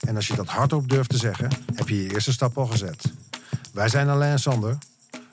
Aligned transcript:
en 0.00 0.16
als 0.16 0.26
je 0.26 0.36
dat 0.36 0.46
hardop 0.46 0.88
durft 0.88 1.10
te 1.10 1.16
zeggen, 1.16 1.48
heb 1.74 1.88
je 1.88 2.02
je 2.02 2.12
eerste 2.12 2.32
stap 2.32 2.58
al 2.58 2.66
gezet. 2.66 3.12
Wij 3.72 3.88
zijn 3.88 4.08
Alain 4.08 4.32
en 4.32 4.38
Sander. 4.38 4.78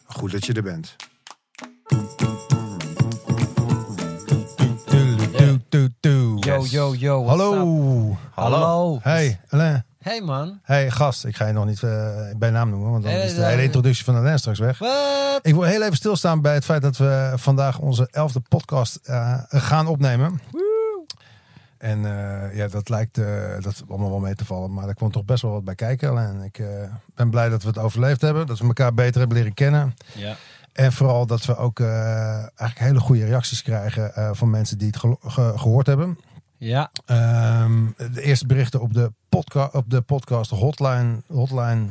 Goed 0.06 0.32
dat 0.32 0.46
je 0.46 0.54
er 0.54 0.64
bent. 0.64 0.96
Yo, 6.40 6.66
yo, 6.66 6.94
yo. 6.96 7.24
what's 7.24 7.42
Hallo. 7.42 8.10
up? 8.12 8.18
Hallo. 8.32 9.00
Hey, 9.02 9.40
Alain. 9.50 9.86
Hey, 10.00 10.22
man. 10.22 10.60
Hey, 10.64 10.92
gast. 10.92 11.26
Ik 11.26 11.36
ga 11.36 11.48
je 11.48 11.54
nog 11.54 11.66
niet 11.66 11.84
eh, 11.84 12.18
bij 12.38 12.50
naam 12.50 12.70
noemen, 12.70 12.92
want 12.92 13.04
dan 13.04 13.14
is 13.14 13.36
de 13.36 13.46
hele 13.46 13.64
introductie 13.64 14.04
van 14.04 14.16
Alain 14.16 14.40
straks 14.40 14.60
weg. 14.60 14.82
Ik 15.42 15.54
wil 15.54 15.64
heel 15.64 15.82
even 15.82 15.96
stilstaan 15.96 16.42
bij 16.42 16.54
het 16.54 16.66
feit 16.66 16.82
dat 16.82 16.98
we 16.98 17.34
vandaag 17.36 17.80
onze 17.80 18.08
elfde 18.12 18.40
podcast 18.40 19.00
eh, 19.04 19.40
gaan 19.48 19.88
opnemen. 19.88 20.42
En 21.84 22.06
eh, 22.06 22.56
ja, 22.56 22.68
dat 22.68 22.90
lijkt 22.90 23.18
eh, 23.18 23.26
dat 23.60 23.84
allemaal 23.90 24.10
wel 24.10 24.20
mee 24.20 24.36
te 24.36 24.46
vallen. 24.46 24.74
Maar 24.74 24.88
er 24.88 24.94
kwam 24.96 25.12
toch 25.12 25.26
best 25.26 25.42
wel 25.42 25.52
wat 25.52 25.64
bij 25.64 25.76
kijken. 25.76 26.18
En 26.18 26.42
ik 26.42 26.58
eh, 26.60 26.68
ben 27.16 27.30
blij 27.30 27.50
dat 27.50 27.62
we 27.62 27.68
het 27.68 27.78
overleefd 27.78 28.22
hebben. 28.22 28.48
Dat 28.48 28.60
we 28.60 28.66
elkaar 28.66 28.94
beter 28.94 29.20
hebben 29.20 29.38
leren 29.38 29.54
kennen. 29.54 29.94
Ja. 30.16 30.36
En 30.74 30.92
vooral 30.94 31.26
dat 31.26 31.46
we 31.46 31.56
ook 31.58 31.80
eigenlijk 31.80 32.80
hele 32.80 33.00
goede 33.00 33.26
reacties 33.26 33.62
krijgen 33.62 34.36
van 34.36 34.50
mensen 34.50 34.78
die 34.78 34.88
het 34.88 34.98
ge- 34.98 35.54
gehoord 35.58 35.88
hebben. 35.88 36.18
Ja. 36.58 36.92
Ehm, 37.06 37.86
de 38.14 38.22
eerste 38.22 38.46
berichten 38.46 38.82
op 38.82 38.94
de, 38.94 39.12
podca 39.30 39.70
op 39.72 39.90
de 39.90 40.02
podcast 40.02 40.50
hotline, 40.52 41.22
hotline, 41.28 41.86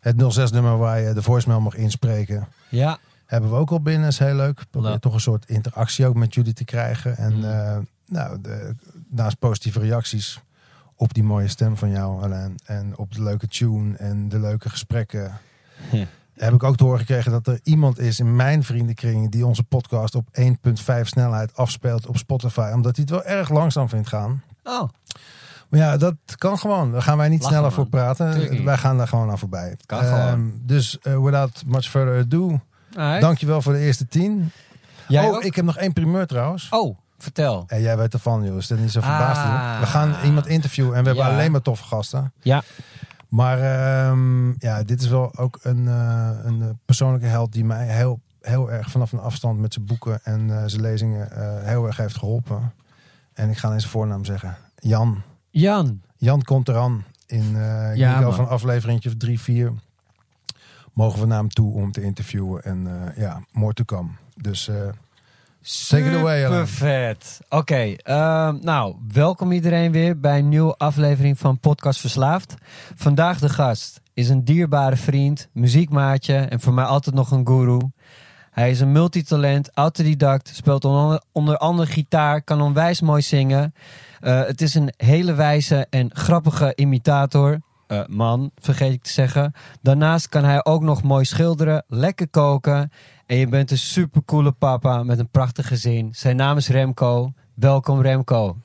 het 0.00 0.16
06-nummer 0.38 0.78
waar 0.78 1.00
je 1.00 1.12
de 1.12 1.22
voicemail 1.22 1.60
mag 1.60 1.74
inspreken, 1.74 2.48
Ja. 2.68 2.98
hebben 3.26 3.50
we 3.50 3.56
ook 3.56 3.70
al 3.70 3.80
binnen. 3.80 4.08
is 4.08 4.18
heel 4.18 4.34
leuk. 4.34 4.62
Probeer 4.70 4.90
Leuk. 4.90 5.00
toch 5.00 5.14
een 5.14 5.20
soort 5.20 5.44
interactie 5.48 6.06
ook 6.06 6.14
met 6.14 6.34
jullie 6.34 6.52
te 6.52 6.64
krijgen. 6.64 7.16
En 7.16 7.32
Mm. 7.36 7.86
Nou, 8.08 8.40
de, 8.40 8.74
naast 9.08 9.38
positieve 9.38 9.80
reacties 9.80 10.40
op 10.96 11.14
die 11.14 11.22
mooie 11.22 11.48
stem 11.48 11.76
van 11.76 11.90
jou, 11.90 12.22
Alain, 12.22 12.54
en 12.64 12.96
op 12.96 13.14
de 13.14 13.22
leuke 13.22 13.48
tune 13.48 13.96
en 13.96 14.28
de 14.28 14.38
leuke 14.38 14.68
gesprekken, 14.68 15.32
heb 16.34 16.52
ik 16.52 16.62
ook 16.62 16.76
te 16.76 16.84
horen 16.84 16.98
gekregen 16.98 17.32
dat 17.32 17.46
er 17.46 17.60
iemand 17.62 17.98
is 17.98 18.18
in 18.18 18.36
mijn 18.36 18.64
vriendenkring 18.64 19.30
die 19.30 19.46
onze 19.46 19.62
podcast 19.62 20.14
op 20.14 20.26
1.5 20.40 20.44
snelheid 21.02 21.56
afspeelt 21.56 22.06
op 22.06 22.16
Spotify, 22.16 22.70
omdat 22.74 22.96
hij 22.96 23.04
het 23.08 23.10
wel 23.10 23.24
erg 23.36 23.48
langzaam 23.48 23.88
vindt 23.88 24.08
gaan. 24.08 24.42
Oh. 24.64 24.88
Maar 25.68 25.80
ja, 25.80 25.96
dat 25.96 26.14
kan 26.36 26.58
gewoon. 26.58 26.92
Daar 26.92 27.02
gaan 27.02 27.16
wij 27.16 27.28
niet 27.28 27.42
Lachen, 27.42 27.56
sneller 27.56 27.76
man. 27.76 27.84
voor 27.84 27.88
praten. 27.88 28.64
Wij 28.64 28.76
gaan 28.76 28.96
daar 28.96 29.08
gewoon 29.08 29.30
aan 29.30 29.38
voorbij. 29.38 29.76
Kan 29.86 29.98
Ehm, 30.00 30.08
gewoon. 30.08 30.52
Dus 30.62 30.98
eh, 30.98 31.18
without 31.18 31.62
much 31.66 31.88
further 31.90 32.18
ado, 32.18 32.60
Alright. 32.94 33.20
dankjewel 33.20 33.62
voor 33.62 33.72
de 33.72 33.78
eerste 33.78 34.06
tien. 34.06 34.50
Jij 35.08 35.26
oh, 35.28 35.34
ook? 35.34 35.42
ik 35.44 35.54
heb 35.54 35.64
nog 35.64 35.76
één 35.76 35.92
primeur 35.92 36.26
trouwens. 36.26 36.68
Oh, 36.70 36.98
vertel. 37.18 37.64
En 37.66 37.80
jij 37.80 37.96
weet 37.96 38.12
ervan, 38.12 38.44
joh. 38.44 38.56
Is 38.56 38.66
dat 38.66 38.78
niet 38.78 38.90
zo 38.92 39.00
verbaasd? 39.00 39.40
Ah. 39.40 39.80
We 39.80 39.86
gaan 39.86 40.14
iemand 40.24 40.46
interviewen 40.46 40.94
en 40.96 41.00
we 41.00 41.06
hebben 41.08 41.26
Ja. 41.26 41.32
alleen 41.32 41.50
maar 41.50 41.62
toffe 41.62 41.84
gasten. 41.84 42.32
Ja. 42.42 42.62
Maar 43.28 43.58
ehm, 43.60 44.48
ja, 44.58 44.82
dit 44.82 45.00
is 45.02 45.08
wel 45.08 45.36
ook 45.38 45.58
een, 45.62 45.88
eh, 45.88 46.30
een 46.44 46.78
persoonlijke 46.84 47.26
held 47.26 47.52
die 47.52 47.64
mij 47.64 47.86
heel, 47.86 48.20
heel 48.40 48.70
erg 48.70 48.90
vanaf 48.90 49.12
een 49.12 49.20
afstand 49.20 49.58
met 49.58 49.72
zijn 49.72 49.84
boeken 49.84 50.20
en 50.24 50.50
eh, 50.50 50.62
zijn 50.66 50.82
lezingen 50.82 51.30
eh, 51.30 51.66
heel 51.68 51.86
erg 51.86 51.96
heeft 51.96 52.16
geholpen. 52.16 52.72
En 53.34 53.50
ik 53.50 53.56
ga 53.58 53.66
alleen 53.66 53.80
zijn 53.80 53.92
voornaam 53.92 54.24
zeggen. 54.24 54.56
Jan. 54.78 55.22
Jan. 55.50 56.00
Jan 56.16 56.42
komt 56.42 56.68
eraan 56.68 57.04
in 57.26 57.52
uh, 57.54 57.96
Ja, 57.96 58.30
van 58.30 58.44
een 58.44 58.50
afleveringetje 58.50 59.08
of 59.08 59.14
drie, 59.16 59.40
vier. 59.40 59.72
Mogen 60.92 61.20
we 61.20 61.26
naar 61.26 61.38
hem 61.38 61.48
toe 61.48 61.74
om 61.74 61.92
te 61.92 62.02
interviewen. 62.02 62.64
En 62.64 62.88
ja, 63.16 63.40
more 63.52 63.72
to 63.72 63.84
come. 63.84 64.08
Dus 64.36 64.70
Super 65.60 66.68
vet. 66.68 67.40
Oké, 67.48 67.94
ehm, 67.96 68.56
nou, 68.60 68.96
welkom 69.12 69.52
iedereen 69.52 69.92
weer 69.92 70.20
bij 70.20 70.38
een 70.38 70.48
nieuwe 70.48 70.74
aflevering 70.76 71.38
van 71.38 71.60
Podcast 71.60 72.00
Verslaafd. 72.00 72.54
Vandaag 72.94 73.38
de 73.38 73.48
gast 73.48 74.00
is 74.14 74.28
een 74.28 74.44
dierbare 74.44 74.96
vriend, 74.96 75.48
muziekmaatje 75.52 76.36
en 76.36 76.60
voor 76.60 76.72
mij 76.74 76.84
altijd 76.84 77.14
nog 77.14 77.30
een 77.30 77.46
guru. 77.46 77.80
Hij 78.50 78.70
is 78.70 78.80
een 78.80 78.92
multitalent, 78.92 79.70
autodidact, 79.74 80.48
speelt 80.54 80.84
onder, 80.84 81.22
onder 81.32 81.56
andere 81.56 81.90
gitaar, 81.90 82.42
kan 82.42 82.60
onwijs 82.60 83.00
mooi 83.00 83.22
zingen. 83.22 83.74
Eh, 84.20 84.44
het 84.44 84.60
is 84.60 84.74
een 84.74 84.92
hele 84.96 85.34
wijze 85.34 85.86
en 85.90 86.10
grappige 86.12 86.72
imitator. 86.74 87.60
Eh, 87.86 88.00
man, 88.06 88.50
vergeet 88.56 88.92
ik 88.92 89.02
te 89.02 89.10
zeggen. 89.10 89.52
Daarnaast 89.82 90.28
kan 90.28 90.44
hij 90.44 90.64
ook 90.64 90.82
nog 90.82 91.02
mooi 91.02 91.24
schilderen, 91.24 91.84
lekker 91.86 92.28
koken. 92.28 92.90
En 93.28 93.36
je 93.36 93.48
bent 93.48 93.70
een 93.70 93.78
supercoole 93.78 94.52
papa 94.52 95.02
met 95.02 95.18
een 95.18 95.28
prachtig 95.28 95.66
gezin. 95.66 96.08
Zijn 96.14 96.36
naam 96.36 96.56
is 96.56 96.68
Remco. 96.68 97.32
Welkom 97.54 98.00
Remco. 98.02 98.56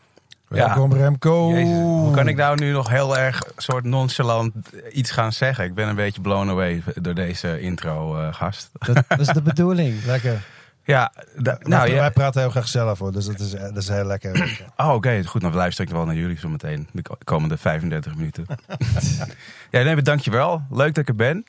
welkom 0.48 0.94
Remco. 0.94 1.50
Jezus, 1.50 1.74
hoe 1.74 2.14
kan 2.14 2.28
ik 2.28 2.36
nou 2.36 2.60
nu 2.60 2.72
nog 2.72 2.90
heel 2.90 3.18
erg 3.18 3.42
soort 3.58 3.84
nonchalant 3.84 4.54
iets 4.92 5.12
gaan 5.12 5.32
zeggen? 5.34 5.66
Ik 5.66 5.74
ben 5.74 5.88
een 5.88 5.96
beetje 5.96 6.22
blown 6.22 6.50
away 6.50 6.84
door 6.96 7.14
deze 7.14 7.60
intro, 7.62 8.18
eh, 8.18 8.34
gast. 8.34 8.70
Dat, 8.80 9.20
is 9.20 9.28
de 9.28 9.42
bedoeling. 9.42 10.04
Lekker. 10.06 10.46
Ja, 10.84 11.12
Nou, 11.36 11.58
nou 11.62 11.88
wij 11.92 11.94
ja. 12.04 12.10
praten 12.10 12.42
heel 12.42 12.50
graag 12.50 12.68
zelf 12.68 13.00
hoor. 13.00 13.12
Dus 13.12 13.26
dat 13.26 13.40
is, 13.40 13.52
dat 13.52 13.78
is 13.78 13.88
heel 13.88 14.06
lekker. 14.06 14.62
Oh, 14.78 14.94
oké. 14.94 15.24
Goed, 15.26 15.42
dan 15.42 15.54
luister 15.54 15.86
ik 15.86 15.92
wel 15.92 16.06
naar 16.06 16.16
jullie 16.16 16.40
zo 16.40 16.50
meteen. 16.50 16.88
De 16.92 17.02
ko- 17.02 17.18
komende 17.24 17.58
35 17.58 18.16
minuten. 18.16 18.46
ja, 19.72 19.82
nee, 19.84 20.02
dankjewel. 20.02 20.62
Leuk 20.70 20.94
dat 20.94 20.98
ik 20.98 21.08
er 21.10 21.16
ben. 21.16 21.46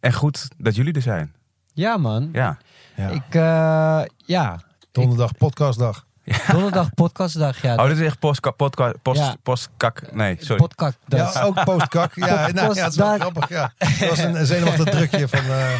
En 0.00 0.12
goed 0.12 0.48
dat 0.56 0.76
jullie 0.76 0.92
er 0.94 1.02
zijn. 1.02 1.36
Ja 1.78 1.96
man. 1.96 2.28
Ja. 2.32 2.58
Ja. 2.96 3.08
Ik, 3.08 3.34
eh, 3.34 4.02
ja. 4.26 4.60
Donderdag, 4.92 5.36
podcastdag. 5.36 6.06
Donderdag 6.52 6.94
podcastdag. 6.94 7.62
Ja, 7.62 7.74
Oh, 7.74 7.86
dit 7.88 7.98
is 7.98 8.06
echt 8.06 8.18
postka, 8.18 8.50
postka, 8.50 8.92
post, 9.02 9.18
Ja. 9.20 9.34
postkak. 9.42 10.02
Nee, 10.12 10.36
sorry. 10.40 10.56
Podcast. 10.56 10.98
dat- 11.06 11.32
Ja, 11.34 11.42
ook 11.42 11.64
postkak. 11.64 12.12
Ja, 12.14 12.26
nou, 12.52 12.74
ja, 12.74 12.82
het 12.82 12.90
is 12.92 12.96
wel 12.98 13.18
grappig. 13.18 13.48
Ja. 13.48 13.72
Dat 13.78 14.08
was 14.08 14.18
een 14.18 14.46
zenuwachtig 14.46 14.84
drukje 14.84 15.28
van... 15.28 15.38
eh, 15.38 15.70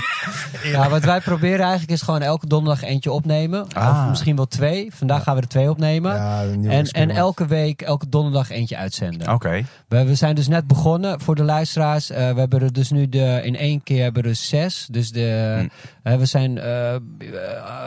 Ja, 0.73 0.89
wat 0.89 1.05
wij 1.05 1.21
proberen 1.21 1.61
eigenlijk 1.61 1.91
is 1.91 2.03
gewoon 2.03 2.23
elke 2.23 2.47
donderdag 2.47 2.83
eentje 2.89 3.13
opnemen. 3.13 3.67
Ah. 3.73 3.89
Of 4.03 4.09
misschien 4.09 4.37
wel 4.37 4.47
twee. 4.47 4.91
Vandaag 4.95 5.23
gaan 5.23 5.35
we 5.35 5.41
er 5.41 5.49
twee 5.49 5.71
opnemen. 5.71 6.15
ja, 6.15 6.43
een 6.43 6.61
nieuw 6.61 6.71
en, 6.71 6.85
en 6.87 7.11
elke 7.11 7.47
week, 7.47 7.83
elke 7.83 8.09
donderdag 8.09 8.51
eentje 8.51 8.77
uitzenden. 8.77 9.33
Oké. 9.33 9.65
We, 9.89 10.05
we 10.05 10.15
zijn 10.15 10.35
dus 10.35 10.49
net 10.49 10.67
begonnen 10.67 11.21
voor 11.21 11.35
de 11.35 11.43
luisteraars. 11.43 12.11
Eh, 12.11 12.33
we 12.33 12.39
hebben 12.41 12.61
er 12.63 12.73
dus 12.73 12.91
nu 12.91 13.09
de, 13.09 13.41
in 13.45 13.57
één 13.57 13.83
keer 13.83 14.03
hebben 14.03 14.23
we 14.23 14.29
er 14.29 14.35
zes. 14.35 14.87
Dus 14.91 15.11
de, 15.13 15.27
Hm. 15.59 15.67
eh, 16.03 16.17
we 16.19 16.27
zijn, 16.27 16.59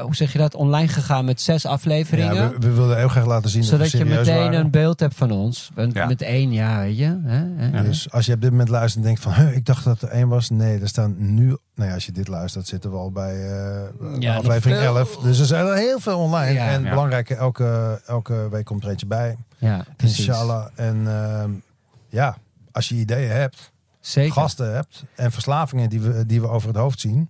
hoe 0.02 0.16
zeg 0.16 0.32
je 0.32 0.38
dat, 0.38 0.56
online 0.56 0.88
gegaan 0.88 1.26
met 1.26 1.42
zes 1.42 1.66
afleveringen. 1.66 2.51
Ja, 2.52 2.60
we, 2.60 2.68
we 2.68 2.74
wilden 2.74 2.98
heel 2.98 3.08
graag 3.08 3.26
laten 3.26 3.50
zien 3.50 3.64
zodat 3.64 3.80
dat 3.80 3.92
we 3.92 3.98
je 3.98 4.06
meteen 4.06 4.36
waren. 4.36 4.60
een 4.60 4.70
beeld 4.72 5.00
hebt 5.00 5.16
van 5.16 5.32
ons. 5.32 5.72
Want 5.76 5.94
Ja. 5.94 6.06
Met 6.08 6.22
één, 6.22 6.52
ja, 6.52 6.80
weet 6.80 6.98
je. 6.98 7.20
Hè? 7.24 7.46
Hè? 7.56 7.84
Dus 7.84 8.12
als 8.12 8.26
je 8.26 8.34
op 8.34 8.42
dit 8.42 8.50
moment 8.52 8.70
luistert 8.70 8.96
en 8.96 9.04
denkt 9.10 9.22
van... 9.22 9.34
"Huh, 9.34 9.56
ik 9.56 9.66
dacht 9.66 9.84
dat 9.84 10.02
er 10.02 10.08
één 10.10 10.28
was. 10.28 10.50
Nee, 10.50 10.80
er 10.80 10.88
staan 10.88 11.16
nu... 11.18 11.46
Nou 11.76 11.90
ja, 11.90 11.94
als 11.94 12.06
je 12.06 12.12
dit 12.12 12.28
luistert, 12.28 12.68
zitten 12.68 12.92
we 12.92 12.98
al 12.98 13.12
bij 13.12 13.34
eh, 13.50 14.20
Ja, 14.20 14.36
aflevering 14.36 14.80
veel. 14.80 14.98
11. 14.98 15.18
Dus 15.18 15.40
er 15.40 15.46
zijn 15.46 15.66
er 15.66 15.76
heel 15.76 16.00
veel 16.00 16.18
online. 16.20 16.54
Ja. 16.54 16.70
en 16.70 16.84
Ja. 16.84 16.90
belangrijk, 16.90 17.30
elke, 17.30 18.02
elke 18.06 18.48
week 18.52 18.66
komt 18.66 18.84
er 18.84 18.90
eentje 18.90 19.06
bij. 19.06 19.38
Ja, 19.58 19.86
precies. 19.98 20.28
Inshallah. 20.28 20.66
En 20.76 21.08
ehm, 21.08 21.50
ja, 22.10 22.38
als 22.72 22.90
je 22.90 22.96
ideeën 22.96 23.30
hebt, 23.32 23.72
Zeker. 24.00 24.32
gasten 24.34 24.74
hebt... 24.74 25.04
en 25.16 25.32
verslavingen 25.32 25.90
die 25.90 26.02
we, 26.02 26.26
die 26.26 26.42
we 26.42 26.48
over 26.48 26.68
het 26.68 26.78
hoofd 26.78 27.00
zien... 27.00 27.30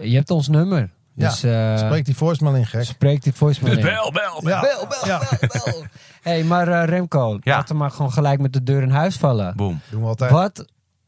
Je 0.00 0.14
hebt 0.14 0.30
ons 0.30 0.48
nummer. 0.48 0.90
Ja, 1.14 1.28
Dus 1.28 1.42
eh, 1.42 1.76
spreek 1.78 2.04
die 2.04 2.16
voicemail 2.16 2.54
in, 2.54 2.66
gek. 2.66 2.84
spreek 2.84 3.22
die 3.22 3.32
voicemail 3.32 3.76
in. 3.76 3.84
Bel, 3.84 4.12
bel, 4.12 4.40
bel. 4.42 4.48
Ja. 4.50 4.60
Bel, 4.60 4.86
bel, 4.88 5.06
Ja. 5.06 5.18
bel, 5.40 5.48
bel. 5.64 5.84
hey, 6.32 6.44
maar 6.44 6.68
eh, 6.68 6.84
Remco, 6.88 7.38
Ja. 7.40 7.56
laten 7.56 7.74
we 7.74 7.80
maar 7.80 7.90
gewoon 7.90 8.12
gelijk 8.12 8.40
met 8.40 8.52
de 8.52 8.62
deur 8.62 8.82
in 8.82 8.90
huis 8.90 9.16
vallen. 9.16 9.56
Boom. 9.56 9.80
Doen 9.90 10.00
we 10.00 10.06
altijd. 10.06 10.30
Wat 10.30 10.64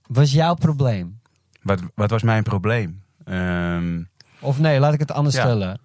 was 0.07 0.33
jouw 0.33 0.55
probleem? 0.55 1.21
Wat, 1.63 1.81
wat 1.95 2.11
was 2.11 2.23
mijn 2.23 2.43
probleem? 2.43 3.03
Ehm, 3.25 4.03
Of 4.41 4.59
nee, 4.59 4.81
laat 4.81 4.93
ik 4.93 5.01
het 5.01 5.13
anders 5.13 5.35
Ja. 5.35 5.41
stellen. 5.41 5.81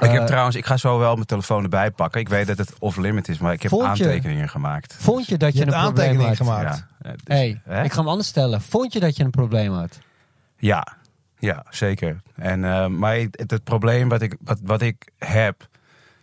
ik 0.00 0.10
heb 0.10 0.20
Eh, 0.20 0.26
trouwens, 0.26 0.56
ik 0.56 0.66
ga 0.66 0.76
zo 0.76 0.98
wel 0.98 1.14
mijn 1.14 1.26
telefoon 1.26 1.62
erbij 1.62 1.90
pakken. 1.90 2.20
Ik 2.20 2.28
weet 2.28 2.46
dat 2.46 2.58
het 2.58 2.74
off-limit 2.78 3.28
is, 3.28 3.38
maar 3.38 3.52
ik 3.52 3.62
heb 3.62 3.70
je- 3.70 3.82
aantekeningen 3.84 4.48
gemaakt. 4.48 4.96
Vond 4.98 5.26
je 5.26 5.36
dat 5.36 5.52
je, 5.54 5.60
een 5.60 5.66
probleem 5.66 5.86
aantekeningen 5.88 6.26
had? 6.26 6.36
gemaakt. 6.36 6.84
Ja, 7.02 7.10
dus, 7.10 7.20
hey, 7.24 7.60
hè? 7.64 7.82
ik 7.84 7.92
ga 7.92 7.98
hem 7.98 8.08
anders 8.08 8.28
stellen. 8.28 8.60
Vond 8.60 8.92
je 8.92 9.00
dat 9.00 9.16
je 9.16 9.24
een 9.24 9.30
probleem 9.30 9.72
had? 9.72 9.98
ja, 10.60 10.86
ja, 11.38 11.64
zeker. 11.70 12.20
En, 12.36 12.64
eh, 12.64 12.86
maar 12.86 13.14
het, 13.16 13.50
het 13.50 13.64
probleem 13.64 14.08
wat 14.08 14.22
ik, 14.22 14.36
wat, 14.40 14.58
wat 14.62 14.82
ik 14.82 15.08
heb, 15.18 15.68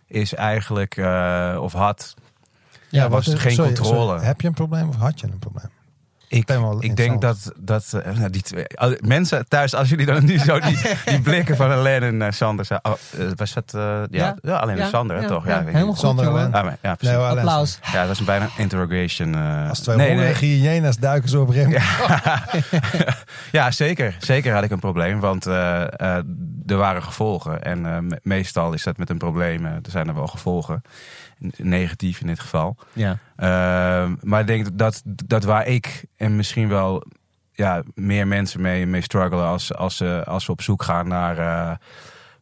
is 0.06 0.34
eigenlijk, 0.34 0.96
eh, 0.96 1.58
of 1.60 1.72
had, 1.72 2.14
Ja, 2.88 3.08
was 3.08 3.26
wat- 3.26 3.38
geen 3.38 3.52
sorry, 3.52 3.72
controle. 3.74 4.06
sorry. 4.12 4.24
heb 4.26 4.40
je 4.40 4.46
een 4.48 4.54
probleem 4.54 4.88
of 4.88 4.96
had 4.96 5.20
je 5.20 5.26
een 5.26 5.38
probleem? 5.38 5.70
Ik 6.28 6.44
ben 6.46 6.60
wel 6.62 6.82
ik 6.82 6.96
denk 6.96 7.20
dat, 7.20 7.52
dat 7.56 7.92
eh, 8.04 8.16
nou, 8.16 8.30
die 8.30 8.42
twee, 8.42 8.64
al- 8.74 8.96
mensen 9.00 9.48
thuis, 9.48 9.74
als 9.74 9.88
jullie 9.88 10.06
dan 10.06 10.24
nu 10.24 10.38
zo 10.38 10.60
die, 10.60 10.78
die 11.06 11.20
blikken 11.20 11.56
van 11.56 11.70
Helene 11.70 12.06
en 12.06 12.22
eh, 12.22 12.30
Sander, 12.32 12.64
zijn- 12.64 12.80
oh, 12.82 12.92
eh, 13.18 13.26
was 13.36 13.52
dat, 13.52 13.70
ja, 13.74 14.06
ja, 14.10 14.36
Ja? 14.42 14.56
alleen 14.56 14.76
Ja, 14.76 14.88
Sander, 14.88 15.20
ja, 15.20 15.26
toch? 15.28 15.46
ja, 15.46 15.56
Ja, 15.58 15.64
helemaal 15.64 15.86
goed, 15.86 15.98
Sander. 15.98 16.26
Ah, 16.28 16.52
maar, 16.52 16.64
ja, 16.82 16.94
precies. 16.94 17.00
Nee, 17.00 17.16
wel 17.16 17.24
alleen 17.26 17.38
Applaus. 17.38 17.78
ja, 17.92 17.98
dat 18.06 18.08
was 18.08 18.24
bijna 18.24 18.44
een 18.44 18.50
interrogation. 18.56 19.34
Als 19.68 19.80
twee 19.80 19.96
nee, 19.96 20.14
nee. 20.14 20.34
hyena's 20.34 20.96
duiken 20.98 21.28
zo 21.28 21.40
op 21.42 21.48
rem. 21.48 21.70
Ja, 23.52 23.70
zeker. 23.70 24.16
Zeker 24.18 24.52
had 24.54 24.64
ik 24.64 24.70
een 24.70 24.78
probleem, 24.78 25.20
want 25.20 25.44
er 25.46 26.76
waren 26.76 27.02
gevolgen. 27.02 27.62
En 27.62 27.80
me- 28.06 28.20
meestal 28.22 28.72
is 28.72 28.82
dat 28.82 28.96
met 28.96 29.10
een 29.10 29.18
probleem, 29.18 29.64
er 29.64 29.80
zijn 29.90 30.08
er 30.08 30.14
wel 30.14 30.26
gevolgen. 30.26 30.82
Negatief 31.56 32.20
in 32.20 32.26
dit 32.26 32.40
geval. 32.40 32.76
Ja. 32.92 33.18
Ehm, 33.36 34.14
maar 34.22 34.40
ik 34.40 34.46
denk 34.46 34.78
dat, 34.78 35.02
dat 35.04 35.44
waar 35.44 35.66
ik 35.66 36.04
en 36.16 36.36
misschien 36.36 36.68
wel 36.68 37.04
ja, 37.52 37.82
meer 37.94 38.26
mensen 38.26 38.60
mee, 38.60 38.86
mee 38.86 39.00
struggelen 39.02 39.44
als, 39.46 39.74
als, 39.74 39.96
ze 39.96 40.22
als 40.26 40.44
ze 40.44 40.50
op 40.50 40.62
zoek 40.62 40.82
gaan 40.82 41.08
naar 41.08 41.38
eh, 41.38 41.76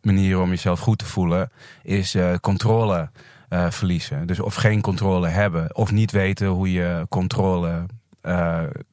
manieren 0.02 0.42
om 0.42 0.48
jezelf 0.48 0.80
goed 0.80 0.98
te 0.98 1.04
voelen, 1.04 1.50
is 1.82 2.14
eh, 2.14 2.34
controle 2.40 3.10
eh, 3.48 3.70
verliezen. 3.70 4.26
Dus 4.26 4.40
of 4.40 4.54
geen 4.54 4.80
controle 4.80 5.28
hebben, 5.28 5.76
of 5.76 5.92
niet 5.92 6.10
weten 6.10 6.46
hoe 6.46 6.72
je 6.72 7.06
controle 7.08 7.86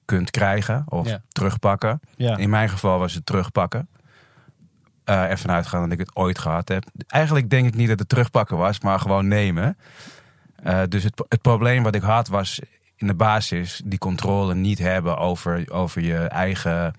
kunt 0.06 0.32
krijgen 0.32 0.84
of 0.88 1.08
Ja. 1.08 1.22
terugpakken. 1.28 2.00
Ja. 2.16 2.38
In 2.38 2.50
mijn 2.50 2.70
geval 2.70 3.00
was 3.00 3.14
het 3.14 3.26
terugpakken. 3.26 3.88
Eh 5.04 5.30
ervan 5.30 5.52
uitgaan 5.52 5.82
dat 5.84 5.92
ik 5.92 6.00
het 6.00 6.16
ooit 6.16 6.40
gehad 6.40 6.68
heb. 6.70 6.84
Eigenlijk 7.08 7.50
denk 7.50 7.68
ik 7.68 7.76
niet 7.76 7.88
dat 7.88 8.00
het 8.00 8.10
terugpakken 8.10 8.58
was, 8.58 8.80
maar 8.80 9.00
gewoon 9.00 9.28
nemen. 9.28 9.78
Eh, 10.64 10.82
dus 10.90 11.04
het, 11.04 11.24
het 11.30 11.42
probleem 11.42 11.84
wat 11.84 11.96
ik 11.96 12.02
had 12.02 12.28
was 12.28 12.60
in 12.96 13.08
de 13.08 13.14
basis 13.14 13.82
die 13.86 14.00
controle 14.00 14.56
niet 14.56 14.80
hebben 14.80 15.18
over, 15.18 15.72
over 15.72 16.02
je 16.02 16.18
eigen 16.18 16.94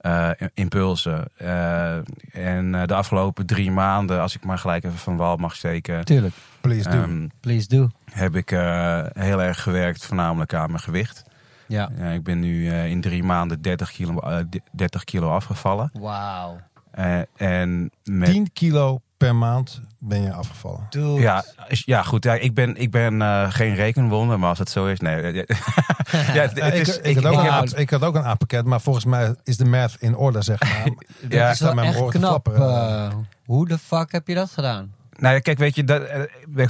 eh, 0.00 0.30
impulsen. 0.54 1.24
Eh, 1.36 1.94
en 2.32 2.74
eh, 2.74 2.86
de 2.86 2.94
afgelopen 2.94 3.46
drie 3.46 3.70
maanden, 3.70 4.20
als 4.20 4.34
ik 4.34 4.44
maar 4.44 4.58
gelijk 4.58 4.84
even 4.84 4.98
van 4.98 5.16
wal 5.16 5.36
mag 5.36 5.54
steken, 5.56 6.04
Tuurlijk. 6.04 6.34
Please 6.60 6.88
do. 6.90 6.96
ehm, 7.02 7.26
Please 7.40 7.68
do. 7.68 7.88
heb 8.12 8.36
ik 8.36 8.50
eh, 8.50 9.02
heel 9.12 9.42
erg 9.42 9.62
gewerkt, 9.62 10.06
voornamelijk 10.06 10.54
aan 10.54 10.70
mijn 10.70 10.82
gewicht. 10.82 11.22
Ja. 11.66 11.90
Ja, 11.98 12.08
ik 12.10 12.22
ben 12.22 12.40
nu 12.40 12.68
eh, 12.70 12.86
in 12.86 13.00
drie 13.00 13.22
maanden 13.22 13.62
30 13.62 13.90
kilo, 13.92 14.18
eh, 14.18 14.36
30 14.72 15.04
kilo 15.04 15.30
afgevallen. 15.30 15.90
Wauw. 15.92 16.60
Eh, 16.94 17.18
en 17.36 17.90
met 18.04 18.30
10 18.30 18.52
kilo 18.52 19.00
per 19.16 19.34
maand 19.36 19.80
ben 19.98 20.22
je 20.22 20.32
afgevallen. 20.32 20.86
Dude. 20.90 21.20
Ja, 21.20 21.44
is- 21.68 21.82
ja, 21.86 22.02
goed. 22.02 22.24
Ja, 22.24 22.34
ik 22.34 22.54
ben, 22.54 22.76
ik 22.76 22.90
ben 22.90 23.22
eh, 23.22 23.52
geen 23.52 23.74
rekenwonder, 23.74 24.38
maar 24.38 24.48
als 24.48 24.58
het 24.58 24.70
zo 24.70 24.86
is, 24.86 25.00
nee. 25.00 25.32
ja, 25.32 25.40
het, 25.40 25.48
Ja, 26.34 26.42
het 26.42 26.58
ik, 26.58 26.72
is, 26.86 26.98
ik, 26.98 27.14
had 27.14 27.24
ook 27.24 27.42
ik 27.44 27.72
een 27.72 27.78
ik 27.80 27.90
had 27.90 28.02
ook 28.02 28.14
een 28.14 28.24
A-pakket, 28.24 28.64
maar 28.64 28.80
volgens 28.80 29.04
mij 29.04 29.34
is 29.44 29.56
de 29.56 29.64
math 29.64 29.96
in 29.98 30.16
orde, 30.16 30.42
zeg 30.42 30.60
maar. 30.62 30.84
Dat 31.22 31.32
Ja, 31.32 31.50
is 31.50 31.56
sta 31.56 31.74
mijn 31.74 31.92
knap. 31.94 32.10
flapperen. 32.10 32.60
eh, 33.10 33.14
hoe 33.44 33.68
de 33.68 33.78
fuck 33.78 34.12
heb 34.12 34.28
je 34.28 34.34
dat 34.34 34.50
gedaan? 34.50 34.92
Nou 35.18 35.34
ja, 35.34 35.40
kijk, 35.40 35.58
weet 35.58 35.74
je, 35.74 35.84
dat, 35.84 36.02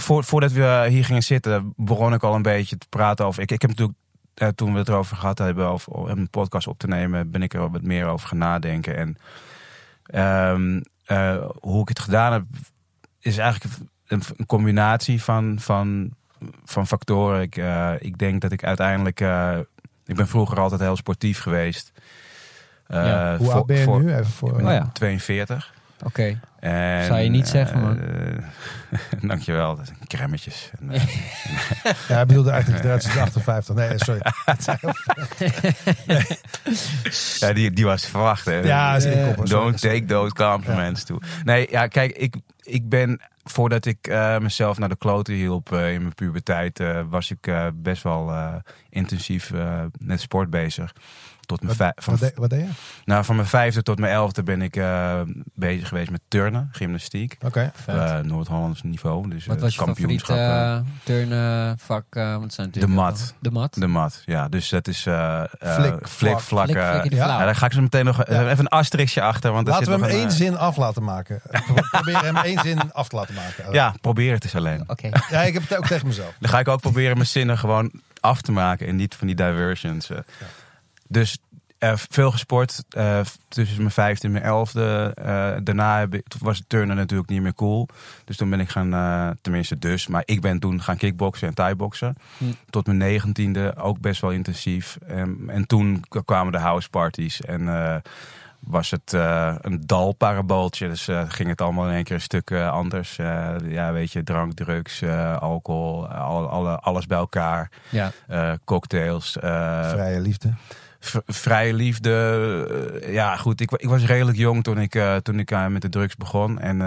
voordat 0.05 0.53
we 0.53 0.87
hier 0.88 1.05
gingen 1.05 1.23
zitten, 1.23 1.73
begon 1.77 2.12
ik 2.15 2.23
al 2.23 2.35
een 2.35 2.43
beetje 2.43 2.79
te 2.79 2.87
praten 2.88 3.27
over. 3.27 3.43
Ik, 3.43 3.50
ik 3.50 3.61
heb 3.62 3.70
natuurlijk, 3.70 3.99
toen 4.55 4.73
we 4.73 4.79
het 4.79 4.88
erover 4.88 5.17
gehad 5.17 5.38
hebben, 5.38 5.67
over, 5.67 5.93
om 5.93 6.09
een 6.09 6.31
podcast 6.31 6.67
op 6.67 6.79
te 6.79 6.87
nemen, 6.87 7.31
ben 7.31 7.43
ik 7.43 7.55
er 7.55 7.70
wat 7.70 7.82
meer 7.82 8.06
over 8.06 8.29
gaan 8.29 8.38
nadenken. 8.38 8.97
En 8.97 9.17
ehm, 10.06 10.81
eh, 11.05 11.47
hoe 11.61 11.83
ik 11.83 11.89
het 11.89 11.99
gedaan 11.99 12.33
heb, 12.33 12.45
is 13.21 13.39
eigenlijk 13.39 13.75
een, 14.06 14.23
een 14.37 14.47
combinatie 14.47 15.23
van, 15.23 15.56
van, 15.61 16.11
van 16.65 16.87
factoren. 16.87 17.41
Ik, 17.43 17.56
eh, 17.56 17.93
ik 17.99 18.19
denk 18.19 18.41
dat 18.41 18.53
ik 18.53 18.65
uiteindelijk. 18.65 19.21
eh, 19.21 19.59
ik 20.06 20.17
ben 20.17 20.29
vroeger 20.29 20.61
altijd 20.61 20.81
heel 20.81 20.97
sportief 20.97 21.41
geweest. 21.41 21.93
Eh, 22.87 23.05
Ja. 23.05 23.37
Hoe 23.37 23.47
voor- 23.47 23.55
oud 23.55 23.67
ben 23.67 23.77
je 23.77 23.85
voor- 23.85 24.03
nu? 24.03 24.12
Even 24.12 24.25
voor, 24.27 24.49
Ik 24.49 24.56
ben 24.56 24.67
Oh 24.67 24.73
ja. 24.73 24.91
42. 24.93 25.75
Oké. 26.05 26.41
En, 26.65 27.05
Zou 27.05 27.21
je 27.21 27.29
niet 27.29 27.49
zeggen, 27.49 27.81
man. 27.81 28.01
eh, 28.01 28.99
dankjewel. 29.29 29.77
Dat 29.77 29.87
zijn 29.87 29.99
cremmetjes. 30.07 30.71
En, 30.81 30.91
eh, 30.91 31.03
Ja, 32.09 32.15
hij 32.15 32.27
bedoelde 32.27 32.51
eigenlijk 32.51 33.03
ziet 33.03 33.17
58. 33.21 33.75
Nee, 33.75 33.93
sorry. 33.97 34.21
ja, 37.41 37.53
die, 37.53 37.71
die 37.71 37.85
was 37.85 38.07
verwacht. 38.07 38.45
Hè. 38.45 38.59
Ja. 38.59 38.99
Don't 39.45 39.81
take 39.81 40.05
those 40.05 40.35
compliments 40.35 41.05
toe. 41.05 41.21
Nee, 41.45 41.67
ja, 41.71 41.87
kijk, 41.87 42.17
ik, 42.17 42.35
ik 42.63 42.89
ben 42.89 43.21
voordat 43.45 43.87
ik 43.87 44.07
eh, 44.07 44.39
mezelf 44.39 44.79
naar 44.79 44.89
de 44.89 44.97
kloten 44.97 45.35
hielp 45.35 45.73
in 45.73 46.01
mijn 46.01 46.15
puberteit, 46.15 46.81
eh, 46.81 47.01
was 47.09 47.31
ik 47.31 47.47
eh, 47.47 47.67
best 47.75 48.03
wel 48.03 48.31
eh, 48.31 48.55
intensief 48.91 49.53
met 49.99 50.21
sport 50.21 50.51
bezig. 50.51 50.93
Tot 51.46 51.62
mijn 51.62 51.76
vij- 51.76 51.93
van, 51.96 52.12
Wat, 52.12 52.23
deed- 52.23 52.37
wat 52.38 52.50
deed 52.50 52.61
je? 52.61 52.69
nou, 53.05 53.25
van 53.25 53.37
mijn 53.37 53.49
vijfde 53.49 53.82
tot 53.82 53.99
mijn 53.99 54.12
elfde 54.12 54.43
ben 54.43 54.62
ik 54.62 54.76
eh, 54.76 55.20
bezig 55.55 55.88
geweest 55.88 56.11
met 56.11 56.20
turnen, 56.29 56.69
gymnastiek. 56.73 57.37
Oké. 57.44 57.70
Vet. 57.75 57.94
eh 57.96 58.19
Noord-Hollands 58.19 58.82
niveau. 58.82 59.29
Dus 59.29 59.46
Wat 59.46 59.56
eh, 59.56 59.62
was 59.62 59.75
je 59.75 59.81
uh, 60.31 60.79
turnvak? 61.02 62.05
eh, 62.11 62.37
wat 62.37 62.52
zijn 62.52 62.70
De 62.70 62.87
mat. 62.87 63.35
De 63.41 63.50
mat. 63.50 63.75
De 63.75 63.87
mat, 63.87 64.23
ja. 64.25 64.49
Dus 64.49 64.69
dat 64.69 64.88
is 64.88 65.06
eh 65.06 65.41
eh, 65.41 65.75
Flik, 65.75 66.08
flik. 66.08 66.38
Flik, 66.38 66.69
ja. 66.69 67.05
ja, 67.08 67.38
daar 67.38 67.56
ga 67.56 67.67
ik 67.67 67.73
zo 67.73 67.81
meteen 67.81 68.05
nog 68.05 68.26
Ja. 68.29 68.43
even 68.50 68.58
een 68.58 68.69
asterixje 68.69 69.20
achter. 69.23 69.52
Want 69.52 69.67
er 69.67 69.73
Laten 69.73 69.87
we 69.87 69.93
hem 69.93 70.02
één 70.14 70.25
een, 70.25 70.31
zin 70.31 70.56
af 70.56 70.76
laten 70.76 71.02
maken. 71.05 71.41
Probeer 71.91 72.20
hem 72.23 72.37
één 72.37 72.58
zin 72.58 72.93
af 72.93 73.08
te 73.08 73.17
laten 73.17 73.35
maken. 73.35 73.73
Ja, 73.73 73.94
probeer 74.00 74.32
het 74.32 74.44
eens 74.44 74.55
alleen. 74.56 74.85
Oké. 74.87 75.08
Ja, 75.31 75.43
ik 75.43 75.52
heb 75.52 75.62
het 75.69 75.76
ook 75.79 75.87
tegen 75.87 76.06
mezelf. 76.06 76.35
Dan 76.41 76.50
ga 76.50 76.58
ik 76.58 76.69
ook 76.69 76.81
proberen 76.81 77.17
mijn 77.17 77.29
zinnen 77.29 77.58
gewoon 77.58 77.91
af 78.20 78.41
te 78.41 78.52
maken 78.52 78.87
en 78.87 78.96
niet 78.96 79.14
van 79.14 79.26
die 79.26 79.37
diversions. 79.37 80.11
eh. 80.11 80.19
Dus 81.09 81.39
eh, 81.79 81.93
veel 81.97 82.31
gesport 82.31 82.85
eh, 82.89 83.21
tussen 83.49 83.79
mijn 83.79 83.91
vijfde 83.91 84.27
en 84.27 84.33
mijn 84.33 84.45
elfde. 84.45 85.12
Eh, 85.15 85.25
daarna 85.62 85.99
heb 85.99 86.15
ik, 86.15 86.25
was 86.41 86.59
het 86.59 86.69
turnen 86.69 86.97
natuurlijk 86.97 87.31
niet 87.31 87.43
meer 87.43 87.55
cool. 87.55 87.89
Dus 88.25 88.37
toen 88.37 88.51
ben 88.51 88.61
ik 88.61 88.69
gaan, 88.69 88.95
eh, 88.95 89.31
tenminste 89.43 89.79
dus, 89.79 90.06
maar 90.06 90.23
ik 90.25 90.41
ben 90.41 90.59
toen 90.59 90.83
gaan 90.83 90.97
kickboksen 90.97 91.49
en 91.49 91.55
thaiboxen. 91.55 92.17
Hm. 92.39 92.45
Tot 92.71 92.87
mijn 92.87 92.99
negentiende 92.99 93.77
ook 93.77 94.01
best 94.01 94.21
wel 94.21 94.31
intensief. 94.31 94.99
En, 95.06 95.39
en 95.47 95.67
toen 95.67 96.05
kwamen 96.25 96.53
de 96.53 96.59
houseparties 96.59 97.41
en 97.41 97.69
eh, 97.69 97.97
was 98.61 98.91
het 98.91 99.12
eh, 99.12 99.55
een 99.61 99.81
dalparabooltje. 99.87 100.89
Dus 100.89 101.09
eh, 101.09 101.23
ging 101.29 101.49
het 101.49 101.61
allemaal 101.61 101.89
in 101.89 101.95
één 101.95 102.05
keer 102.05 102.15
een 102.15 102.21
stuk 102.21 102.51
eh, 102.51 102.71
anders. 102.71 103.19
Eh, 103.19 103.55
ja, 103.65 103.93
weet 103.93 104.12
je, 104.12 104.23
drank, 104.23 104.53
drugs, 104.55 105.03
eh, 105.03 105.37
alcohol, 105.37 106.09
al, 106.09 106.49
alle, 106.49 106.79
alles 106.79 107.06
bij 107.06 107.19
elkaar. 107.19 107.71
Ja. 107.91 108.12
Eh, 108.29 108.53
cocktails. 108.65 109.39
eh, 109.39 109.91
Vrije 109.91 110.21
liefde. 110.21 110.53
Vrije 111.27 111.75
liefde. 111.75 112.11
eh, 113.03 113.13
ja, 113.13 113.37
goed. 113.37 113.61
Ik, 113.61 113.70
ik 113.70 113.89
was 113.89 114.05
redelijk 114.05 114.37
jong 114.37 114.63
toen 114.63 114.79
ik, 114.79 114.94
eh, 114.94 115.17
toen 115.17 115.39
ik 115.39 115.51
eh, 115.51 115.67
met 115.67 115.82
de 115.82 115.89
drugs 115.89 116.17
begon. 116.17 116.58
En 116.61 116.79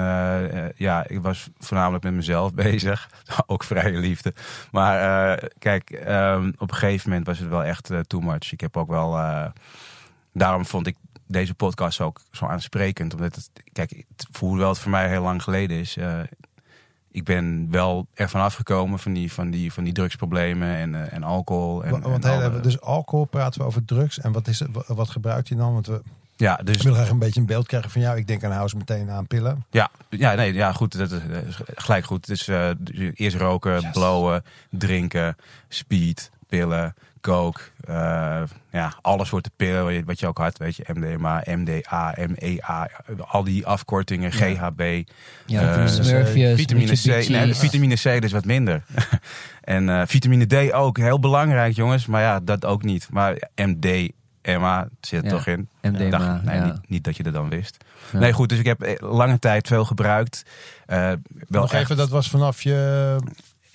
ja, 0.75 1.07
ik 1.07 1.21
was 1.21 1.49
voornamelijk 1.57 2.03
met 2.03 2.13
mezelf 2.13 2.53
bezig. 2.65 3.09
Ook 3.45 3.63
vrije 3.63 3.97
liefde. 3.97 4.33
Maar 4.71 5.39
kijk, 5.59 5.89
ehm, 5.89 6.51
op 6.57 6.71
een 6.71 6.77
gegeven 6.77 7.09
moment 7.09 7.27
was 7.27 7.39
het 7.39 7.49
wel 7.49 7.63
echt 7.63 7.91
too 8.07 8.21
much. 8.21 8.51
Ik 8.51 8.61
heb 8.61 8.77
ook 8.77 8.89
wel. 8.89 9.11
daarom 10.33 10.65
vond 10.65 10.87
ik 10.87 10.95
deze 11.27 11.53
podcast 11.53 12.01
ook 12.01 12.21
zo 12.31 12.45
aansprekend. 12.45 13.13
Omdat 13.13 13.35
het, 13.35 13.51
kijk, 13.71 14.03
het 14.15 14.27
wel 14.39 14.69
het 14.69 14.79
voor 14.79 14.91
mij 14.91 15.09
heel 15.09 15.23
lang 15.23 15.43
geleden 15.43 15.77
is. 15.77 15.97
Eh, 17.17 17.23
ik 17.23 17.23
ben 17.23 17.67
wel 17.71 18.07
ervan 18.13 18.41
afgekomen 18.41 18.99
van 18.99 19.13
die, 19.13 19.31
van 19.31 19.49
die, 19.51 19.73
van 19.73 19.83
die 19.83 19.93
drugsproblemen 19.93 20.75
en, 20.75 20.95
eh, 20.95 21.13
en 21.13 21.23
alcohol. 21.23 21.83
En, 21.83 21.91
Wa- 21.91 21.99
Want 22.09 22.25
en 22.25 22.61
dus 22.61 22.81
alcohol 22.81 23.25
praten 23.25 23.61
we 23.61 23.67
over 23.67 23.85
drugs. 23.85 24.19
En 24.19 24.31
wat, 24.31 24.47
is 24.47 24.59
het, 24.59 24.69
wat 24.87 25.09
gebruikt 25.09 25.49
hij 25.49 25.57
dan? 25.57 25.73
Want 25.73 25.87
we 25.87 26.01
ja, 26.35 26.55
dus 26.55 26.77
willen 26.77 26.97
graag 26.97 27.09
een 27.09 27.19
beetje 27.19 27.39
een 27.39 27.45
beeld 27.45 27.67
krijgen 27.67 27.91
van 27.91 28.01
jou. 28.01 28.17
Ik 28.17 28.27
denk 28.27 28.43
aan 28.43 28.51
house 28.51 28.77
meteen 28.77 29.09
aan 29.09 29.27
pillen. 29.27 29.65
Ja, 29.71 29.89
ja, 30.09 30.33
nee, 30.33 30.53
ja, 30.53 30.71
goed. 30.73 30.97
Dat 30.97 31.11
is, 31.11 31.19
is 31.47 31.59
gelijk 31.75 32.05
goed. 32.05 32.27
Dus 32.27 32.47
eh, 32.47 32.69
eerst 33.13 33.37
roken, 33.37 33.79
Yes. 33.81 33.91
blowen, 33.91 34.43
drinken, 34.69 35.35
speed, 35.67 36.31
pillen, 36.47 36.95
coke. 37.21 37.61
eh, 37.87 38.41
ja, 38.71 38.93
alles 39.01 39.29
wordt 39.29 39.45
de 39.45 39.51
pillen 39.55 40.05
wat 40.05 40.19
je, 40.19 40.27
ook 40.27 40.37
had, 40.37 40.57
weet 40.57 40.75
je. 40.75 40.83
MDMA, 40.93 41.43
MDA, 41.45 42.15
MEA, 42.27 42.89
al 43.27 43.43
die 43.43 43.65
afkortingen. 43.65 44.31
GHB. 44.31 44.81
Ja, 45.45 45.61
Eh, 45.77 45.87
smurfjes, 45.87 46.55
Vitamine 46.59 46.85
C, 46.85 46.89
Mitsubishi. 46.89 47.31
nee, 47.31 47.47
de 47.47 47.55
vitamine 47.55 47.95
C 47.95 48.21
dus 48.21 48.31
wat 48.31 48.45
minder. 48.45 48.83
en 49.61 49.89
eh, 49.89 50.01
vitamine 50.05 50.45
D 50.45 50.73
ook, 50.73 50.97
heel 50.97 51.19
belangrijk 51.19 51.75
jongens. 51.75 52.05
Maar 52.05 52.21
ja, 52.21 52.39
dat 52.39 52.65
ook 52.65 52.83
niet. 52.83 53.07
Maar 53.11 53.49
MDMA 53.55 54.87
zit 55.01 55.19
er 55.19 55.25
Ja, 55.25 55.29
toch 55.31 55.47
in. 55.47 55.69
MDMA, 55.81 56.09
Dacht- 56.09 56.43
nee, 56.43 56.55
ja. 56.55 56.65
niet, 56.65 56.89
niet 56.89 57.03
dat 57.03 57.17
je 57.17 57.23
dat 57.23 57.33
dan 57.33 57.49
wist. 57.49 57.77
Ja. 58.11 58.19
Nee, 58.19 58.33
goed, 58.33 58.49
dus 58.49 58.59
ik 58.59 58.65
heb 58.65 58.81
eh, 58.81 59.09
lange 59.11 59.39
tijd 59.39 59.67
veel 59.67 59.85
gebruikt. 59.85 60.43
Eh, 60.85 60.97
wel 60.97 61.17
Nog 61.61 61.73
echt- 61.73 61.83
even, 61.83 61.97
dat 61.97 62.09
was 62.09 62.29
vanaf 62.29 62.61
je... 62.61 63.15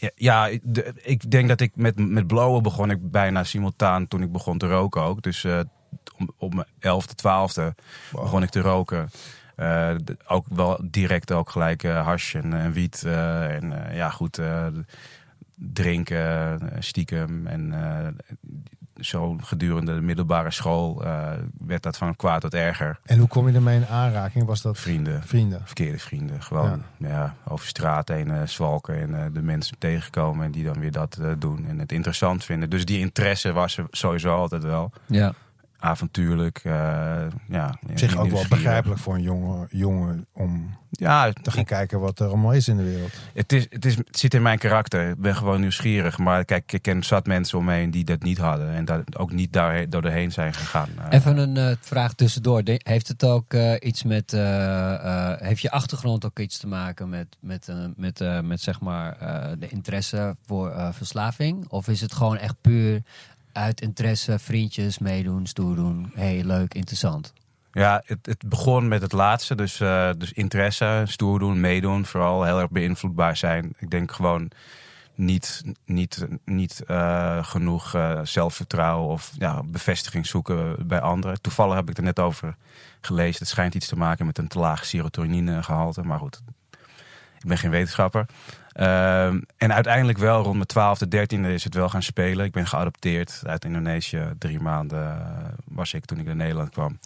ja, 0.02 0.10
ja, 0.14 0.58
de- 0.62 0.92
ik 1.02 1.30
denk 1.30 1.48
dat 1.48 1.60
ik 1.60 1.72
met, 1.76 2.08
met 2.08 2.26
blowen 2.26 2.62
begon 2.62 2.90
ik 2.90 3.10
bijna 3.10 3.44
simultaan 3.44 4.08
toen 4.08 4.22
ik 4.22 4.32
begon 4.32 4.58
te 4.58 4.66
roken 4.68 5.02
ook. 5.02 5.22
Dus 5.22 5.44
eh, 5.44 5.60
om, 6.18 6.30
op 6.36 6.54
mijn 6.54 6.66
elfde, 6.78 7.14
twaalfde 7.14 7.74
Wow. 8.10 8.22
begon 8.22 8.42
ik 8.42 8.50
te 8.50 8.60
roken. 8.60 9.10
De- 9.56 10.16
ook 10.26 10.46
wel 10.48 10.80
direct 10.90 11.32
ook 11.32 11.50
gelijk 11.50 11.82
eh 11.82 12.04
hash 12.06 12.34
en, 12.34 12.52
en 12.52 12.72
wiet. 12.72 13.04
en 13.04 13.72
ja, 13.92 14.10
goed, 14.10 14.40
drinken, 15.54 16.60
stiekem. 16.78 17.46
En 17.46 17.72
zo 19.00 19.36
gedurende 19.42 19.94
de 19.94 20.00
middelbare 20.00 20.50
school 20.50 21.04
eh, 21.04 21.30
werd 21.58 21.82
dat 21.82 21.96
van 21.96 22.16
kwaad 22.16 22.40
tot 22.40 22.54
erger. 22.54 22.98
En 23.04 23.18
hoe 23.18 23.28
kom 23.28 23.48
je 23.48 23.54
ermee 23.54 23.76
in 23.76 23.86
aanraking? 23.86 24.44
Was 24.44 24.62
dat 24.62 24.78
Vrienden, 24.78 25.22
vrienden? 25.22 25.60
verkeerde 25.64 25.98
vrienden. 25.98 26.42
Gewoon 26.42 26.82
ja. 26.98 27.34
over 27.48 27.66
straat 27.66 28.08
heen 28.08 28.28
uh, 28.28 28.42
zwalken 28.44 29.00
en 29.00 29.10
uh, 29.10 29.24
de 29.32 29.42
mensen 29.42 29.78
tegenkomen 29.78 30.44
en 30.44 30.50
die 30.50 30.64
dan 30.64 30.80
weer 30.80 30.92
dat 30.92 31.18
uh, 31.20 31.32
doen 31.38 31.66
en 31.66 31.78
het 31.78 31.92
interessant 31.92 32.44
vinden. 32.44 32.70
Dus 32.70 32.84
die 32.84 32.98
interesse 32.98 33.52
was 33.52 33.76
er 33.76 33.86
sowieso 33.90 34.36
altijd 34.36 34.62
wel. 34.62 34.92
Ja. 35.06 35.32
Avontuurlijk. 35.82 36.60
ja, 37.48 37.78
Op 37.90 37.98
zich 37.98 38.16
ook 38.16 38.30
wel 38.30 38.44
begrijpelijk 38.48 39.00
voor 39.00 39.14
een 39.14 39.22
jongen, 39.22 39.68
jongen 39.70 40.26
om 40.32 40.76
ja, 40.90 41.32
te 41.32 41.50
gaan 41.50 41.64
kijken 41.64 42.00
wat 42.00 42.20
er 42.20 42.26
allemaal 42.26 42.52
is 42.52 42.68
in 42.68 42.76
de 42.76 42.82
wereld. 42.82 43.12
Het, 43.34 43.52
is, 43.52 43.66
het, 43.70 43.84
is, 43.84 43.96
het 43.96 44.18
zit 44.18 44.34
in 44.34 44.42
mijn 44.42 44.58
karakter. 44.58 45.08
Ik 45.08 45.20
ben 45.20 45.36
gewoon 45.36 45.60
nieuwsgierig. 45.60 46.18
Maar 46.18 46.44
kijk, 46.44 46.72
ik 46.72 46.82
ken 46.82 47.02
zat 47.02 47.26
mensen 47.26 47.58
om 47.58 47.64
me 47.64 47.72
heen 47.72 47.90
die 47.90 48.04
dat 48.04 48.22
niet 48.22 48.38
hadden. 48.38 48.74
En 48.74 48.84
dat 48.84 49.18
ook 49.18 49.32
niet 49.32 49.52
daar, 49.52 49.88
door 49.88 50.02
doorheen 50.02 50.32
zijn 50.32 50.54
gegaan. 50.54 50.88
Even 51.10 51.36
een 51.36 51.56
uh, 51.56 51.76
vraag 51.80 52.14
tussendoor. 52.14 52.62
Heeft 52.64 53.08
het 53.08 53.24
ook 53.24 53.54
uh, 53.54 53.74
iets 53.80 54.02
met... 54.02 54.32
Uh, 54.32 55.32
heeft 55.38 55.62
je 55.62 55.70
achtergrond 55.70 56.24
ook 56.24 56.38
iets 56.38 56.58
te 56.58 56.66
maken 56.66 57.08
met, 57.08 57.36
met, 57.40 57.72
met, 57.96 58.24
met 58.42 58.60
zeg 58.60 58.80
maar 58.80 59.16
de 59.58 59.68
interesse 59.68 60.36
voor 60.46 60.72
verslaving? 60.92 61.68
Of 61.68 61.88
is 61.88 62.00
het 62.00 62.12
gewoon 62.12 62.36
echt 62.36 62.54
puur 62.60 63.02
uit 63.52 63.80
interesse, 63.80 64.38
vriendjes, 64.38 64.98
meedoen, 64.98 65.46
stoer 65.46 65.76
doen? 65.76 66.10
hey, 66.14 66.44
leuk, 66.44 66.74
interessant. 66.74 67.32
Ja, 67.72 68.02
het, 68.04 68.26
het, 68.26 68.48
begon 68.48 68.88
met 68.88 69.02
het 69.02 69.12
laatste. 69.12 69.54
Dus, 69.54 69.80
uh, 69.80 70.10
dus 70.18 70.32
interesse, 70.32 71.02
stoer 71.06 71.38
doen, 71.38 71.60
meedoen. 71.60 72.06
Vooral 72.06 72.44
heel 72.44 72.60
erg 72.60 72.70
beïnvloedbaar 72.70 73.36
zijn. 73.36 73.74
Ik 73.78 73.90
denk 73.90 74.12
gewoon 74.12 74.50
niet, 75.14 75.62
niet, 75.84 76.26
niet 76.44 76.82
uh, 76.86 77.44
genoeg 77.44 77.94
uh, 77.94 78.20
zelfvertrouwen 78.22 79.08
of 79.08 79.32
ja, 79.38 79.62
bevestiging 79.62 80.26
zoeken 80.26 80.86
bij 80.86 81.00
anderen. 81.00 81.40
Toevallig 81.40 81.74
heb 81.74 81.90
ik 81.90 81.96
er 81.96 82.02
net 82.02 82.20
over 82.20 82.56
gelezen. 83.00 83.38
Het 83.38 83.48
schijnt 83.48 83.74
iets 83.74 83.88
te 83.88 83.96
maken 83.96 84.26
met 84.26 84.38
een 84.38 84.48
te 84.48 84.58
laag 84.58 84.84
serotoninegehalte. 84.84 86.02
Maar 86.02 86.18
goed, 86.18 86.42
ik 87.42 87.48
ben 87.48 87.58
geen 87.58 87.70
wetenschapper. 87.70 88.26
Uh, 88.74 89.26
en 89.56 89.72
uiteindelijk 89.72 90.18
wel 90.18 90.42
rond 90.42 90.54
mijn 90.54 90.66
twaalfde, 90.66 91.08
dertiende 91.08 91.54
is 91.54 91.64
het 91.64 91.74
wel 91.74 91.88
gaan 91.88 92.02
spelen. 92.02 92.44
Ik 92.44 92.52
ben 92.52 92.66
geadopteerd 92.66 93.42
uit 93.46 93.64
Indonesië. 93.64 94.32
Drie 94.38 94.60
maanden 94.60 95.18
was 95.64 95.94
ik 95.94 96.04
toen 96.04 96.18
ik 96.18 96.26
naar 96.26 96.36
Nederland 96.36 96.70
kwam. 96.70 96.98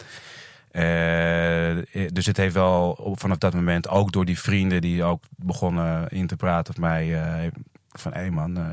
Uh, 0.71 1.83
dus 2.13 2.25
het 2.25 2.37
heeft 2.37 2.53
wel 2.53 3.13
vanaf 3.15 3.37
dat 3.37 3.53
moment, 3.53 3.89
ook 3.89 4.11
door 4.11 4.25
die 4.25 4.39
vrienden 4.39 4.81
die 4.81 5.03
ook 5.03 5.23
begonnen 5.35 6.09
in 6.09 6.27
te 6.27 6.35
praten 6.35 6.73
op 6.73 6.79
mij, 6.79 7.07
uh, 7.07 7.51
van 7.89 8.13
hé 8.13 8.19
hey 8.19 8.29
man. 8.29 8.57
Uh, 8.57 8.65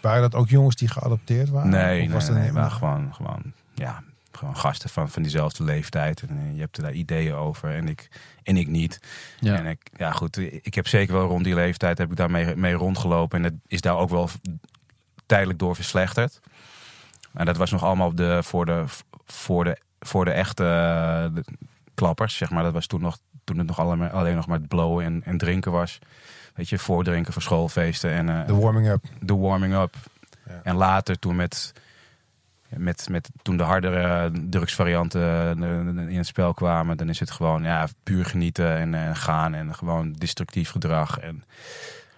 waren 0.00 0.20
dat 0.20 0.34
ook 0.34 0.48
jongens 0.48 0.76
die 0.76 0.88
geadopteerd 0.88 1.48
waren? 1.48 1.70
Nee, 1.70 2.06
of 2.06 2.12
was 2.12 2.28
nee, 2.28 2.38
nee, 2.38 2.52
maar 2.52 2.70
gewoon, 2.70 3.14
gewoon, 3.14 3.52
ja, 3.74 4.02
gewoon 4.40 4.56
gasten 4.56 4.90
van, 4.90 5.10
van 5.10 5.22
diezelfde 5.22 5.64
leeftijd. 5.64 6.22
En 6.22 6.54
je 6.54 6.60
hebt 6.60 6.76
er 6.76 6.82
daar 6.82 6.92
ideeën 6.92 7.34
over 7.34 7.74
en 7.74 7.88
ik, 7.88 8.08
en 8.42 8.56
ik 8.56 8.68
niet. 8.68 9.00
Ja. 9.40 9.56
En 9.56 9.66
ik, 9.66 9.90
ja 9.96 10.12
goed, 10.12 10.36
ik 10.62 10.74
heb 10.74 10.86
zeker 10.86 11.14
wel 11.14 11.28
rond 11.28 11.44
die 11.44 11.54
leeftijd 11.54 11.98
heb 11.98 12.10
ik 12.10 12.16
daarmee 12.16 12.56
mee 12.56 12.74
rondgelopen. 12.74 13.38
En 13.38 13.44
het 13.44 13.54
is 13.66 13.80
daar 13.80 13.96
ook 13.96 14.10
wel 14.10 14.28
tijdelijk 15.26 15.58
door 15.58 15.74
verslechterd. 15.74 16.40
En 17.32 17.46
dat 17.46 17.56
was 17.56 17.70
nog 17.70 17.84
allemaal 17.84 18.14
de, 18.14 18.42
voor, 18.42 18.66
de, 18.66 18.84
voor 19.26 19.64
de 19.64 19.78
voor 20.00 20.24
de 20.24 20.30
echte 20.30 20.62
de 21.34 21.44
klappers, 21.94 22.36
zeg 22.36 22.50
maar. 22.50 22.62
Dat 22.62 22.72
was 22.72 22.86
toen, 22.86 23.00
nog, 23.00 23.18
toen 23.44 23.58
het 23.58 23.66
nog 23.66 23.78
alleen, 23.78 24.10
alleen 24.10 24.36
nog 24.36 24.46
maar 24.46 24.58
het 24.58 24.68
blowen 24.68 25.04
en, 25.04 25.22
en 25.24 25.38
drinken 25.38 25.72
was. 25.72 25.98
Weet 26.54 26.68
je, 26.68 26.78
voordrinken 26.78 27.32
voor 27.32 27.42
schoolfeesten. 27.42 28.10
En, 28.10 28.28
uh, 28.28 28.46
de 28.46 28.54
warming-up. 28.54 29.04
De 29.20 29.36
warming-up. 29.36 29.94
Ja. 30.46 30.60
En 30.62 30.76
later 30.76 31.18
toen 31.18 31.36
met, 31.36 31.72
met, 32.76 33.08
met 33.10 33.28
toen 33.42 33.56
de 33.56 33.62
hardere 33.62 34.32
drugsvarianten 34.50 35.62
in 36.08 36.16
het 36.16 36.26
spel 36.26 36.54
kwamen, 36.54 36.96
dan 36.96 37.08
is 37.08 37.20
het 37.20 37.30
gewoon 37.30 37.62
ja, 37.62 37.88
puur 38.02 38.24
genieten 38.24 38.76
en, 38.76 38.94
en 38.94 39.16
gaan 39.16 39.54
en 39.54 39.74
gewoon 39.74 40.12
destructief 40.12 40.70
gedrag. 40.70 41.18
En 41.18 41.44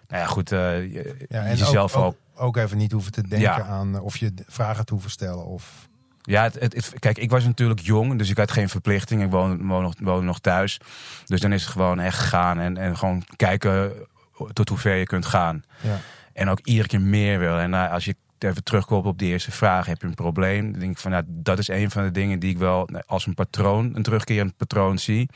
nou 0.08 0.22
ja, 0.22 0.26
goed, 0.26 0.52
uh, 0.52 0.94
ja, 1.28 1.44
en 1.44 1.56
jezelf 1.56 1.96
ook, 1.96 2.04
ook, 2.04 2.16
ook, 2.34 2.56
even 2.56 2.76
niet 2.76 2.92
hoeven 2.92 3.12
te 3.12 3.22
denken 3.22 3.40
ja. 3.40 3.62
aan 3.62 4.00
of 4.00 4.16
je 4.16 4.32
vragen 4.46 4.84
te 4.84 4.92
hoeven 4.92 5.10
stellen 5.10 5.44
of 5.46 5.90
ja, 6.22 6.42
het, 6.42 6.60
het, 6.60 6.92
kijk, 6.98 7.18
ik 7.18 7.30
was 7.30 7.44
natuurlijk 7.44 7.80
jong, 7.80 8.18
dus 8.18 8.30
ik 8.30 8.36
had 8.36 8.50
geen 8.50 8.68
verplichting. 8.68 9.22
Ik 9.22 9.30
woon, 9.30 9.66
woon, 9.66 9.82
nog, 9.82 9.94
woon 9.98 10.24
nog 10.24 10.38
thuis. 10.38 10.80
Dus 11.26 11.40
dan 11.40 11.52
is 11.52 11.62
het 11.62 11.70
gewoon 11.70 12.00
echt 12.00 12.18
gaan 12.18 12.58
en, 12.58 12.76
en 12.76 12.96
gewoon 12.96 13.24
kijken 13.36 13.92
tot 14.52 14.68
hoe 14.68 14.78
ver 14.78 14.94
je 14.94 15.04
kunt 15.04 15.26
gaan. 15.26 15.64
Ja. 15.80 15.98
En 16.32 16.48
ook 16.48 16.60
iedere 16.62 16.88
keer 16.88 17.00
meer 17.00 17.38
willen. 17.38 17.60
En 17.60 17.90
als 17.90 18.04
je 18.04 18.16
even 18.42 18.64
terugkomt 18.64 19.06
op 19.06 19.18
die 19.18 19.28
eerste 19.28 19.50
vraag, 19.50 19.86
heb 19.86 20.00
je 20.00 20.06
een 20.06 20.14
probleem? 20.14 20.70
Dan 20.70 20.80
denk 20.80 20.92
ik 20.92 20.98
van, 20.98 21.10
nou, 21.10 21.24
dat 21.26 21.58
is 21.58 21.68
een 21.68 21.90
van 21.90 22.02
de 22.02 22.10
dingen 22.10 22.38
die 22.38 22.50
ik 22.50 22.58
wel 22.58 22.88
als 23.06 23.26
een 23.26 23.34
patroon, 23.34 23.90
een 23.94 24.02
terugkerend 24.02 24.56
patroon 24.56 24.98
zie. 24.98 25.28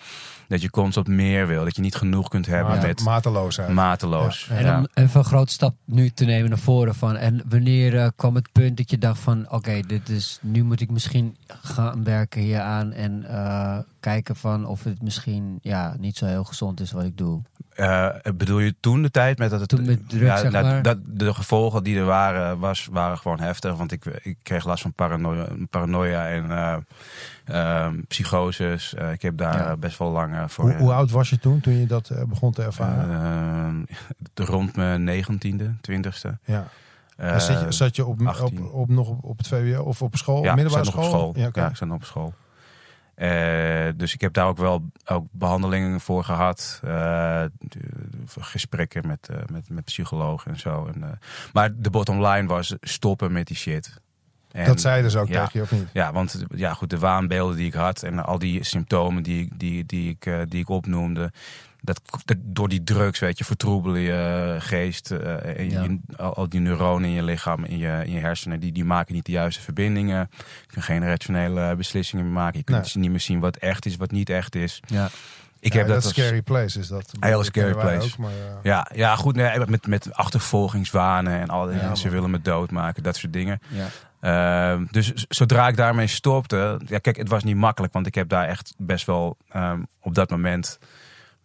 Dat 0.49 0.63
je 0.63 0.71
constant 0.71 1.09
meer 1.09 1.47
wil, 1.47 1.65
dat 1.65 1.77
je 1.77 1.83
niet 1.83 1.95
genoeg 1.95 2.29
kunt 2.29 2.47
hebben 2.47 2.75
Mate, 2.75 2.87
met 2.87 3.05
mateloosheid. 3.05 3.69
Mateloos. 3.69 4.47
Ja. 4.51 4.57
En 4.57 4.79
om 4.79 4.87
even 4.95 5.19
een 5.19 5.25
grote 5.25 5.53
stap 5.53 5.75
nu 5.85 6.11
te 6.11 6.25
nemen 6.25 6.49
naar 6.49 6.59
voren 6.59 6.95
van, 6.95 7.17
en 7.17 7.43
wanneer 7.49 7.95
uh, 7.95 8.09
kwam 8.17 8.35
het 8.35 8.53
punt 8.53 8.77
dat 8.77 8.91
je 8.91 8.99
dacht 8.99 9.21
van, 9.21 9.45
oké, 9.45 9.55
okay, 9.55 9.83
dit 9.83 10.09
is, 10.09 10.39
nu 10.43 10.63
moet 10.63 10.81
ik 10.81 10.91
misschien 10.91 11.37
gaan 11.47 12.05
werken 12.05 12.41
hier 12.41 12.61
aan 12.61 12.93
en 12.93 13.25
uh, 13.31 13.79
kijken 14.01 14.37
van 14.37 14.67
of 14.67 14.85
het 14.85 15.03
misschien 15.03 15.59
ja, 15.63 15.97
niet 15.99 16.17
zo 16.17 16.27
heel 16.27 16.45
gezond 16.45 16.81
is 16.81 16.93
wat 16.93 17.05
ik 17.05 17.17
doe. 17.17 17.43
Uh, 17.77 18.09
bedoel 18.37 18.59
je 18.59 18.75
toen 18.81 19.03
de 19.03 19.11
tijd 19.11 19.39
met 19.39 19.51
dat 19.51 19.61
het. 19.61 19.69
Toen 19.69 19.87
met 19.87 20.09
drugs, 20.09 20.25
ja, 20.25 20.37
zeg 20.37 20.53
maar. 20.53 20.83
dat, 20.83 20.99
de 21.05 21.35
gevolgen 21.35 21.85
die 21.85 21.99
er 21.99 22.05
waren, 22.05 22.59
was, 22.59 22.89
waren 22.91 23.19
gewoon 23.19 23.41
heftig. 23.41 23.77
Want 23.77 23.93
ik, 23.93 24.05
ik 24.05 24.37
kreeg 24.43 24.65
last 24.65 24.83
van 24.83 24.93
paranoia, 24.93 25.47
paranoia 25.71 26.29
en 26.29 26.45
uh, 26.45 26.77
uh, 27.51 27.89
psychoses. 28.09 28.95
ik 29.13 29.23
heb 29.23 29.37
daar 29.37 29.59
ja. 29.59 29.77
best 29.77 29.99
wel 29.99 30.11
lang 30.11 30.53
voor. 30.53 30.65
Hoe, 30.65 30.75
hoe, 30.75 30.93
oud 30.93 31.11
was 31.11 31.31
je 31.31 31.39
toen, 31.39 31.61
toen 31.61 31.79
je 31.79 31.87
dat 31.87 32.13
begon 32.29 32.53
te 32.53 32.63
ervaren? 32.63 33.87
rond 34.35 34.77
mijn 34.77 35.05
negentiende, 35.05 35.75
twintigste. 35.81 36.39
Ja. 36.45 36.69
zat, 37.39 37.61
je, 37.61 37.73
zat 37.73 37.97
je 37.97 38.07
op, 38.07 38.21
op, 38.21 38.73
op, 38.73 38.89
nog 38.89 39.09
op, 39.09 39.25
op 39.25 39.39
het 39.39 39.49
VWO 39.49 39.83
of 39.83 40.03
op 40.03 40.17
school? 40.17 40.43
Ja, 40.43 40.55
middelbare 40.55 40.85
ik 40.85 40.91
school? 40.91 41.05
Op 41.05 41.11
school. 41.11 41.33
Ja, 41.37 41.47
okay. 41.47 41.63
ja, 41.63 41.71
ik 41.71 41.77
zat 41.77 41.89
nog 41.89 41.97
op 41.97 42.05
school. 42.05 42.35
Uh, 43.17 43.89
dus 43.97 44.15
ik 44.15 44.21
heb 44.21 44.33
daar 44.33 44.47
ook 44.47 44.59
wel 44.59 44.91
ook 45.05 45.27
behandelingen 45.31 46.01
voor 46.01 46.25
gehad. 46.25 46.81
Uh, 46.85 47.43
gesprekken 48.39 49.07
met, 49.07 49.29
uh, 49.31 49.37
met, 49.53 49.69
met 49.69 49.85
psychologen 49.85 50.51
en 50.51 50.59
zo. 50.59 50.87
En, 50.87 51.19
maar 51.53 51.71
de 51.77 51.91
bottom 51.91 52.27
line 52.27 52.47
was 52.47 52.75
stoppen 52.81 53.33
met 53.33 53.47
die 53.47 53.57
shit. 53.57 54.01
En, 54.53 54.67
dat 54.67 54.81
zei 54.81 55.03
dus 55.03 55.17
ook 55.17 55.29
ja, 55.29 55.45
tegen 55.45 55.59
je, 55.59 55.65
of 55.65 55.73
niet? 55.73 55.89
Ja, 55.93 56.13
want 56.13 56.45
ja, 56.55 56.75
goed, 56.75 56.91
de 56.91 56.99
waanbeelden 56.99 57.57
die 57.57 57.67
ik 57.67 57.75
had 57.75 58.03
en 58.03 58.25
al 58.25 58.39
die 58.39 58.65
symptomen 58.65 59.23
die, 59.23 59.49
die, 59.57 59.87
die, 59.87 60.11
ik, 60.11 60.51
die 60.51 60.61
ik 60.61 60.69
opnoemde. 60.69 61.33
Dat, 61.87 62.01
dat, 62.25 62.37
door 62.41 62.69
die 62.69 62.85
drugs, 62.85 63.19
weet 63.19 63.39
je, 63.39 63.45
vertroebelen 63.45 64.01
je 64.01 64.57
geest. 64.59 65.11
Uh, 65.11 65.59
en 65.59 65.71
ja. 65.71 65.83
je, 65.83 65.99
al, 66.17 66.35
al, 66.35 66.49
die 66.49 66.61
neuronen 66.61 67.09
in 67.09 67.15
je 67.15 67.23
lichaam, 67.23 67.65
in 67.65 67.79
je, 67.79 68.03
in 68.05 68.13
je 68.13 68.21
hersenen, 68.21 68.61
die, 68.61 68.73
die 68.73 68.85
maken 68.85 69.15
niet 69.15 69.27
de 69.27 69.33
juiste 69.33 69.63
verbindingen. 69.63 70.31
Je 70.39 70.67
kunt 70.67 70.85
geen 70.85 71.07
rationele 71.07 71.77
beslissingen 71.77 72.25
meer 72.25 72.35
maken. 72.35 72.59
Je 72.59 72.65
kunt 72.65 72.95
nee. 72.95 73.03
niet 73.03 73.11
meer 73.11 73.21
zien 73.21 73.41
wat 73.41 73.57
echt 73.57 73.87
is, 73.87 73.97
wat 73.97 74.11
niet 74.11 74.31
echt 74.31 74.55
is. 74.55 74.81
Ja. 74.87 75.09
Ik 75.61 75.73
ja, 75.73 75.79
heb 75.79 75.89
dat 75.89 75.97
als 75.97 76.09
scary 76.09 76.43
place 76.43 76.79
is 76.79 76.89
dat. 76.89 77.13
Heel 77.21 77.45
scary 77.45 77.73
place. 77.73 78.07
Ook, 78.13 78.19
maar, 78.19 78.31
uh... 78.31 78.37
ja, 78.63 78.91
ja, 78.95 79.17
goed. 79.17 79.35
Nee, 79.35 79.59
met, 79.67 79.87
met 79.87 80.13
achtervolgingswanen 80.13 81.41
en 81.41 81.49
al 81.49 81.67
die 81.67 81.77
ja, 81.77 81.95
ze 81.95 82.09
willen 82.09 82.31
me 82.31 82.41
doodmaken, 82.41 83.03
dat 83.03 83.17
soort 83.17 83.33
dingen. 83.33 83.61
Ja. 83.69 83.87
Uh, 84.21 84.81
dus 84.91 85.13
zodra 85.29 85.69
ik 85.69 85.77
daarmee 85.77 86.07
stopte, 86.07 86.81
ja, 86.87 86.99
kijk, 86.99 87.17
het 87.17 87.29
was 87.29 87.45
niet 87.45 87.57
makkelijk, 87.57 87.93
want 87.93 88.07
ik 88.07 88.15
heb 88.15 88.29
daar 88.29 88.49
echt 88.49 88.75
best 88.79 89.07
wel 89.07 89.37
um, 89.57 89.87
op 90.01 90.15
dat 90.15 90.31
moment 90.31 90.79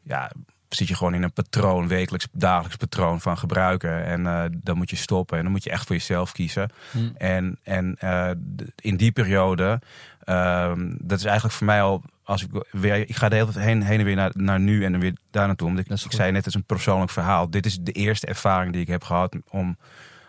ja, 0.03 0.31
zit 0.70 0.88
je 0.88 0.96
gewoon 0.96 1.13
in 1.13 1.24
een 1.24 1.34
patroon, 1.34 1.88
wekelijks, 1.88 2.27
dagelijks 2.31 2.75
patroon 2.75 3.22
van 3.22 3.38
gebruiken. 3.38 4.05
En 4.05 4.22
uh, 4.22 4.43
dan 4.51 4.77
moet 4.77 4.89
je 4.89 4.96
stoppen 4.96 5.38
en 5.38 5.43
dan 5.43 5.51
moet 5.51 5.63
je 5.63 5.70
echt 5.70 5.88
voor 5.88 5.96
jezelf 5.96 6.31
kiezen. 6.31 6.70
Hmm. 6.91 7.13
En, 7.17 7.60
en 7.63 7.98
uh, 8.03 8.29
in 8.75 8.98
die 8.98 9.12
periode, 9.12 9.81
uh, 10.25 10.74
dat 10.98 11.20
is 11.20 11.25
eigenlijk 11.25 11.55
voor 11.55 11.65
mij 11.65 11.81
al, 11.81 12.03
als 12.24 12.43
ik 12.43 12.65
weer, 12.72 12.96
ik 12.96 13.15
ga 13.15 13.29
de 13.29 13.36
hele 13.36 13.51
tijd 13.51 13.65
heen, 13.65 13.84
heen 13.84 14.00
en 14.00 14.05
weer 14.05 14.15
naar, 14.15 14.31
naar 14.34 14.60
nu 14.60 14.86
en 14.86 14.91
dan 14.91 15.01
weer 15.01 15.17
daar 15.31 15.48
naartoe. 15.48 15.67
Omdat 15.67 15.86
ik, 15.86 15.91
ik 15.91 16.12
zei 16.12 16.31
net, 16.31 16.46
het 16.46 16.53
is 16.53 16.60
een 16.60 16.65
persoonlijk 16.65 17.12
verhaal. 17.12 17.50
Dit 17.50 17.65
is 17.65 17.77
de 17.81 17.91
eerste 17.91 18.27
ervaring 18.27 18.74
die 18.74 18.81
ik 18.81 18.88
heb 18.88 19.03
gehad 19.03 19.36
om 19.50 19.77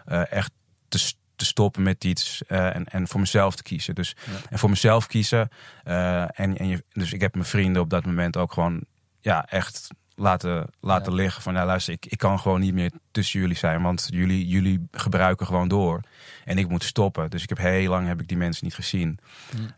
uh, 0.08 0.32
echt 0.32 0.50
te 0.88 1.12
te 1.36 1.48
stoppen 1.48 1.82
met 1.82 2.04
iets 2.04 2.42
uh, 2.48 2.74
en, 2.74 2.84
en 2.84 3.08
voor 3.08 3.20
mezelf 3.20 3.56
te 3.56 3.62
kiezen. 3.62 3.94
Dus 3.94 4.16
ja. 4.24 4.32
en 4.50 4.58
voor 4.58 4.70
mezelf 4.70 5.06
kiezen. 5.06 5.48
Uh, 5.84 6.22
en, 6.22 6.56
en 6.58 6.68
je, 6.68 6.84
dus 6.92 7.12
ik 7.12 7.20
heb 7.20 7.34
mijn 7.34 7.46
vrienden 7.46 7.82
op 7.82 7.90
dat 7.90 8.06
moment 8.06 8.36
ook 8.36 8.52
gewoon 8.52 8.84
ja, 9.22 9.46
echt 9.48 9.88
laten, 10.14 10.66
laten 10.80 11.12
Ja. 11.12 11.18
liggen. 11.18 11.42
Van 11.42 11.54
ja, 11.54 11.64
luister, 11.66 11.92
ik, 11.94 12.06
ik 12.06 12.18
kan 12.18 12.38
gewoon 12.40 12.60
niet 12.60 12.74
meer 12.74 12.90
tussen 13.10 13.40
jullie 13.40 13.56
zijn. 13.56 13.82
Want 13.82 14.06
jullie, 14.10 14.46
jullie 14.46 14.88
gebruiken 14.90 15.46
gewoon 15.46 15.68
door. 15.68 16.00
En 16.44 16.58
ik 16.58 16.68
moet 16.68 16.84
stoppen. 16.84 17.30
Dus 17.30 17.42
ik 17.42 17.48
heb 17.48 17.58
heel 17.58 17.90
lang 17.90 18.06
heb 18.06 18.20
ik 18.20 18.28
die 18.28 18.36
mensen 18.36 18.64
niet 18.64 18.74
gezien. 18.74 19.18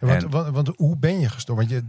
Want, 0.00 0.22
En- 0.22 0.30
want, 0.30 0.48
want 0.54 0.70
hoe 0.76 0.96
ben 0.96 1.20
je 1.20 1.28
gestopt? 1.28 1.58
Want 1.58 1.70
je, 1.70 1.82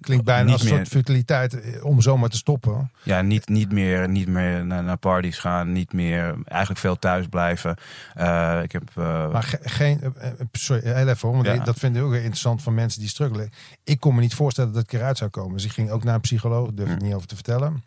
Klinkt 0.00 0.24
bijna 0.24 0.52
als 0.52 0.60
een 0.62 0.66
meer. 0.68 0.76
soort 0.76 0.88
futiliteit 0.88 1.60
eh, 1.60 1.84
om 1.84 2.00
zomaar 2.00 2.28
te 2.28 2.36
stoppen. 2.36 2.90
Ja, 3.02 3.20
niet, 3.20 3.48
niet 3.48 3.72
meer, 3.72 4.08
niet 4.08 4.28
meer 4.28 4.64
naar, 4.66 4.82
naar 4.84 4.96
parties 4.96 5.38
gaan, 5.38 5.72
niet 5.72 5.92
meer 5.92 6.34
eigenlijk 6.44 6.80
veel 6.80 6.98
thuis 6.98 7.26
blijven. 7.26 7.76
Eh, 8.14 8.60
ik 8.62 8.72
heb, 8.72 8.82
eh, 8.94 9.32
Maar 9.32 9.42
ge- 9.42 9.58
geen, 9.62 10.00
eh, 10.00 10.28
eh, 10.28 10.32
sorry, 10.52 10.82
heel 10.94 11.08
even 11.08 11.28
hoor, 11.28 11.42
want 11.42 11.56
Ja. 11.58 11.64
dat 11.64 11.78
vind 11.78 11.96
ik 11.96 12.02
ook 12.02 12.14
interessant 12.14 12.62
van 12.62 12.74
mensen 12.74 13.00
die 13.00 13.08
struggelen. 13.08 13.50
Ik 13.84 14.00
kon 14.00 14.14
me 14.14 14.20
niet 14.20 14.34
voorstellen 14.34 14.72
dat 14.72 14.82
ik 14.82 14.92
eruit 14.92 15.18
zou 15.18 15.30
komen. 15.30 15.52
Dus 15.52 15.64
ik 15.64 15.72
ging 15.72 15.90
ook 15.90 16.04
naar 16.04 16.14
een 16.14 16.20
psycholoog, 16.20 16.66
daar 16.66 16.74
durf 16.74 16.90
ik 16.90 16.98
Hm. 16.98 17.04
niet 17.04 17.14
over 17.14 17.26
te 17.28 17.34
vertellen. 17.34 17.82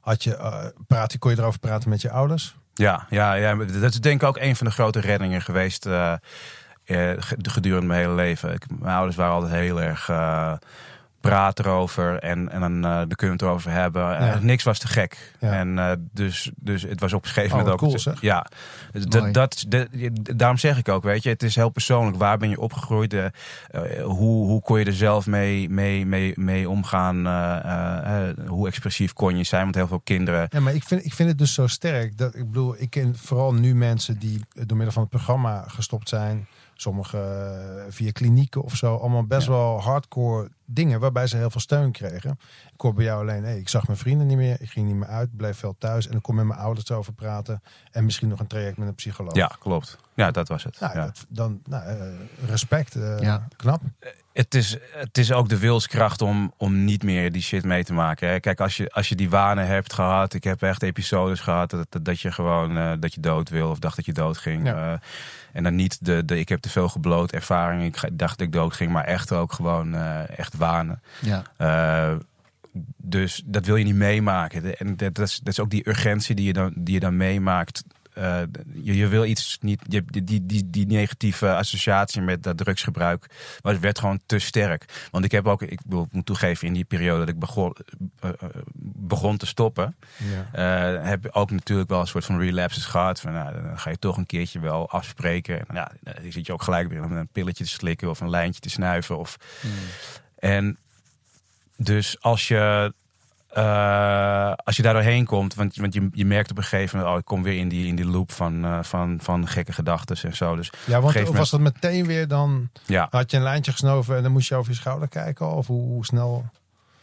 Had 0.00 0.24
je, 0.24 0.36
eh 0.36 0.66
praat, 0.86 1.18
kon 1.18 1.30
je 1.30 1.38
erover 1.38 1.60
praten 1.60 1.88
met 1.88 2.00
je 2.02 2.10
ouders? 2.10 2.56
Ja, 2.74 3.06
ja, 3.10 3.34
ja, 3.34 3.54
dat 3.54 3.92
is 3.92 4.00
denk 4.00 4.22
ik 4.22 4.28
ook 4.28 4.36
een 4.38 4.56
van 4.56 4.66
de 4.66 4.72
grote 4.72 5.00
reddingen 5.00 5.42
geweest 5.42 5.86
eh, 5.86 6.12
eh, 6.12 6.18
ge- 7.18 7.36
gedurende 7.42 7.86
mijn 7.86 8.00
hele 8.00 8.14
leven. 8.14 8.58
Mijn 8.78 8.94
ouders 8.94 9.16
waren 9.16 9.34
altijd 9.34 9.52
heel 9.52 9.82
erg 9.82 10.08
eh 10.08 10.52
praat 11.28 11.58
erover 11.58 12.18
en, 12.18 12.50
en 12.50 12.60
dan, 12.60 12.84
eh 12.84 12.96
dan 12.96 13.08
kunnen 13.08 13.36
we 13.36 13.42
het 13.42 13.42
erover 13.42 13.70
hebben. 13.70 14.18
Eh, 14.18 14.38
niks 14.40 14.62
was 14.64 14.78
te 14.78 14.86
gek. 14.88 15.34
Ja. 15.40 15.52
En 15.52 15.78
eh, 15.78 15.92
dus, 16.12 16.50
dus 16.56 16.82
het 16.82 17.00
was 17.00 17.12
op 17.12 17.22
een 17.24 17.28
gegeven 17.30 17.50
Oh, 17.52 17.58
moment 17.58 17.80
wat 17.80 17.82
ook... 17.82 17.88
cool, 17.88 18.00
zeg. 18.02 18.20
Ja, 18.20 18.46
Dus 18.92 19.04
dat, 19.06 19.34
dat, 19.34 19.64
dat- 19.68 19.88
daarom 20.36 20.58
zeg 20.58 20.78
ik 20.78 20.88
ook, 20.88 21.02
weet 21.02 21.22
je, 21.22 21.28
het 21.28 21.42
is 21.42 21.54
heel 21.54 21.68
persoonlijk. 21.68 22.16
Waar 22.16 22.38
ben 22.38 22.48
je 22.48 22.60
opgegroeid? 22.60 23.16
Hoe, 24.02 24.46
hoe 24.46 24.60
kon 24.62 24.78
je 24.78 24.84
er 24.84 24.92
zelf 24.92 25.26
mee, 25.26 25.70
mee, 25.70 26.06
mee, 26.06 26.32
mee 26.36 26.68
omgaan? 26.68 27.26
Hoe 28.46 28.66
expressief 28.66 29.12
kon 29.12 29.36
je 29.36 29.44
zijn? 29.44 29.62
Want 29.62 29.74
heel 29.74 29.86
veel 29.86 30.00
kinderen... 30.04 30.46
Ja, 30.50 30.60
maar 30.60 30.74
ik 30.74 30.84
vind, 30.84 31.04
ik 31.04 31.14
vind 31.14 31.28
het 31.28 31.38
dus 31.38 31.54
zo 31.54 31.66
sterk. 31.66 32.18
Dat, 32.18 32.34
ik 32.34 32.46
bedoel, 32.46 32.74
ik 32.78 32.90
ken 32.90 33.16
vooral 33.16 33.54
nu 33.54 33.74
mensen 33.74 34.18
die 34.18 34.40
door 34.52 34.76
middel 34.76 34.92
van 34.92 35.02
het 35.02 35.10
programma 35.10 35.64
gestopt 35.66 36.08
zijn. 36.08 36.46
Sommigen 36.88 37.20
eh, 37.78 37.84
via 37.88 38.10
klinieken 38.12 38.62
of 38.62 38.76
zo. 38.76 38.96
Allemaal 38.96 39.26
best 39.26 39.46
Ja. 39.46 39.52
wel 39.52 39.80
hardcore 39.80 40.48
dingen 40.66 41.00
waarbij 41.00 41.26
ze 41.26 41.36
heel 41.36 41.50
veel 41.50 41.60
steun 41.60 41.92
kregen. 41.92 42.38
Ik 42.74 42.80
hoor 42.80 42.94
bij 42.94 43.04
jou 43.04 43.20
alleen, 43.20 43.44
hey, 43.44 43.58
ik 43.58 43.68
zag 43.68 43.86
mijn 43.86 43.98
vrienden 43.98 44.26
niet 44.26 44.36
meer. 44.36 44.56
Ik 44.60 44.70
ging 44.70 44.86
niet 44.86 44.94
meer 44.96 45.08
uit, 45.08 45.36
bleef 45.36 45.56
veel 45.58 45.74
thuis. 45.78 46.06
En 46.06 46.12
dan 46.12 46.20
kon 46.20 46.34
met 46.34 46.44
mijn 46.46 46.58
ouders 46.60 46.90
over 46.90 47.12
praten. 47.12 47.62
En 47.90 48.04
misschien 48.04 48.28
nog 48.28 48.40
een 48.40 48.46
traject 48.46 48.76
met 48.76 48.88
een 48.88 48.94
psycholoog. 48.94 49.34
Ja, 49.34 49.50
klopt. 49.58 49.98
Ja, 50.14 50.30
dat 50.30 50.48
was 50.48 50.64
het. 50.64 50.80
Nou, 50.80 50.98
ja. 50.98 51.04
dat, 51.04 51.26
dan 51.28 51.60
nou, 51.64 51.84
eh, 51.84 51.96
respect. 52.48 52.94
eh, 52.96 53.18
Ja. 53.18 53.46
Knap. 53.56 53.80
Het 54.32 54.54
is, 54.54 54.76
het 54.92 55.18
is 55.18 55.32
ook 55.32 55.48
de 55.48 55.58
wilskracht 55.58 56.22
om, 56.22 56.52
om 56.56 56.84
niet 56.84 57.02
meer 57.02 57.32
die 57.32 57.42
shit 57.42 57.64
mee 57.64 57.84
te 57.84 57.92
maken. 57.92 58.28
Hè. 58.28 58.40
Kijk, 58.40 58.60
als 58.60 58.76
je, 58.76 58.90
als 58.90 59.08
je 59.08 59.14
die 59.14 59.30
wanen 59.30 59.66
hebt 59.66 59.92
gehad. 59.92 60.34
Ik 60.34 60.44
heb 60.44 60.62
echt 60.62 60.82
episodes 60.82 61.40
gehad 61.40 61.70
dat, 61.70 61.86
dat, 61.88 62.04
dat 62.04 62.20
je 62.20 62.32
gewoon 62.32 62.76
eh, 62.76 62.92
dat 63.00 63.14
je 63.14 63.20
dood 63.20 63.48
wil 63.48 63.70
of 63.70 63.78
dacht 63.78 63.96
dat 63.96 64.04
je 64.06 64.12
dood 64.12 64.38
ging. 64.38 64.66
Ja. 64.66 65.00
En 65.54 65.62
dan 65.62 65.74
niet 65.74 66.04
de, 66.04 66.24
de 66.24 66.38
ik 66.38 66.48
heb 66.48 66.60
te 66.60 66.68
veel 66.68 66.88
gebloot 66.88 67.32
ervaring. 67.32 67.82
Ik 67.82 68.10
dacht 68.18 68.38
dat 68.38 68.46
ik 68.46 68.52
dood 68.52 68.74
ging, 68.74 68.92
maar 68.92 69.04
echt 69.04 69.32
ook 69.32 69.52
gewoon 69.52 69.94
eh, 69.94 70.38
echt 70.38 70.56
wanen. 70.56 71.02
Ja. 71.20 71.42
Eh, 71.56 72.16
dus 72.96 73.42
dat 73.44 73.66
wil 73.66 73.76
je 73.76 73.84
niet 73.84 73.94
meemaken. 73.94 74.78
En 74.78 74.96
dat, 74.96 75.14
dat, 75.14 75.28
is, 75.28 75.38
dat 75.38 75.52
is 75.52 75.60
ook 75.60 75.70
die 75.70 75.88
urgentie 75.88 76.34
die 76.34 76.46
je 76.46 76.52
dan, 76.52 76.72
die 76.76 76.94
je 76.94 77.00
dan 77.00 77.16
meemaakt. 77.16 77.84
Eh, 78.14 78.40
je, 78.82 78.96
je 78.96 79.06
wil 79.06 79.24
iets 79.24 79.58
niet. 79.60 79.82
Je, 79.88 80.04
die, 80.06 80.46
die, 80.46 80.70
die, 80.70 80.86
negatieve 80.86 81.54
associatie 81.54 82.22
met 82.22 82.42
dat 82.42 82.56
drugsgebruik. 82.56 83.26
Maar 83.62 83.72
het 83.72 83.82
werd 83.82 83.98
gewoon 83.98 84.20
te 84.26 84.38
sterk. 84.38 85.08
Want 85.10 85.24
ik 85.24 85.32
heb 85.32 85.46
ook, 85.46 85.62
ik, 85.62 85.70
ik 85.70 85.80
moet 86.10 86.26
toegeven, 86.26 86.66
in 86.66 86.72
die 86.72 86.84
periode 86.84 87.18
dat 87.18 87.28
ik 87.28 87.38
begon, 87.38 87.76
eh, 88.20 88.30
eh, 88.30 88.48
begon 88.82 89.36
te 89.36 89.46
stoppen. 89.46 89.96
Ja. 90.16 90.96
eh, 90.96 91.06
heb 91.08 91.28
ook 91.32 91.50
natuurlijk 91.50 91.88
wel 91.88 92.00
een 92.00 92.06
soort 92.06 92.24
van 92.24 92.38
relapses 92.38 92.84
gehad. 92.84 93.20
Van, 93.20 93.32
nou, 93.32 93.62
dan 93.62 93.78
ga 93.78 93.90
je 93.90 93.98
toch 93.98 94.16
een 94.16 94.26
keertje 94.26 94.60
wel 94.60 94.90
afspreken. 94.90 95.58
En, 95.58 95.74
ja, 95.74 95.92
dan 96.00 96.14
zit 96.32 96.46
je 96.46 96.52
ook 96.52 96.62
gelijk 96.62 96.88
weer 96.88 97.02
een 97.02 97.28
pilletje 97.32 97.64
te 97.64 97.70
slikken 97.70 98.10
of 98.10 98.20
een 98.20 98.30
lijntje 98.30 98.60
te 98.60 98.70
snuiven. 98.70 99.18
Of, 99.18 99.36
en 100.38 100.78
dus 101.76 102.20
als 102.20 102.48
je, 102.48 102.94
eh, 103.54 104.52
als 104.64 104.76
je 104.76 104.82
daar 104.82 104.92
doorheen 104.92 105.24
komt, 105.24 105.54
want, 105.54 105.76
want 105.76 105.94
je, 105.94 106.08
je 106.12 106.24
merkt 106.24 106.50
op 106.50 106.56
een 106.56 106.62
gegeven 106.62 106.98
moment, 106.98 107.14
oh, 107.14 107.20
ik 107.20 107.26
kom 107.26 107.42
weer 107.42 107.58
in 107.58 107.68
die, 107.68 107.86
in 107.86 107.96
die 107.96 108.06
loop 108.06 108.32
van, 108.32 108.64
eh, 108.64 108.78
van, 108.82 109.18
van 109.22 109.48
gekke 109.48 109.72
gedachten 109.72 110.16
en 110.22 110.36
zo. 110.36 110.56
Dus 110.56 110.72
Ja, 110.86 111.00
want 111.00 111.12
gegeven 111.12 111.34
was 111.34 111.50
dat 111.50 111.60
meteen 111.60 112.06
weer 112.06 112.28
dan... 112.28 112.68
ja, 112.86 113.06
Had 113.10 113.30
je 113.30 113.36
een 113.36 113.42
lijntje 113.42 113.72
gesnoven 113.72 114.16
en 114.16 114.22
dan 114.22 114.32
moest 114.32 114.48
je 114.48 114.54
over 114.54 114.70
je 114.70 114.76
schouder 114.76 115.08
kijken? 115.08 115.52
Of 115.52 115.66
hoe, 115.66 115.82
hoe 115.82 116.04
snel... 116.04 116.44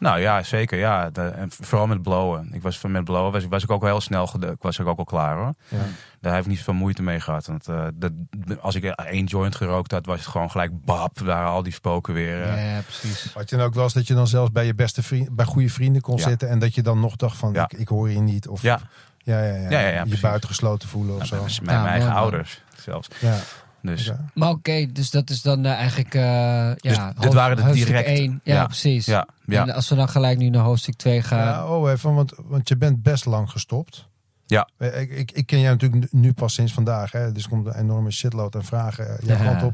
nou 0.02 0.20
ja, 0.20 0.44
zeker. 0.44 0.78
Ja. 0.80 1.10
De- 1.10 1.22
en 1.22 1.52
vooral 1.52 1.88
met 1.88 2.02
blowen. 2.02 2.50
Ik 2.54 2.62
was 2.62 2.80
van 2.80 2.92
met 2.92 3.04
blowen 3.04 3.32
was, 3.32 3.46
was 3.46 3.64
ik 3.64 3.72
ook 3.72 3.82
wel 3.82 3.90
heel 3.90 4.02
snel, 4.02 4.30
ik 4.42 4.62
was 4.62 4.80
ik 4.80 4.88
ook 4.88 4.98
al 4.98 5.04
klaar 5.04 5.36
hoor. 5.38 5.54
Ja. 5.68 5.78
Daar 6.22 6.34
heb 6.34 6.42
ik 6.42 6.48
niet 6.48 6.58
zoveel 6.58 6.74
moeite 6.74 7.02
mee 7.04 7.20
gehad. 7.20 7.46
Want 7.46 7.68
eh, 7.68 7.86
dat, 7.94 8.12
als 8.60 8.76
ik 8.76 8.84
één 8.84 9.26
joint 9.26 9.56
gerookt 9.56 9.92
had, 9.92 10.06
was 10.06 10.20
het 10.20 10.28
gewoon 10.28 10.52
gelijk 10.52 10.86
bap. 10.86 11.18
Daar 11.26 11.46
al 11.46 11.64
die 11.64 11.74
spoken 11.74 12.14
weer. 12.14 12.42
eh. 12.44 12.74
ja, 12.76 12.82
precies. 12.82 13.34
Had 13.34 13.50
je 13.50 13.56
dan 13.58 13.66
ook 13.66 13.74
wel 13.74 13.84
eens 13.84 13.94
dat 13.94 14.08
je 14.08 14.14
dan 14.14 14.28
zelfs 14.28 14.52
bij 14.52 14.66
je 14.66 14.74
beste 14.76 15.04
vriend, 15.04 15.36
bij 15.36 15.46
goede 15.46 15.70
vrienden 15.70 16.02
kon 16.02 16.18
Ja. 16.18 16.24
zitten 16.28 16.50
en 16.50 16.60
dat 16.60 16.76
je 16.76 16.82
dan 16.82 17.00
nog 17.00 17.16
dacht 17.16 17.38
van 17.38 17.54
Ja. 17.54 17.64
ik, 17.64 17.74
ik 17.74 17.88
hoor 17.88 18.10
je 18.10 18.20
niet 18.20 18.48
of 18.48 18.62
Ja, 18.62 18.80
ja, 19.18 19.44
ja, 19.44 19.54
ja, 19.56 19.70
Ja, 19.70 19.70
ja, 19.70 19.80
ja, 19.80 19.90
je 19.96 20.00
precies. 20.02 20.20
buitengesloten 20.20 20.90
voelen 20.90 21.16
of 21.16 21.26
zo. 21.26 21.36
bij 21.36 21.46
mijn, 21.46 21.78
Ja, 21.78 21.82
mijn 21.84 21.94
eigen 21.94 22.12
ouders 22.12 22.62
zelfs. 22.78 23.08
Ja, 23.20 23.38
Dus. 23.82 24.12
Maar 24.34 24.50
oké, 24.50 24.86
dus 24.92 25.10
dat 25.12 25.30
is 25.30 25.42
dan 25.42 25.66
eh, 25.66 25.72
eigenlijk. 25.72 26.14
eh 26.16 26.22
ja, 26.22 26.76
dit 26.76 27.24
hoofd- 27.24 27.34
waren 27.34 27.56
de 27.56 27.62
hoofdstuk 27.64 27.88
direct- 27.88 28.08
één. 28.08 28.42
Ja, 28.44 28.54
ja. 28.54 28.66
precies. 28.66 29.06
ja, 29.06 29.28
ja. 29.46 29.62
En 29.62 29.74
als 29.74 29.90
we 29.90 29.96
dan 29.96 30.10
gelijk 30.10 30.38
nu 30.38 30.50
naar 30.50 30.64
hoofdstuk 30.64 30.96
2 30.96 31.22
gaan. 31.22 31.46
Ja, 31.46 31.68
oh 31.68 31.92
even, 31.92 32.14
want, 32.14 32.34
want 32.38 32.68
je 32.70 32.78
bent 32.78 33.02
best 33.04 33.26
lang 33.26 33.50
gestopt. 33.50 34.10
Ja. 34.46 34.68
Eh, 34.78 35.02
Ik, 35.02 35.10
ik, 35.12 35.32
ik 35.32 35.46
ken 35.46 35.60
jou 35.60 35.72
natuurlijk 35.78 36.12
nu 36.12 36.34
pas 36.34 36.54
sinds 36.54 36.74
vandaag. 36.74 37.12
Hè, 37.12 37.32
dus 37.32 37.44
er 37.44 37.50
komt 37.50 37.66
een 37.66 37.76
enorme 37.80 38.12
shitload 38.12 38.56
aan 38.56 38.64
vragen 38.64 39.18
jouw 39.26 39.38
Ja. 39.38 39.44
kant 39.52 39.64
op. 39.64 39.74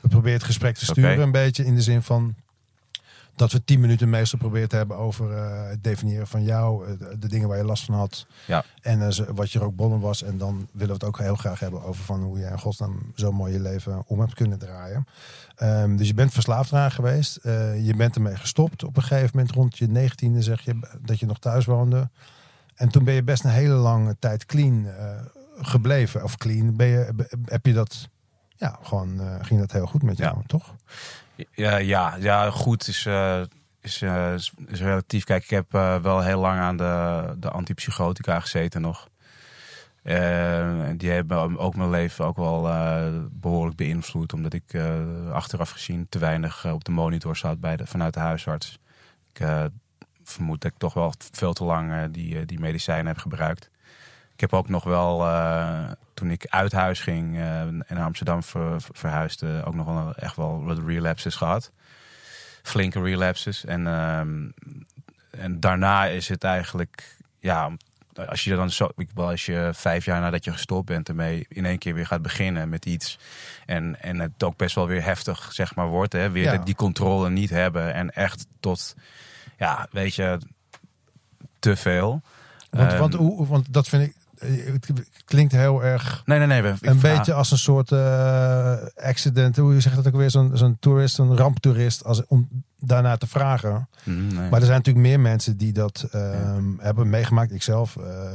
We 0.00 0.08
proberen 0.08 0.36
het 0.36 0.46
gesprek 0.46 0.76
te 0.76 0.84
sturen 0.84 1.20
een 1.20 1.32
beetje 1.32 1.64
in 1.64 1.74
de 1.74 1.82
zin 1.82 2.02
van 2.02 2.34
dat 3.36 3.52
we 3.52 3.64
tien 3.64 3.80
minuten 3.80 4.10
meestal 4.10 4.38
proberen 4.38 4.68
te 4.68 4.76
hebben 4.76 4.96
over 4.96 5.32
eh, 5.32 5.68
het 5.68 5.84
definiëren 5.84 6.26
van 6.26 6.42
jou, 6.42 6.86
eh, 6.86 6.98
de, 6.98 7.18
de 7.18 7.28
dingen 7.28 7.48
waar 7.48 7.56
je 7.56 7.64
last 7.64 7.84
van 7.84 7.94
had 7.94 8.26
Ja. 8.46 8.64
en 8.82 9.02
eh, 9.02 9.26
wat 9.34 9.52
je 9.52 9.58
rookbollen 9.58 10.00
was. 10.00 10.22
En 10.22 10.38
dan 10.38 10.68
willen 10.72 10.88
we 10.88 10.92
het 10.92 11.04
ook 11.04 11.18
heel 11.18 11.34
graag 11.36 11.60
hebben 11.60 11.82
over 11.82 12.04
van 12.04 12.22
hoe 12.22 12.38
jij 12.38 12.50
in 12.50 12.58
godsnaam 12.58 13.12
zo 13.14 13.32
mooi 13.32 13.52
je 13.52 13.60
leven 13.60 14.02
om 14.06 14.20
hebt 14.20 14.34
kunnen 14.34 14.58
draaien. 14.58 15.06
Ehm, 15.56 15.96
dus 15.96 16.06
je 16.06 16.14
bent 16.14 16.32
verslaafd 16.32 16.72
eraan 16.72 16.90
geweest. 16.90 17.38
Je 17.82 17.94
bent 17.96 18.14
ermee 18.14 18.36
gestopt 18.36 18.84
op 18.84 18.96
een 18.96 19.02
gegeven 19.02 19.30
moment 19.32 19.54
rond 19.54 19.78
je 19.78 19.88
negentiende 19.88 20.42
zeg 20.42 20.60
je 20.60 20.78
dat 21.02 21.20
je 21.20 21.26
nog 21.26 21.38
thuis 21.38 21.64
woonde. 21.64 22.10
En 22.74 22.88
toen 22.88 23.04
ben 23.04 23.14
je 23.14 23.22
best 23.22 23.44
een 23.44 23.50
hele 23.50 23.74
lange 23.74 24.16
tijd 24.18 24.46
clean 24.46 24.86
gebleven. 25.58 26.22
Of 26.24 26.36
clean. 26.36 26.76
Ben 26.76 26.86
je, 26.86 27.14
heb 27.44 27.66
je 27.66 27.72
dat, 27.72 28.08
ja, 28.56 28.78
gewoon 28.82 29.20
eh, 29.20 29.36
ging 29.40 29.60
dat 29.60 29.72
heel 29.72 29.86
goed 29.86 30.02
met 30.02 30.18
jou, 30.18 30.36
Ja. 30.36 30.42
toch? 30.46 30.74
Ja, 31.50 31.76
ja, 31.76 32.16
ja, 32.16 32.50
goed 32.50 32.88
is, 32.88 33.06
eh, 33.06 33.40
is, 33.80 34.02
is, 34.34 34.52
is 34.66 34.80
relatief. 34.80 35.24
Kijk, 35.24 35.42
ik 35.42 35.50
heb 35.50 35.72
wel 36.02 36.22
heel 36.22 36.40
lang 36.40 36.60
aan 36.60 36.76
de, 36.76 37.34
de 37.38 37.50
antipsychotica 37.50 38.40
gezeten 38.40 38.80
nog. 38.80 39.08
Die 40.96 41.10
hebben 41.10 41.58
ook 41.58 41.76
mijn 41.76 41.90
leven 41.90 42.24
ook 42.24 42.36
wel 42.36 42.68
eh, 42.68 43.06
behoorlijk 43.30 43.76
beïnvloed. 43.76 44.32
Omdat 44.32 44.52
ik 44.52 44.74
achteraf 45.32 45.70
gezien 45.70 46.06
te 46.08 46.18
weinig 46.18 46.66
op 46.66 46.84
de 46.84 46.90
monitor 46.92 47.36
zat 47.36 47.60
bij 47.60 47.76
de, 47.76 47.86
vanuit 47.86 48.14
de 48.14 48.20
huisarts. 48.20 48.78
Ik 49.32 49.46
vermoed 50.22 50.60
dat 50.60 50.72
ik 50.72 50.78
toch 50.78 50.94
wel 50.94 51.12
veel 51.32 51.52
te 51.52 51.64
lang 51.64 52.10
die, 52.10 52.44
die 52.46 52.60
medicijnen 52.60 53.06
heb 53.06 53.18
gebruikt. 53.18 53.70
Ik 54.36 54.42
heb 54.42 54.52
ook 54.52 54.68
nog 54.68 54.84
wel, 54.84 55.26
eh, 55.26 55.90
toen 56.14 56.30
ik 56.30 56.46
uit 56.48 56.72
huis 56.72 57.00
ging 57.00 57.36
eh, 57.36 57.60
en 57.60 57.84
naar 57.88 58.04
Amsterdam 58.04 58.42
ver- 58.42 58.80
ver- 58.80 58.94
verhuisde, 58.96 59.62
ook 59.64 59.74
nog 59.74 59.86
wel 59.86 60.14
echt 60.14 60.36
wel 60.36 60.64
wat 60.64 60.78
relapses 60.86 61.34
gehad. 61.34 61.70
Flinke 62.62 63.00
relapses. 63.02 63.64
En, 63.64 63.86
ehm, 63.86 64.48
en 65.30 65.60
daarna 65.60 66.06
is 66.06 66.28
het 66.28 66.44
eigenlijk, 66.44 67.16
ja, 67.40 67.70
als 68.28 68.44
je 68.44 68.54
dan 68.56 68.70
zo, 68.70 68.90
als 69.14 69.46
je 69.46 69.70
vijf 69.74 70.04
jaar 70.04 70.20
nadat 70.20 70.44
je 70.44 70.52
gestopt 70.52 70.86
bent 70.86 71.08
ermee 71.08 71.46
in 71.48 71.64
één 71.64 71.78
keer 71.78 71.94
weer 71.94 72.06
gaat 72.06 72.22
beginnen 72.22 72.68
met 72.68 72.86
iets. 72.86 73.18
En, 73.66 74.02
en 74.02 74.18
het 74.20 74.42
ook 74.42 74.56
best 74.56 74.74
wel 74.74 74.86
weer 74.86 75.02
heftig, 75.04 75.52
zeg 75.52 75.74
maar, 75.74 75.86
wordt. 75.86 76.12
Hè? 76.12 76.30
Weer 76.30 76.52
Ja. 76.52 76.56
die 76.58 76.74
controle 76.74 77.30
niet 77.30 77.50
hebben. 77.50 77.94
En 77.94 78.10
echt 78.10 78.46
tot, 78.60 78.94
ja, 79.58 79.88
weet 79.90 80.14
je, 80.14 80.38
te 81.58 81.76
veel. 81.76 82.22
Want, 82.70 82.90
Ehm, 82.90 83.00
want, 83.00 83.14
hoe, 83.14 83.46
want 83.46 83.72
dat 83.72 83.88
vind 83.88 84.02
ik, 84.02 84.14
het 84.40 84.90
klinkt 85.24 85.52
heel 85.52 85.84
erg 85.84 86.22
Nee, 86.24 86.38
nee, 86.38 86.46
nee. 86.46 86.62
we- 86.62 86.68
een 86.68 86.98
vraag- 86.98 87.16
beetje 87.16 87.32
als 87.32 87.50
een 87.50 87.58
soort 87.58 87.92
eh, 87.92 88.74
accident. 88.96 89.56
Hoe 89.56 89.74
je 89.74 89.80
zegt 89.80 89.96
dat 89.96 90.06
ook 90.06 90.16
weer? 90.16 90.30
Zo'n 90.30 90.50
zo'n 90.54 90.76
toerist, 90.80 91.18
een 91.18 91.36
ramptoerist. 91.36 92.04
Als, 92.04 92.26
om 92.26 92.48
daarna 92.78 93.16
te 93.16 93.26
vragen. 93.26 93.88
Mm, 94.04 94.26
nee. 94.26 94.50
Maar 94.50 94.60
er 94.60 94.66
zijn 94.66 94.78
natuurlijk 94.78 95.06
meer 95.06 95.20
mensen 95.20 95.56
die 95.56 95.72
dat 95.72 96.06
ehm, 96.12 96.64
hebben 96.78 97.10
meegemaakt. 97.10 97.52
Ikzelf. 97.52 97.96
eh, 97.96 98.32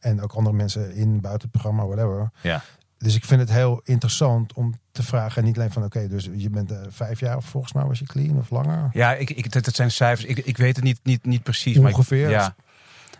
en 0.00 0.22
ook 0.22 0.32
andere 0.32 0.56
mensen 0.56 0.94
in, 0.94 1.20
buiten 1.20 1.42
het 1.42 1.50
programma, 1.50 1.86
whatever. 1.86 2.30
Ja. 2.42 2.62
Dus 2.98 3.14
ik 3.14 3.24
vind 3.24 3.40
het 3.40 3.50
heel 3.52 3.80
interessant 3.84 4.52
om 4.52 4.74
te 4.92 5.02
vragen. 5.02 5.44
Niet 5.44 5.56
alleen 5.56 5.72
van 5.72 5.84
oké, 5.84 6.08
dus 6.08 6.28
je 6.36 6.50
bent 6.50 6.70
eh, 6.70 6.78
vijf 6.88 7.20
jaar 7.20 7.36
of 7.36 7.44
volgens 7.44 7.72
mij 7.72 7.84
was 7.84 7.98
je 7.98 8.04
clean 8.06 8.38
of 8.38 8.50
langer. 8.50 8.88
Ja, 8.92 9.14
ik, 9.14 9.30
ik, 9.30 9.52
dat, 9.52 9.64
dat 9.64 9.74
zijn 9.74 9.90
cijfers. 9.90 10.28
Ik, 10.28 10.38
ik 10.38 10.56
weet 10.56 10.76
het 10.76 10.84
niet, 10.84 11.00
niet, 11.02 11.24
niet 11.24 11.42
precies. 11.42 11.78
maar 11.78 11.90
ik- 11.90 11.96
Ongeveer. 11.96 12.30
ja, 12.30 12.54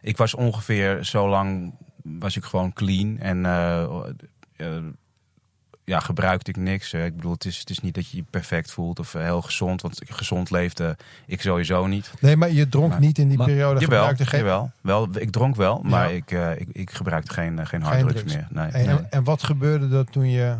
ik 0.01 0.17
was 0.17 0.35
ongeveer 0.35 1.05
zo 1.05 1.29
lang 1.29 1.75
was 2.03 2.37
ik 2.37 2.45
gewoon 2.45 2.73
clean. 2.73 3.19
En 3.19 3.47
eh, 3.47 3.83
eh, 4.57 4.69
ja, 5.85 6.01
gebruikte 6.01 6.51
ik 6.51 6.57
niks. 6.57 6.93
Ik 6.93 7.17
bedoel, 7.17 7.33
het 7.33 7.45
is, 7.45 7.59
het 7.59 7.71
is 7.71 7.81
niet 7.81 7.95
dat 7.95 8.09
je 8.11 8.17
je 8.17 8.25
perfect 8.31 8.73
voelt 8.73 8.99
of 8.99 9.15
eh, 9.15 9.23
heel 9.23 9.43
gezond. 9.43 9.83
Want 9.83 10.01
gezond 10.05 10.51
leefde 10.51 10.97
ik 11.27 11.41
sowieso 11.41 11.87
niet. 11.87 12.13
Nee, 12.21 12.37
maar 12.37 12.51
je 12.51 12.69
dronk 12.69 12.91
Maar- 12.91 13.01
niet 13.01 13.19
in 13.19 13.29
die 13.29 13.37
Maar- 13.39 13.47
periode. 13.47 13.81
Jawel, 13.81 13.99
gebruikte 13.99 14.27
geen... 14.27 14.41
jawel, 14.41 14.71
wel, 14.81 15.09
ik 15.19 15.31
dronk 15.31 15.57
wel, 15.57 15.81
maar 15.83 16.09
Ja. 16.09 16.15
ik, 16.17 16.31
eh, 16.31 16.61
ik, 16.61 16.69
ik 16.73 16.91
gebruikte 16.91 17.33
geen, 17.33 17.67
geen 17.67 17.83
harddrugs 17.83 18.15
drugs. 18.21 18.35
meer. 18.35 18.47
Nee. 18.51 18.67
En, 18.71 18.89
en, 18.89 19.11
en 19.11 19.25
wat 19.25 19.43
gebeurde 19.43 19.97
er 19.97 20.05
toen 20.05 20.31
je 20.31 20.57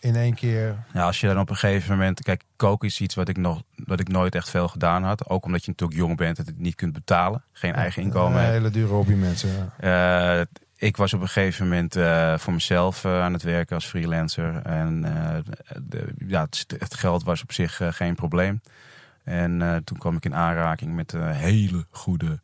in 0.00 0.16
één 0.16 0.34
keer... 0.34 0.76
Ja, 0.92 1.04
als 1.04 1.20
je 1.20 1.26
dan 1.26 1.38
op 1.38 1.50
een 1.50 1.56
gegeven 1.56 1.90
moment. 1.90 2.22
Kijk, 2.22 2.42
koken 2.56 2.88
is 2.88 3.00
iets 3.00 3.14
wat 3.14 3.28
ik, 3.28 3.36
nog, 3.36 3.62
wat 3.74 4.00
ik 4.00 4.08
nooit 4.08 4.34
echt 4.34 4.50
veel 4.50 4.68
gedaan 4.68 5.02
had. 5.02 5.28
Ook 5.28 5.44
omdat 5.44 5.64
je 5.64 5.70
natuurlijk 5.70 5.98
jong 5.98 6.16
bent 6.16 6.38
en 6.38 6.44
het 6.44 6.58
niet 6.58 6.74
kunt 6.74 6.92
betalen. 6.92 7.42
Geen 7.52 7.74
eigen 7.74 8.02
inkomen 8.02 8.42
Een 8.42 8.50
hele 8.50 8.70
dure 8.70 8.92
hobby 8.92 9.12
mensen. 9.12 9.72
ja. 9.80 10.38
Eh, 10.38 10.46
ik 10.76 10.96
was 10.96 11.14
op 11.14 11.20
een 11.20 11.28
gegeven 11.28 11.68
moment 11.68 11.96
eh, 11.96 12.38
voor 12.38 12.52
mezelf 12.52 13.04
eh, 13.04 13.22
aan 13.22 13.32
het 13.32 13.42
werken 13.42 13.74
als 13.74 13.86
freelancer. 13.86 14.62
En 14.62 15.00
de, 15.82 16.14
ja, 16.26 16.42
het, 16.42 16.66
het 16.78 16.94
geld 16.94 17.24
was 17.24 17.42
op 17.42 17.52
zich 17.52 17.80
geen 17.90 18.14
probleem. 18.14 18.60
En 19.24 19.82
toen 19.84 19.98
kwam 19.98 20.16
ik 20.16 20.24
in 20.24 20.34
aanraking 20.34 20.94
met 20.94 21.14
hele 21.18 21.86
goede 21.90 22.40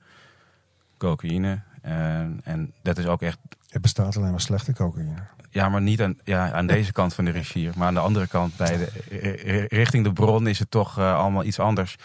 cocaïne. 0.99 1.61
En, 1.83 2.41
en 2.45 2.73
dat 2.83 2.99
is 2.99 3.07
ook 3.07 3.23
echt 3.23 3.39
Er 3.69 3.81
bestaat 3.81 4.17
alleen 4.17 4.31
maar 4.31 4.41
slechte 4.41 4.73
cocaïne. 4.73 5.23
Ja, 5.55 5.69
maar 5.69 5.83
niet 5.83 6.03
aan, 6.03 6.19
ja, 6.25 6.53
aan 6.53 6.67
deze 6.67 6.93
kant 6.93 7.15
van 7.15 7.25
de 7.25 7.31
rivier. 7.31 7.73
Maar 7.77 7.87
aan 7.87 7.95
de 7.95 8.01
andere 8.01 8.27
kant, 8.27 8.57
bij 8.57 8.77
de, 8.77 9.19
eh, 9.19 9.67
richting 9.67 10.05
de 10.05 10.13
bron, 10.13 10.47
is 10.47 10.59
het 10.59 10.71
toch 10.71 10.99
eh, 10.99 11.19
allemaal 11.19 11.45
iets 11.45 11.59
anders. 11.59 11.97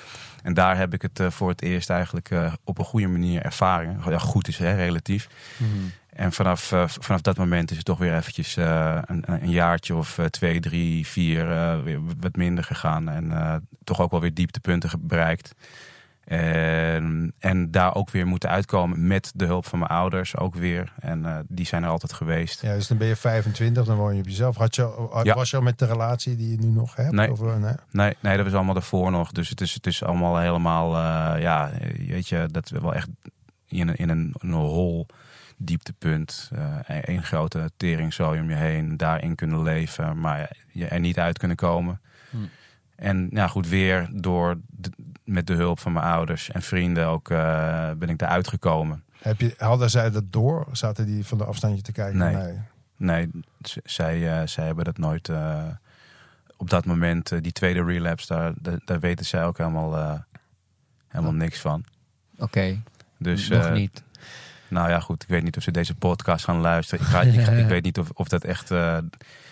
En 0.43 0.53
daar 0.53 0.77
heb 0.77 0.93
ik 0.93 1.01
het 1.01 1.19
eh, 1.19 1.29
voor 1.29 1.49
het 1.49 1.61
eerst 1.61 1.89
eigenlijk 1.89 2.29
eh, 2.31 2.53
op 2.63 2.77
een 2.77 2.85
goede 2.85 3.07
manier 3.07 3.41
ervaren. 3.41 4.01
Ja, 4.09 4.17
goed 4.17 4.47
is 4.47 4.57
hè, 4.57 4.75
relatief. 4.75 5.27
En 6.09 6.31
vanaf, 6.31 6.71
eh, 6.71 6.83
vanaf 6.87 7.21
dat 7.21 7.37
moment 7.37 7.71
is 7.71 7.77
het 7.77 7.85
toch 7.85 7.97
weer 7.97 8.15
eventjes 8.15 8.57
eh, 8.57 8.97
een, 9.05 9.23
een 9.25 9.49
jaartje 9.49 9.95
of 9.95 10.17
eh, 10.17 10.25
twee, 10.25 10.59
drie, 10.59 11.07
vier 11.07 11.51
eh, 11.51 11.79
weer 11.83 11.99
wat 12.19 12.35
minder 12.35 12.63
gegaan. 12.63 13.09
En 13.09 13.31
eh, 13.31 13.55
toch 13.83 14.01
ook 14.01 14.11
wel 14.11 14.21
weer 14.21 14.33
dieptepunten 14.33 14.89
bereikt. 14.99 15.55
En, 16.29 17.33
en 17.39 17.71
daar 17.71 17.95
ook 17.95 18.09
weer 18.09 18.27
moeten 18.27 18.49
uitkomen 18.49 19.07
met 19.07 19.31
de 19.35 19.45
hulp 19.45 19.65
van 19.65 19.79
mijn 19.79 19.91
ouders 19.91 20.37
ook 20.37 20.55
weer. 20.55 20.93
En 20.99 21.25
eh, 21.25 21.39
die 21.47 21.65
zijn 21.65 21.83
er 21.83 21.89
altijd 21.89 22.13
geweest. 22.13 22.61
Ja, 22.61 22.73
dus 22.73 22.87
dan 22.87 22.97
ben 22.97 23.07
je 23.07 23.15
25, 23.15 23.85
dan 23.85 23.97
woon 23.97 24.13
je 24.13 24.19
op 24.19 24.27
jezelf. 24.27 24.55
Had 24.57 24.75
je, 24.75 25.09
Ja. 25.23 25.35
Was 25.35 25.49
je 25.49 25.55
al 25.57 25.61
met 25.61 25.79
de 25.79 25.85
relatie 25.85 26.35
die 26.35 26.51
je 26.51 26.57
nu 26.57 26.67
nog 26.67 26.95
hebt? 26.95 27.11
Nee. 27.11 27.31
Of, 27.31 27.41
eh, 27.41 27.55
nee? 27.55 27.73
Nee, 27.91 28.15
nee, 28.19 28.35
dat 28.35 28.45
was 28.45 28.53
allemaal 28.53 28.73
daarvoor 28.73 29.11
nog. 29.11 29.31
Dus 29.31 29.49
het 29.49 29.61
is, 29.61 29.73
het 29.73 29.87
is 29.87 30.03
allemaal 30.03 30.37
helemaal, 30.37 30.95
eh, 30.95 31.41
ja, 31.41 31.71
weet 32.07 32.27
je, 32.27 32.47
dat 32.51 32.69
we 32.69 32.81
wel 32.81 32.93
echt 32.93 33.07
in 33.67 33.87
een, 33.87 33.95
in 33.95 34.09
een, 34.09 34.35
een 34.37 34.51
hol 34.51 35.05
dieptepunt. 35.57 36.49
eh 36.53 36.97
één 37.01 37.23
grote 37.23 37.71
teringzooi 37.77 38.39
om 38.39 38.49
je 38.49 38.55
heen, 38.55 38.97
daarin 38.97 39.35
kunnen 39.35 39.63
leven, 39.63 40.19
maar 40.19 40.51
je 40.71 40.85
er 40.87 40.99
niet 40.99 41.19
uit 41.19 41.37
kunnen 41.37 41.57
komen. 41.57 42.01
Hm. 42.29 42.37
En 42.99 43.27
ja, 43.31 43.47
goed, 43.47 43.67
weer 43.67 44.09
door 44.11 44.57
de- 44.67 44.91
met 45.23 45.47
de 45.47 45.53
hulp 45.53 45.79
van 45.79 45.93
mijn 45.93 46.05
ouders 46.05 46.51
en 46.51 46.61
vrienden 46.61 47.07
ook 47.07 47.29
eh, 47.29 47.91
ben 47.97 48.09
ik 48.09 48.17
daar 48.17 48.29
uitgekomen. 48.29 49.03
Heb 49.21 49.39
je, 49.41 49.53
hadden 49.57 49.89
zij 49.89 50.11
dat 50.11 50.31
door? 50.31 50.67
Zaten 50.71 51.05
die 51.05 51.25
van 51.25 51.37
de 51.37 51.43
afstandje 51.43 51.81
te 51.81 51.91
kijken? 51.91 52.17
Nee. 52.17 52.53
Nee, 52.97 53.29
z- 53.61 53.77
zij, 53.83 54.39
eh, 54.41 54.47
zij 54.47 54.65
hebben 54.65 54.85
dat 54.85 54.97
nooit 54.97 55.29
eh, 55.29 55.63
op 56.57 56.69
dat 56.69 56.85
moment, 56.85 57.43
die 57.43 57.51
tweede 57.51 57.83
relapse, 57.83 58.27
daar, 58.33 58.53
daar, 58.61 58.79
daar 58.85 58.99
weten 58.99 59.25
zij 59.25 59.45
ook 59.45 59.57
helemaal, 59.57 59.97
eh, 59.97 60.13
helemaal 61.07 61.33
niks 61.33 61.59
van. 61.59 61.83
Oké, 62.37 62.81
Dus, 63.17 63.47
nog 63.47 63.71
niet. 63.71 64.03
Nou 64.67 64.89
ja, 64.89 64.99
goed, 64.99 65.23
ik 65.23 65.29
weet 65.29 65.43
niet 65.43 65.57
of 65.57 65.63
ze 65.63 65.71
deze 65.71 65.95
podcast 65.95 66.43
gaan 66.45 66.59
luisteren. 66.59 67.05
Ik, 67.05 67.11
ga, 67.11 67.21
ik, 67.21 67.39
ga- 67.41 67.51
ik 67.51 67.67
weet 67.75 67.83
niet 67.83 67.99
of, 67.99 68.09
of 68.13 68.27
dat 68.27 68.43
echt 68.43 68.71
eh, 68.71 68.97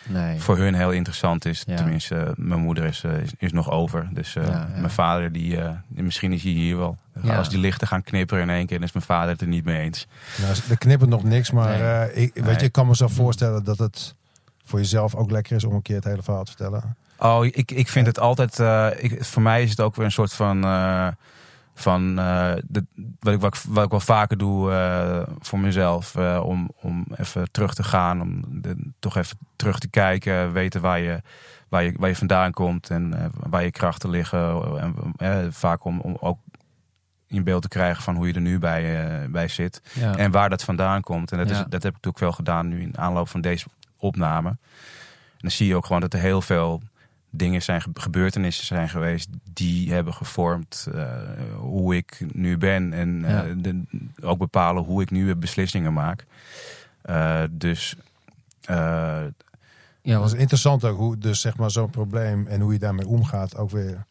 Nee. 0.08 0.40
voor 0.40 0.58
hun 0.58 0.74
heel 0.74 0.92
interessant 0.92 1.46
is. 1.46 1.64
Ja. 1.68 1.76
Tenminste, 1.76 2.34
mijn 2.36 2.60
moeder 2.60 2.84
is, 2.84 3.04
eh, 3.04 3.18
is, 3.18 3.30
is 3.38 3.52
nog 3.52 3.72
over. 3.72 4.08
Dus 4.12 4.36
eh, 4.36 4.44
Ja, 4.46 4.52
ja. 4.52 4.68
mijn 4.80 4.90
vader, 4.90 5.32
die, 5.32 5.62
eh, 5.62 5.70
die- 5.88 6.04
misschien 6.04 6.34
is 6.34 6.44
hij 6.44 6.52
hier 6.52 6.78
wel. 6.78 6.98
Ja. 7.22 7.38
Als 7.38 7.50
die 7.50 7.60
lichten 7.60 7.88
gaan 7.88 8.04
knipperen 8.04 8.44
in 8.44 8.50
één 8.50 8.66
keer, 8.66 8.78
dan 8.78 8.88
is 8.88 8.94
mijn 8.94 9.06
vader 9.06 9.30
het 9.30 9.42
er 9.42 9.48
niet 9.48 9.66
mee 9.66 9.82
eens. 9.82 10.08
Nou, 10.42 10.56
er 10.70 10.78
knippert 10.78 11.10
nog 11.10 11.24
niks, 11.24 11.52
maar 11.52 11.70
Nee. 11.80 11.82
eh, 12.12 12.24
ik, 12.24 12.32
weet 12.34 12.46
Nee. 12.46 12.56
je, 12.56 12.66
ik 12.66 12.72
kan 12.72 12.88
me 12.88 12.96
zo 12.96 13.08
voorstellen 13.08 13.64
dat 13.64 13.78
het 13.78 14.16
voor 14.66 14.80
jezelf 14.80 15.16
ook 15.16 15.32
lekker 15.32 15.56
is 15.56 15.64
om 15.64 15.74
een 15.74 15.82
keer 15.82 15.96
het 15.96 16.04
hele 16.06 16.24
verhaal 16.24 16.44
te 16.44 16.52
vertellen. 16.56 16.96
Oh, 17.20 17.46
ik, 17.46 17.72
ik 17.72 17.88
vind 17.88 18.08
het 18.08 18.20
altijd. 18.20 18.60
eh, 18.60 18.88
ik, 18.98 19.24
voor 19.26 19.42
mij 19.42 19.64
is 19.64 19.70
het 19.70 19.82
ook 19.82 19.96
weer 19.96 20.06
een 20.06 20.12
soort 20.12 20.34
van. 20.34 20.64
Van 21.80 22.20
eh, 22.20 22.54
de, 22.68 22.86
wat, 23.20 23.34
ik, 23.34 23.40
wat, 23.40 23.56
ik, 23.56 23.62
wat 23.68 23.84
ik 23.84 23.90
wel 23.90 24.00
vaker 24.00 24.38
doe 24.38 24.72
eh, 24.72 25.22
voor 25.40 25.60
mezelf. 25.60 26.16
eh, 26.16 26.42
om, 26.44 26.72
om 26.82 27.06
even 27.16 27.52
terug 27.52 27.74
te 27.74 27.84
gaan. 27.84 28.22
Om 28.22 28.44
de, 28.62 28.92
toch 29.00 29.18
even 29.18 29.38
terug 29.56 29.80
te 29.80 29.90
kijken. 29.90 30.52
Weten 30.52 30.82
waar 30.82 31.00
je, 31.00 31.22
waar 31.70 31.84
je, 31.84 31.94
waar 31.98 32.10
je 32.10 32.16
vandaan 32.16 32.52
komt. 32.52 32.90
En 32.90 33.32
waar 33.50 33.64
je 33.64 33.72
krachten 33.72 34.10
liggen. 34.10 34.62
En, 35.18 35.54
vaak 35.54 35.86
om, 35.86 36.00
om 36.00 36.18
ook 36.20 36.40
in 37.28 37.44
beeld 37.44 37.62
te 37.62 37.68
krijgen 37.68 38.04
van 38.04 38.16
hoe 38.16 38.28
je 38.28 38.34
er 38.34 38.42
nu 38.42 38.60
bij, 38.60 39.28
bij 39.30 39.48
zit. 39.48 39.82
Ja. 39.94 40.16
En 40.16 40.32
waar 40.32 40.50
dat 40.50 40.64
vandaan 40.64 41.02
komt. 41.02 41.32
En 41.32 41.38
dat, 41.38 41.50
is, 41.50 41.58
dat 41.58 41.84
heb 41.84 41.96
ik 41.96 42.04
natuurlijk 42.04 42.20
wel 42.20 42.32
gedaan 42.32 42.68
nu 42.68 42.82
in 42.82 42.98
aanloop 42.98 43.30
van 43.30 43.42
deze 43.42 43.68
opname. 43.98 44.50
En 44.50 44.58
dan 45.38 45.52
zie 45.52 45.68
je 45.68 45.76
ook 45.76 45.86
gewoon 45.86 46.02
dat 46.02 46.14
er 46.14 46.20
heel 46.20 46.42
veel 46.42 46.82
dingen 47.30 47.62
zijn, 47.62 47.82
ge- 47.82 47.90
gebeurtenissen 47.94 48.66
zijn 48.66 48.90
geweest 48.90 49.30
die 49.54 49.94
hebben 49.94 50.14
gevormd 50.14 50.88
eh, 50.94 51.12
hoe 51.58 51.96
ik 51.96 52.26
nu 52.34 52.58
ben. 52.58 52.94
En 52.94 53.26
eh, 53.26 53.52
de- 53.58 53.84
ook 54.22 54.38
bepalen 54.38 54.84
hoe 54.84 55.02
ik 55.02 55.12
nu 55.12 55.36
beslissingen 55.36 55.94
maak. 55.94 56.26
Eh, 57.02 57.44
dus 57.52 57.96
eh, 58.66 59.24
ja, 60.02 60.24
is 60.24 60.34
interessant 60.34 60.84
ook 60.86 60.98
hoe 60.98 61.18
dus 61.18 61.42
zeg 61.42 61.58
maar 61.58 61.72
zo'n 61.72 61.90
probleem 61.90 62.48
en 62.48 62.62
hoe 62.62 62.74
je 62.74 62.80
daarmee 62.80 63.08
omgaat 63.08 63.58
ook 63.58 63.70
weer 63.70 64.06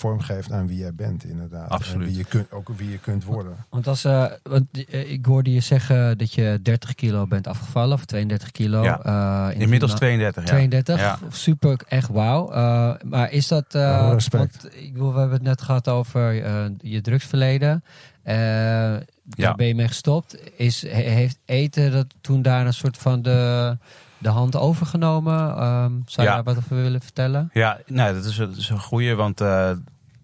vorm 0.00 0.20
geeft 0.20 0.52
aan 0.52 0.66
wie 0.66 0.78
jij 0.78 0.94
bent 0.94 1.24
inderdaad. 1.24 1.68
Absoluut. 1.68 2.02
En 2.06 2.08
wie 2.08 2.18
je 2.18 2.24
kunt, 2.24 2.52
ook 2.52 2.68
wie 2.76 2.90
je 2.90 2.98
kunt 2.98 3.24
worden. 3.24 3.56
want 3.70 3.86
als, 3.86 4.04
eh, 4.04 4.24
want, 4.42 4.84
eh, 4.88 5.10
ik 5.12 5.24
hoorde 5.26 5.52
je 5.52 5.60
zeggen 5.60 6.18
dat 6.18 6.32
je 6.34 6.58
30 6.62 6.94
kilo 6.94 7.26
bent 7.26 7.46
afgevallen, 7.46 7.92
of 7.94 8.04
32 8.04 8.50
kilo. 8.50 8.82
Ja. 8.82 9.00
eh, 9.48 9.54
in 9.54 9.60
inmiddels 9.60 9.90
die 9.90 10.00
32 10.00 10.42
jaar. 10.42 10.52
32, 10.52 10.98
Ja. 11.00 11.18
super, 11.30 11.80
echt 11.88 12.08
wauw. 12.08 12.50
Eh, 12.52 12.92
maar 13.04 13.32
is 13.32 13.48
dat... 13.48 13.74
eh, 13.74 13.80
Oh, 14.06 14.12
respect. 14.12 14.62
Want, 14.62 14.74
ik 14.76 14.92
bedoel, 14.92 15.12
we 15.12 15.18
hebben 15.18 15.36
het 15.38 15.46
net 15.46 15.62
gehad 15.62 15.88
over 15.88 16.42
eh, 16.44 16.64
je 16.78 17.00
drugsverleden. 17.00 17.84
Eh, 18.22 18.36
daar 18.36 19.04
Ja. 19.30 19.54
ben 19.54 19.66
je 19.66 19.74
mee 19.74 19.88
gestopt. 19.88 20.36
Is, 20.56 20.82
he- 20.82 20.88
heeft 21.10 21.38
eten 21.44 21.92
dat 21.92 22.06
toen 22.20 22.42
daar 22.42 22.66
een 22.66 22.74
soort 22.74 22.96
van 22.98 23.22
de, 23.22 23.78
de 24.20 24.28
hand 24.28 24.56
overgenomen? 24.56 25.56
Ehm, 25.56 25.92
zou 26.06 26.06
je 26.16 26.22
Ja. 26.22 26.34
daar 26.34 26.42
wat 26.42 26.56
over 26.56 26.76
willen 26.76 27.00
vertellen? 27.00 27.50
Ja, 27.52 27.78
nou, 27.86 28.14
dat 28.14 28.24
is, 28.24 28.36
dat 28.36 28.56
is 28.56 28.68
een 28.68 28.80
goeie. 28.80 29.14
Want 29.14 29.40
eh, 29.40 29.70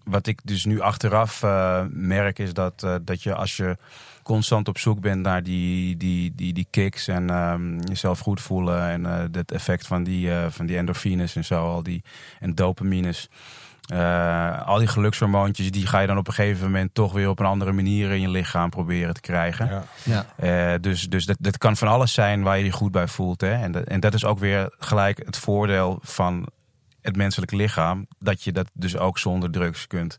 wat 0.03 0.27
ik 0.27 0.39
dus 0.43 0.65
nu 0.65 0.79
achteraf 0.79 1.43
eh, 1.43 1.81
merk 1.89 2.39
is 2.39 2.53
dat, 2.53 2.83
eh, 2.83 2.95
dat 3.01 3.23
je 3.23 3.35
als 3.35 3.57
je 3.57 3.77
constant 4.23 4.67
op 4.67 4.77
zoek 4.77 4.99
bent 4.99 5.21
naar 5.21 5.43
die, 5.43 5.97
die, 5.97 6.33
die, 6.35 6.53
die 6.53 6.67
kicks 6.69 7.07
en 7.07 7.29
ehm, 7.29 7.79
jezelf 7.79 8.19
goed 8.19 8.41
voelen 8.41 8.81
en 8.89 9.03
het 9.31 9.51
effect 9.51 9.87
van 9.87 10.03
die, 10.03 10.29
van 10.49 10.65
die 10.65 10.77
endorfines 10.77 11.35
en 11.35 11.45
zo, 11.45 11.63
al 11.65 11.83
die 11.83 12.03
en 12.39 12.55
dopamines. 12.55 13.29
Eh, 13.87 14.67
al 14.67 14.77
die 14.77 14.87
gelukshormoontjes, 14.87 15.71
die 15.71 15.87
ga 15.87 15.99
je 15.99 16.07
dan 16.07 16.17
op 16.17 16.27
een 16.27 16.33
gegeven 16.33 16.65
moment 16.65 16.93
toch 16.93 17.13
weer 17.13 17.29
op 17.29 17.39
een 17.39 17.45
andere 17.45 17.71
manier 17.71 18.11
in 18.11 18.21
je 18.21 18.29
lichaam 18.29 18.69
proberen 18.69 19.13
te 19.13 19.21
krijgen. 19.21 19.69
Ja. 19.69 19.83
Ja, 20.03 20.25
Eh, 20.73 20.79
dus 20.81 21.09
dus 21.09 21.25
dat, 21.25 21.37
dat 21.39 21.57
kan 21.57 21.77
van 21.77 21.87
alles 21.87 22.13
zijn 22.13 22.43
waar 22.43 22.57
je 22.57 22.63
je 22.63 22.71
goed 22.71 22.91
bij 22.91 23.07
voelt. 23.07 23.41
Hè? 23.41 23.53
En, 23.53 23.71
dat, 23.71 23.83
en 23.83 23.99
dat 23.99 24.13
is 24.13 24.25
ook 24.25 24.39
weer 24.39 24.75
gelijk 24.79 25.21
het 25.25 25.37
voordeel 25.37 25.99
van 26.01 26.47
het 27.07 27.15
menselijk 27.15 27.51
lichaam. 27.51 28.07
Dat 28.19 28.43
je 28.43 28.51
dat 28.51 28.69
dus 28.73 28.97
ook 28.97 29.17
zonder 29.19 29.51
drugs 29.51 29.87
kunt 29.87 30.17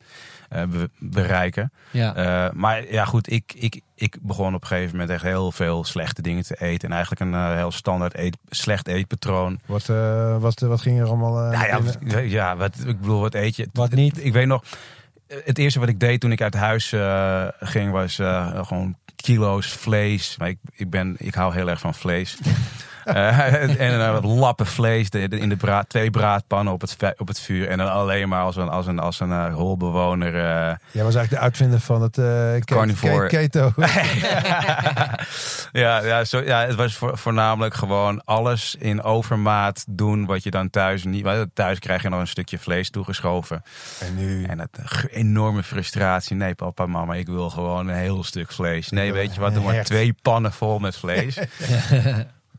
eh, 0.48 0.62
be- 0.64 0.90
bereiken. 0.98 1.72
ja. 1.90 2.14
Eh, 2.14 2.52
maar 2.52 2.92
ja, 2.92 3.04
goed, 3.04 3.32
ik, 3.32 3.52
ik, 3.56 3.80
ik 3.94 4.16
begon 4.20 4.54
op 4.54 4.60
een 4.62 4.66
gegeven 4.68 4.90
moment 4.90 5.10
echt 5.10 5.22
heel 5.22 5.52
veel 5.52 5.84
slechte 5.84 6.22
dingen 6.22 6.42
te 6.42 6.60
eten. 6.60 6.88
En 6.88 6.94
eigenlijk 6.94 7.20
een 7.20 7.34
eh, 7.34 7.54
heel 7.54 7.70
standaard 7.70 8.14
eet, 8.14 8.36
slecht 8.48 8.86
eetpatroon. 8.88 9.60
Wat, 9.66 9.88
eh, 9.88 10.38
wat, 10.38 10.60
wat 10.60 10.80
ging 10.80 11.00
er 11.00 11.06
allemaal 11.06 11.52
eh, 11.52 11.60
Nou 11.60 11.92
ja, 12.06 12.18
ja, 12.18 12.56
wat, 12.56 12.76
ik 12.86 13.00
bedoel, 13.00 13.20
wat 13.20 13.34
eet 13.34 13.56
je? 13.56 13.68
Wat 13.72 13.90
niet? 13.92 14.24
Ik 14.24 14.32
weet 14.32 14.46
nog, 14.46 14.62
het 15.44 15.58
eerste 15.58 15.80
wat 15.80 15.88
ik 15.88 16.00
deed 16.00 16.20
toen 16.20 16.32
ik 16.32 16.42
uit 16.42 16.54
huis 16.54 16.92
eh, 16.92 17.44
ging 17.60 17.90
was 17.92 18.18
eh, 18.18 18.64
gewoon 18.64 18.96
kilo's 19.16 19.66
vlees. 19.72 20.36
Maar 20.38 20.48
ik, 20.48 20.58
ik, 20.72 20.90
ben, 20.90 21.14
ik 21.18 21.34
hou 21.34 21.54
heel 21.54 21.68
erg 21.68 21.80
van 21.80 21.94
vlees. 21.94 22.38
Eh, 23.14 23.80
en 23.90 23.98
dan 23.98 24.12
wat 24.12 24.24
lappen 24.24 24.66
vlees 24.66 25.08
in 25.08 25.48
de 25.48 25.56
braad, 25.56 25.88
twee 25.88 26.10
braadpannen 26.10 26.72
op 26.72 26.80
het, 26.80 26.96
op 27.16 27.28
het 27.28 27.40
vuur. 27.40 27.68
En 27.68 27.78
dan 27.78 27.90
alleen 27.90 28.28
maar 28.28 28.42
als 28.42 28.56
een, 28.56 28.68
als 28.68 28.86
een, 28.86 28.98
als 28.98 29.20
een 29.20 29.32
eh, 29.32 29.54
holbewoner. 29.54 30.34
eh, 30.34 30.74
Jij 30.90 31.04
was 31.04 31.14
eigenlijk 31.14 31.30
de 31.30 31.38
uitvinder 31.38 31.80
van 31.80 32.02
het 32.02 32.14
Carnivore. 32.64 33.26
ke- 33.26 33.36
keto. 33.36 33.72
ja, 35.82 36.02
ja, 36.04 36.24
zo, 36.24 36.38
ja, 36.40 36.66
het 36.66 36.74
was 36.74 36.94
voor, 36.96 37.18
voornamelijk 37.18 37.74
gewoon 37.74 38.24
alles 38.24 38.76
in 38.78 39.02
overmaat 39.02 39.84
doen 39.88 40.26
wat 40.26 40.42
je 40.42 40.50
dan 40.50 40.70
thuis 40.70 41.04
niet. 41.04 41.26
Thuis 41.54 41.78
krijg 41.78 42.02
je 42.02 42.08
nog 42.08 42.20
een 42.20 42.26
stukje 42.26 42.58
vlees 42.58 42.90
toegeschoven. 42.90 43.62
en 44.00 44.14
nu 44.16 44.44
En 44.44 44.60
eh, 44.60 44.66
enorme 45.10 45.62
frustratie. 45.62 46.36
Nee, 46.36 46.54
papa, 46.54 46.86
mama, 46.86 47.14
ik 47.14 47.26
wil 47.26 47.50
gewoon 47.50 47.88
een 47.88 47.94
heel 47.96 48.24
stuk 48.24 48.52
vlees. 48.52 48.88
Nee, 48.88 49.12
weet 49.12 49.34
je 49.34 49.40
wat, 49.40 49.54
doe 49.54 49.64
maar 49.64 49.84
twee 49.84 50.14
pannen 50.22 50.52
vol 50.52 50.78
met 50.78 50.96
vlees. 50.96 51.38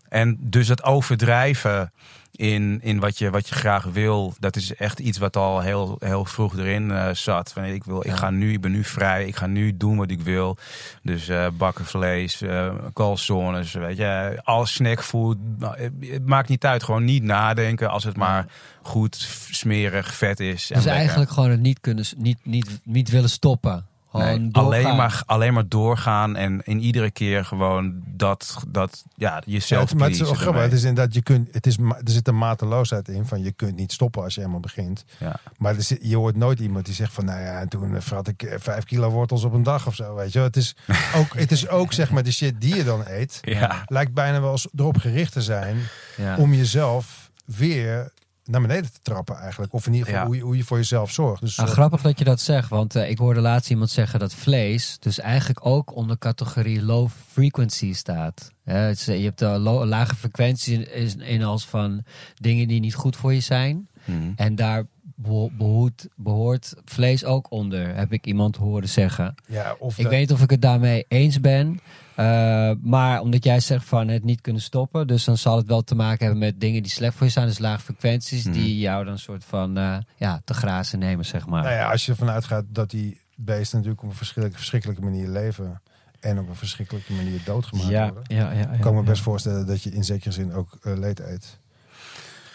En 0.09 0.37
dus 0.39 0.67
het 0.67 0.83
overdrijven 0.83 1.91
in, 2.31 2.79
in 2.81 2.99
wat, 2.99 3.17
je, 3.17 3.29
wat 3.29 3.49
je 3.49 3.55
graag 3.55 3.83
wil, 3.83 4.33
dat 4.39 4.55
is 4.55 4.75
echt 4.75 4.99
iets 4.99 5.17
wat 5.17 5.35
al 5.35 5.61
heel, 5.61 5.95
heel 5.99 6.25
vroeg 6.25 6.57
erin 6.57 6.91
eh, 6.91 7.09
zat. 7.13 7.51
Van, 7.53 7.63
ik, 7.63 7.83
wil, 7.83 8.05
ik, 8.05 8.11
ga 8.11 8.29
nu, 8.29 8.53
ik 8.53 8.61
ben 8.61 8.71
nu 8.71 8.83
vrij, 8.83 9.25
ik 9.27 9.35
ga 9.35 9.47
nu 9.47 9.77
doen 9.77 9.97
wat 9.97 10.11
ik 10.11 10.21
wil. 10.21 10.57
Dus 11.03 11.27
eh 11.27 11.47
bakken 11.57 11.85
vlees, 11.85 12.43
calzones, 12.93 13.73
weet 13.73 13.97
je, 13.97 14.39
al 14.43 14.65
snackfood. 14.65 15.37
Nou, 15.57 15.77
het, 15.81 15.93
het 15.99 16.25
maakt 16.25 16.49
niet 16.49 16.65
uit, 16.65 16.83
gewoon 16.83 17.03
niet 17.03 17.23
nadenken 17.23 17.89
als 17.89 18.03
het 18.03 18.17
maar 18.17 18.45
goed, 18.81 19.15
smerig, 19.51 20.13
vet 20.13 20.39
is. 20.39 20.69
en 20.69 20.75
Dus 20.75 20.83
lekker. 20.83 20.91
eigenlijk 21.01 21.31
gewoon 21.31 21.49
het 21.49 21.59
niet 21.61 21.79
kunnen, 21.79 22.05
niet, 22.17 22.39
niet, 22.43 22.79
niet 22.83 23.09
willen 23.09 23.29
stoppen. 23.29 23.88
Gewoon 24.11 24.25
Nee, 24.25 24.49
doorgaan. 24.51 24.65
alleen, 24.65 24.95
maar, 24.95 25.23
alleen 25.25 25.53
maar 25.53 25.67
doorgaan 25.67 26.35
en 26.35 26.61
in 26.63 26.79
iedere 26.79 27.11
keer 27.11 27.45
gewoon 27.45 28.01
dat, 28.05 28.63
dat 28.67 29.03
ja, 29.15 29.33
Ja, 29.35 29.41
jezelf 29.45 29.89
het, 29.89 29.97
maar 29.99 30.07
het 30.09 30.19
is 30.19 30.21
grappig. 30.27 30.45
ermee. 30.47 30.61
Het 30.61 30.73
is 30.73 30.83
inderdaad, 30.83 31.13
je 31.13 31.21
kunt, 31.21 31.47
het 31.51 31.67
is, 31.67 31.77
er 31.77 31.95
zit 32.03 32.27
een 32.27 32.37
mateloosheid 32.37 33.07
in 33.07 33.25
van 33.25 33.43
je 33.43 33.51
kunt 33.51 33.75
niet 33.75 33.91
stoppen 33.91 34.23
als 34.23 34.35
je 34.35 34.41
eenmaal 34.41 34.59
begint. 34.59 35.05
Ja. 35.19 35.39
Maar 35.57 35.75
er 35.75 35.81
zit- 35.83 35.99
je 36.01 36.15
hoort 36.15 36.35
nooit 36.35 36.59
iemand 36.59 36.85
die 36.85 36.93
zegt 36.95 37.13
van, 37.13 37.25
nou 37.25 37.39
ja, 37.41 37.59
en 37.59 37.69
toen 37.69 38.01
vrat 38.01 38.27
ik 38.27 38.43
eh, 38.43 38.55
vijf 38.59 38.83
kilo 38.83 39.09
wortels 39.09 39.43
op 39.43 39.53
een 39.53 39.63
dag 39.63 39.87
of 39.87 39.95
zo, 39.95 40.15
weet 40.15 40.31
je 40.31 40.37
wel. 40.39 40.47
Het 40.47 40.57
is 40.57 40.75
ook, 41.19 41.33
het 41.35 41.51
is 41.51 41.67
ook 41.67 41.93
zeg 41.93 42.11
maar 42.11 42.23
de 42.23 42.31
shit 42.31 42.61
die 42.61 42.75
je 42.75 42.83
dan 42.83 43.03
eet, 43.05 43.37
Ja. 43.41 43.83
lijkt 43.85 44.13
bijna 44.13 44.41
wel 44.41 44.51
eens 44.51 44.67
erop 44.75 44.97
gericht 44.97 45.31
te 45.33 45.41
zijn 45.41 45.77
Ja. 46.17 46.37
om 46.37 46.53
jezelf 46.53 47.31
weer 47.45 48.11
naar 48.49 48.61
beneden 48.61 48.91
te 48.93 48.99
trappen 49.01 49.35
eigenlijk. 49.35 49.73
Of 49.73 49.85
in 49.87 49.93
ieder 49.93 50.07
geval 50.07 50.21
Ja. 50.21 50.27
hoe, 50.27 50.35
je, 50.37 50.41
hoe 50.43 50.57
je 50.57 50.63
voor 50.63 50.77
jezelf 50.77 51.11
zorgt. 51.11 51.41
Dus 51.41 51.55
Nou, 51.55 51.69
eh, 51.69 51.75
grappig 51.75 52.01
dat 52.01 52.19
je 52.19 52.25
dat 52.25 52.41
zegt, 52.41 52.69
want 52.69 52.95
eh, 52.95 53.09
ik 53.09 53.17
hoorde 53.17 53.39
laatst 53.41 53.69
iemand 53.69 53.89
zeggen 53.89 54.19
dat 54.19 54.33
vlees 54.33 54.97
dus 54.99 55.19
eigenlijk 55.19 55.65
ook 55.65 55.95
onder 55.95 56.17
categorie 56.17 56.83
low 56.83 57.09
frequency 57.31 57.93
staat. 57.93 58.51
Het 58.63 58.99
is, 58.99 59.07
eh, 59.07 59.17
je 59.17 59.23
hebt 59.23 59.39
de 59.39 59.45
lo- 59.45 59.85
lage 59.85 60.15
frequenties 60.15 60.67
in, 60.87 61.21
in, 61.21 61.43
als 61.43 61.65
van 61.65 62.03
dingen 62.35 62.67
die 62.67 62.79
niet 62.79 62.95
goed 62.95 63.15
voor 63.15 63.33
je 63.33 63.39
zijn. 63.39 63.87
Mhm. 64.05 64.31
En 64.35 64.55
daar 64.55 64.83
beho- 65.15 65.49
behoort, 65.57 66.07
behoort 66.15 66.73
vlees 66.85 67.25
ook 67.25 67.51
onder, 67.51 67.95
heb 67.95 68.13
ik 68.13 68.25
iemand 68.25 68.55
horen 68.55 68.89
zeggen. 68.89 69.35
ja, 69.47 69.75
of 69.79 69.97
Ik 69.97 70.03
de- 70.03 70.09
weet 70.09 70.19
niet 70.19 70.31
of 70.31 70.41
ik 70.41 70.49
het 70.49 70.61
daarmee 70.61 71.05
eens 71.07 71.39
ben. 71.41 71.79
Eh, 72.19 72.71
maar 72.81 73.21
omdat 73.21 73.43
jij 73.43 73.59
zegt 73.59 73.85
van 73.85 74.07
het 74.07 74.23
niet 74.23 74.41
kunnen 74.41 74.61
stoppen. 74.61 75.07
Dus 75.07 75.23
dan 75.23 75.37
zal 75.37 75.57
het 75.57 75.67
wel 75.67 75.81
te 75.81 75.95
maken 75.95 76.25
hebben 76.25 76.39
met 76.39 76.59
dingen 76.59 76.83
die 76.83 76.91
slecht 76.91 77.15
voor 77.15 77.25
je 77.25 77.31
zijn. 77.31 77.47
Dus 77.47 77.59
lage 77.59 77.81
frequenties 77.81 78.43
Mhm. 78.43 78.53
die 78.53 78.79
jou 78.79 79.05
dan 79.05 79.17
soort 79.17 79.45
van 79.45 79.77
eh, 79.77 79.97
ja, 80.17 80.41
te 80.45 80.53
grazen 80.53 80.99
nemen, 80.99 81.25
zeg 81.25 81.47
maar. 81.47 81.63
Nou 81.63 81.75
ja, 81.75 81.91
als 81.91 82.05
je 82.05 82.11
ervan 82.11 82.29
uitgaat 82.29 82.65
dat 82.67 82.89
die 82.89 83.21
beesten 83.35 83.77
natuurlijk 83.77 84.03
op 84.03 84.09
een 84.09 84.15
verschrikkelijke, 84.15 84.57
verschrikkelijke 84.57 85.01
manier 85.03 85.27
leven 85.27 85.81
en 86.19 86.39
op 86.39 86.49
een 86.49 86.55
verschrikkelijke 86.55 87.13
manier 87.13 87.41
doodgemaakt 87.45 87.89
ja, 87.89 88.11
worden, 88.13 88.35
ja, 88.35 88.51
ja, 88.51 88.59
ja, 88.59 88.65
kan 88.65 88.75
ik 88.77 88.83
me 88.83 89.03
ja. 89.03 89.09
best 89.09 89.21
voorstellen 89.21 89.67
dat 89.67 89.83
je 89.83 89.89
in 89.89 90.03
zekere 90.03 90.31
zin 90.31 90.53
ook 90.53 90.77
eh, 90.81 90.97
leed 90.97 91.19
eet. 91.19 91.59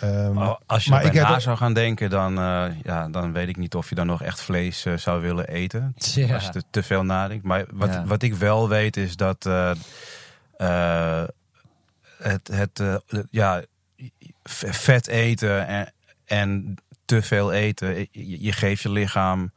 Ehm, 0.05 0.33
Maar 0.33 0.59
als 0.67 0.85
je 0.85 0.90
maar 0.90 1.05
ik 1.05 1.12
na 1.12 1.38
zou 1.38 1.57
gaan 1.57 1.73
denken, 1.73 2.11
dan, 2.11 2.38
eh, 2.38 2.64
ja, 2.83 3.09
dan 3.09 3.33
weet 3.33 3.49
ik 3.49 3.57
niet 3.57 3.75
of 3.75 3.88
je 3.88 3.95
dan 3.95 4.07
nog 4.07 4.23
echt 4.23 4.40
vlees 4.40 4.85
eh, 4.85 4.97
zou 4.97 5.21
willen 5.23 5.49
eten. 5.49 5.93
Als 5.97 6.14
je 6.14 6.49
te, 6.53 6.62
te 6.71 6.83
veel 6.83 7.05
nadenkt. 7.05 7.45
Maar 7.45 7.64
wat, 7.73 7.88
Ja. 7.88 8.05
wat 8.05 8.23
ik 8.23 8.35
wel 8.35 8.69
weet 8.69 8.97
is 8.97 9.17
dat 9.17 9.47
eh, 9.47 9.71
eh, 10.57 11.25
het, 12.19 12.49
het 12.53 12.83
ja, 13.31 13.62
vet 14.45 15.07
eten 15.07 15.67
en, 15.67 15.93
en 16.25 16.75
te 17.05 17.23
veel 17.23 17.53
eten, 17.53 17.97
je, 18.11 18.43
je 18.43 18.53
geeft 18.53 18.83
je 18.83 18.90
lichaam 18.90 19.53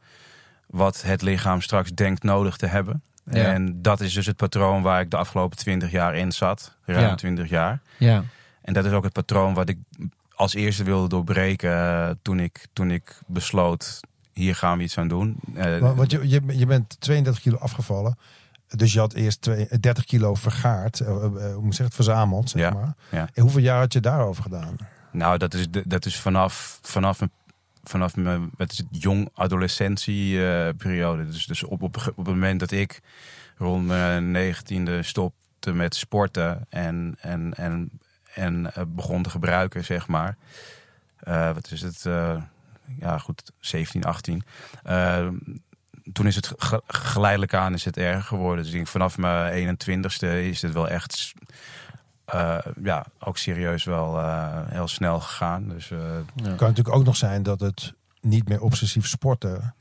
wat 0.66 1.02
het 1.02 1.22
lichaam 1.22 1.60
straks 1.60 1.90
denkt 1.90 2.22
nodig 2.22 2.56
te 2.56 2.66
hebben. 2.66 3.02
Ja. 3.30 3.44
En 3.52 3.82
dat 3.82 4.00
is 4.00 4.12
dus 4.12 4.26
het 4.26 4.36
patroon 4.36 4.82
waar 4.82 5.00
ik 5.00 5.10
de 5.10 5.16
afgelopen 5.16 5.58
twintig 5.58 5.90
jaar 5.90 6.14
in 6.16 6.32
zat. 6.32 6.76
Ruim 6.84 7.00
Ja. 7.00 7.14
twintig 7.14 7.48
jaar. 7.48 7.80
Ja, 7.98 8.24
En 8.62 8.72
dat 8.72 8.84
is 8.84 8.92
ook 8.92 9.04
het 9.04 9.12
patroon 9.12 9.54
wat 9.54 9.68
ik 9.68 9.78
als 10.38 10.54
eerste 10.54 10.84
wilde 10.84 11.08
doorbreken 11.08 11.70
eh, 11.72 12.10
toen, 12.22 12.40
ik, 12.40 12.66
toen 12.72 12.90
ik 12.90 13.18
besloot, 13.26 14.00
hier 14.32 14.54
gaan 14.54 14.78
we 14.78 14.84
iets 14.84 14.98
aan 14.98 15.08
doen. 15.08 15.36
Eh, 15.54 15.78
wa- 15.78 15.94
want 15.94 16.10
je, 16.10 16.28
je, 16.28 16.40
je 16.46 16.66
bent 16.66 16.96
32 17.00 17.42
kilo 17.42 17.56
afgevallen. 17.56 18.18
Dus 18.68 18.92
je 18.92 18.98
had 18.98 19.12
eerst 19.14 19.40
twee, 19.40 19.68
30 19.80 20.04
kilo 20.04 20.34
vergaard, 20.34 21.00
eh, 21.00 21.06
eh, 21.08 21.14
hoe 21.14 21.54
moet 21.54 21.64
ik 21.66 21.72
zeggen, 21.72 21.94
verzameld, 21.94 22.50
zeg 22.50 22.62
Ja, 22.62 22.70
maar. 22.70 22.94
ja. 23.10 23.28
En 23.34 23.42
hoeveel 23.42 23.60
jaar 23.62 23.78
had 23.78 23.92
je 23.92 24.00
daarover 24.00 24.42
gedaan? 24.42 24.76
nou, 25.12 25.38
dat 25.38 25.54
is, 25.54 25.70
de- 25.70 25.84
dat 25.86 26.06
is 26.06 26.20
vanaf, 26.20 26.78
vanaf, 26.82 27.20
vanaf 27.84 28.16
mijn 28.16 28.50
wat 28.56 28.72
is 28.72 28.78
het, 28.78 28.86
jong 28.90 29.28
adolescentieperiode. 29.34 31.26
dus 31.26 31.46
dus 31.46 31.62
op, 31.64 31.82
op, 31.82 31.96
op 31.96 32.16
het 32.16 32.34
moment 32.34 32.60
dat 32.60 32.70
ik 32.70 33.00
rond 33.56 33.86
mijn 33.86 34.30
negentiende 34.30 35.02
stopte 35.02 35.72
met 35.72 35.94
sporten 35.94 36.66
en, 36.68 37.16
en, 37.20 37.54
en, 37.54 37.90
en 38.34 38.74
eh, 38.74 38.82
begon 38.88 39.22
te 39.22 39.30
gebruiken, 39.30 39.84
zeg 39.84 40.08
maar. 40.08 40.36
Eh, 41.18 41.52
wat 41.52 41.70
is 41.70 41.80
het? 41.82 42.06
eh, 42.06 42.42
ja, 42.98 43.18
goed, 43.18 43.52
17, 43.60 44.04
18. 44.04 44.42
Eh, 44.82 45.28
toen 46.12 46.26
is 46.26 46.36
het 46.36 46.52
ge- 46.58 46.82
geleidelijk 46.86 47.54
aan 47.54 47.74
is 47.74 47.84
het 47.84 47.96
erger 47.96 48.22
geworden. 48.22 48.58
Dus 48.58 48.66
ik 48.68 48.74
denk 48.74 48.86
vanaf 48.88 49.18
mijn 49.18 49.52
21ste 49.52 50.26
is 50.26 50.62
het 50.62 50.72
wel 50.72 50.88
echt 50.88 51.32
eh, 52.24 52.58
ja, 52.82 53.04
ook 53.18 53.38
serieus 53.38 53.84
wel 53.84 54.18
eh, 54.18 54.60
heel 54.68 54.88
snel 54.88 55.20
gegaan. 55.20 55.68
Dus 55.68 55.90
eh, 55.90 55.98
ja. 56.34 56.48
Het 56.48 56.56
kan 56.56 56.68
natuurlijk 56.68 56.96
ook 56.96 57.04
nog 57.04 57.16
zijn 57.16 57.42
dat 57.42 57.60
het 57.60 57.92
niet 58.20 58.48
meer 58.48 58.60
obsessief 58.60 59.06
sporten 59.06 59.74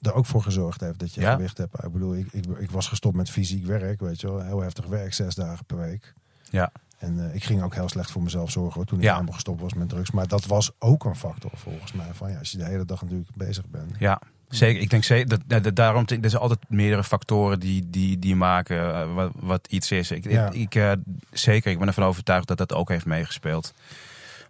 er 0.00 0.14
ook 0.14 0.26
voor 0.26 0.42
gezorgd 0.42 0.80
heeft 0.80 0.98
dat 0.98 1.14
je 1.14 1.20
Ja? 1.20 1.32
gewicht 1.32 1.58
hebt. 1.58 1.84
Ik 1.84 1.92
bedoel, 1.92 2.14
ik, 2.14 2.32
ik, 2.32 2.44
ik 2.58 2.70
was 2.70 2.88
gestopt 2.88 3.16
met 3.16 3.30
fysiek 3.30 3.66
werk, 3.66 4.00
weet 4.00 4.20
je 4.20 4.26
wel. 4.26 4.40
Heel 4.44 4.60
heftig 4.60 4.86
werk, 4.86 5.14
zes 5.14 5.34
dagen 5.34 5.64
per 5.64 5.76
week. 5.78 6.14
Ja. 6.50 6.70
En 6.98 7.28
eh, 7.28 7.34
ik 7.34 7.44
ging 7.44 7.62
ook 7.62 7.74
heel 7.74 7.88
slecht 7.88 8.10
voor 8.10 8.22
mezelf 8.22 8.50
zorgen 8.50 8.74
hoor, 8.74 8.84
toen 8.84 8.98
ik 8.98 9.04
Ja. 9.04 9.12
helemaal 9.12 9.34
gestopt 9.34 9.60
was 9.60 9.74
met 9.74 9.88
drugs. 9.88 10.10
Maar 10.10 10.28
dat 10.28 10.46
was 10.46 10.70
ook 10.78 11.04
een 11.04 11.16
factor 11.16 11.50
volgens 11.54 11.92
mij. 11.92 12.06
Van 12.12 12.30
ja, 12.30 12.38
als 12.38 12.50
je 12.50 12.58
de 12.58 12.64
hele 12.64 12.84
dag 12.84 13.02
natuurlijk 13.02 13.30
bezig 13.34 13.66
bent. 13.66 13.90
ja, 13.98 14.20
zeker. 14.48 14.82
Ik 14.82 14.90
denk 14.90 15.04
zeker 15.04 15.38
dat, 15.46 15.76
daarom 15.76 16.04
er 16.06 16.30
zijn 16.30 16.42
altijd 16.42 16.60
meerdere 16.68 17.04
factoren 17.04 17.60
die, 17.60 17.90
die, 17.90 18.18
die 18.18 18.36
maken 18.36 18.94
eh, 18.94 19.14
wat, 19.14 19.32
wat 19.34 19.66
iets 19.70 19.90
is. 19.90 20.10
Ik, 20.10 20.30
Ja. 20.30 20.46
ik, 20.46 20.54
ik, 20.54 20.74
eh, 20.74 20.92
zeker, 21.30 21.70
ik 21.70 21.78
ben 21.78 21.86
ervan 21.88 22.04
overtuigd 22.04 22.48
dat 22.48 22.58
dat 22.58 22.72
ook 22.72 22.88
heeft 22.88 23.06
meegespeeld. 23.06 23.74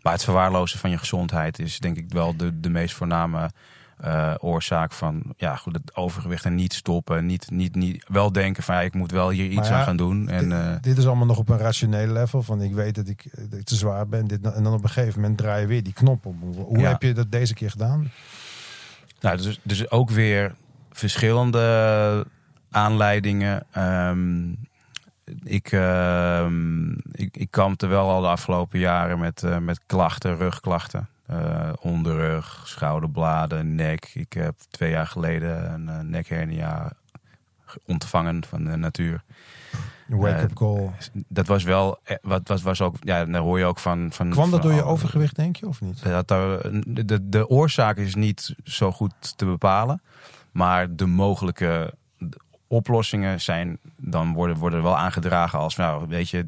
Maar 0.02 0.12
het 0.14 0.24
verwaarlozen 0.24 0.78
van 0.78 0.90
je 0.90 0.98
gezondheid 0.98 1.59
is 1.59 1.78
denk 1.78 1.96
ik 1.96 2.04
wel 2.09 2.37
de, 2.37 2.61
de 2.61 2.70
meest 2.70 2.94
voorname 2.94 3.50
eh, 3.96 4.35
oorzaak 4.38 4.92
van 4.92 5.22
ja, 5.37 5.56
goed, 5.56 5.74
het 5.74 5.96
overgewicht 5.96 6.44
en 6.44 6.54
niet 6.54 6.72
stoppen. 6.72 7.26
Niet, 7.26 7.50
niet, 7.50 7.74
niet, 7.74 8.04
wel 8.09 8.32
denken 8.32 8.62
van 8.62 8.74
ja, 8.74 8.80
ik 8.80 8.94
moet 8.94 9.11
wel 9.11 9.30
hier 9.30 9.50
iets 9.50 9.68
ja, 9.68 9.78
aan 9.78 9.85
gaan 9.85 9.96
doen. 9.96 10.28
En, 10.28 10.48
dit, 10.48 10.59
eh, 10.59 10.74
dit 10.80 10.98
is 10.98 11.06
allemaal 11.06 11.26
nog 11.26 11.38
op 11.38 11.48
een 11.48 11.59
rationele 11.59 12.12
level. 12.12 12.42
Van 12.42 12.62
ik 12.62 12.74
weet 12.74 12.94
dat 12.94 13.09
ik, 13.09 13.24
eh, 13.24 13.44
dat 13.50 13.59
ik 13.59 13.64
te 13.64 13.74
zwaar 13.74 14.09
ben. 14.09 14.26
Dit, 14.26 14.40
en 14.40 14.62
dan 14.62 14.72
op 14.72 14.82
een 14.82 14.88
gegeven 14.88 15.20
moment 15.20 15.38
draai 15.38 15.61
je 15.61 15.66
weer 15.66 15.82
die 15.82 15.92
knop 15.92 16.26
om. 16.26 16.38
Hoe 16.40 16.78
Ja. 16.78 16.88
heb 16.88 17.02
je 17.02 17.12
dat 17.12 17.32
deze 17.32 17.54
keer 17.54 17.70
gedaan? 17.70 18.11
Nou, 19.20 19.37
dus, 19.37 19.61
dus 19.62 19.90
ook 19.90 20.11
weer 20.11 20.54
verschillende 20.92 22.26
aanleidingen. 22.70 23.66
Ehm, 23.70 24.48
ik, 25.44 25.72
ehm, 25.72 26.92
ik, 27.12 27.37
ik 27.37 27.50
kampte 27.50 27.87
wel 27.87 28.11
al 28.11 28.20
de 28.20 28.26
afgelopen 28.26 28.78
jaren 28.78 29.18
met, 29.18 29.42
met 29.61 29.80
klachten, 29.87 30.37
rugklachten. 30.37 31.09
Eh, 31.26 31.72
onderrug, 31.80 32.62
schouderbladen, 32.64 33.74
nek. 33.74 34.10
Ik 34.14 34.32
heb 34.32 34.54
twee 34.70 34.90
jaar 34.90 35.06
geleden 35.06 35.72
een 35.72 35.88
eh, 35.88 36.00
nekhernia 36.00 36.92
ontvangen 37.86 38.44
van 38.44 38.64
de 38.64 38.76
natuur. 38.76 39.22
Wake-up 40.06 40.50
Eh, 40.50 40.56
call. 40.56 40.90
Dat 41.28 41.46
was 41.46 41.64
wel, 41.64 41.98
wat 42.22 42.48
was, 42.48 42.62
was 42.62 42.80
ook, 42.80 42.96
ja, 43.00 43.24
daar 43.24 43.40
hoor 43.40 43.58
je 43.58 43.64
ook 43.64 43.78
van. 43.78 44.08
van 44.12 44.30
Kwam 44.30 44.50
dat 44.50 44.60
van 44.60 44.70
door 44.70 44.78
je 44.78 44.84
overgewicht, 44.84 45.36
denk 45.36 45.56
je, 45.56 45.68
of 45.68 45.80
niet? 45.80 46.02
dat 46.02 46.28
de, 46.28 47.28
de 47.28 47.48
oorzaak 47.48 47.96
is 47.96 48.14
niet 48.14 48.54
zo 48.64 48.92
goed 48.92 49.36
te 49.36 49.44
bepalen. 49.44 50.02
Maar 50.52 50.96
de 50.96 51.06
mogelijke 51.06 51.94
oplossingen 52.66 53.40
zijn 53.40 53.78
dan 53.96 54.32
worden, 54.32 54.56
worden 54.56 54.82
wel 54.82 54.96
aangedragen 54.96 55.58
als, 55.58 55.76
nou, 55.76 56.08
weet 56.08 56.30
je, 56.30 56.46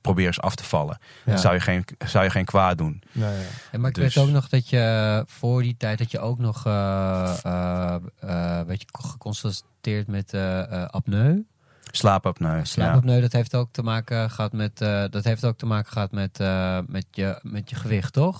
probeer 0.00 0.26
eens 0.26 0.40
af 0.40 0.54
te 0.54 0.64
vallen. 0.64 0.98
Ja. 1.24 1.30
Dan 1.32 1.38
zou 1.40 1.54
je, 1.54 1.60
geen, 1.60 1.84
zou 2.06 2.24
je 2.24 2.30
geen 2.30 2.44
kwaad 2.44 2.78
doen. 2.78 3.02
Nee, 3.12 3.32
ja. 3.32 3.40
Ja, 3.72 3.78
maar 3.78 3.88
ik 3.88 3.94
Dus- 3.94 4.14
weet 4.14 4.24
ook 4.24 4.30
nog 4.30 4.48
dat 4.48 4.68
je 4.68 4.78
eh, 4.78 5.20
voor 5.26 5.62
die 5.62 5.76
tijd 5.78 5.98
dat 5.98 6.10
je 6.10 6.20
ook 6.20 6.38
nog 6.38 6.66
eh 6.66 7.36
eh 7.42 7.94
eh, 8.20 8.66
weet 8.66 8.80
je, 8.80 8.86
geconstateerd 9.08 10.06
met 10.06 10.34
eh 10.34 10.72
eh, 10.72 10.88
apneu. 10.88 11.42
Slaapapneu. 11.90 12.56
Ja. 12.56 12.64
Slaapapneu, 12.64 13.20
dat 13.20 13.32
heeft 13.32 13.54
ook 13.54 13.68
te 13.72 13.82
maken 13.82 14.30
gehad 14.30 14.52
met, 14.52 14.80
eh, 14.80 15.04
dat 15.10 15.24
heeft 15.24 15.44
ook 15.44 15.58
te 15.58 15.66
maken 15.66 15.92
gehad 15.92 16.12
met, 16.12 16.40
eh, 16.40 16.78
met, 16.86 17.06
je, 17.10 17.38
met 17.42 17.70
je 17.70 17.76
gewicht, 17.76 18.12
toch? 18.12 18.36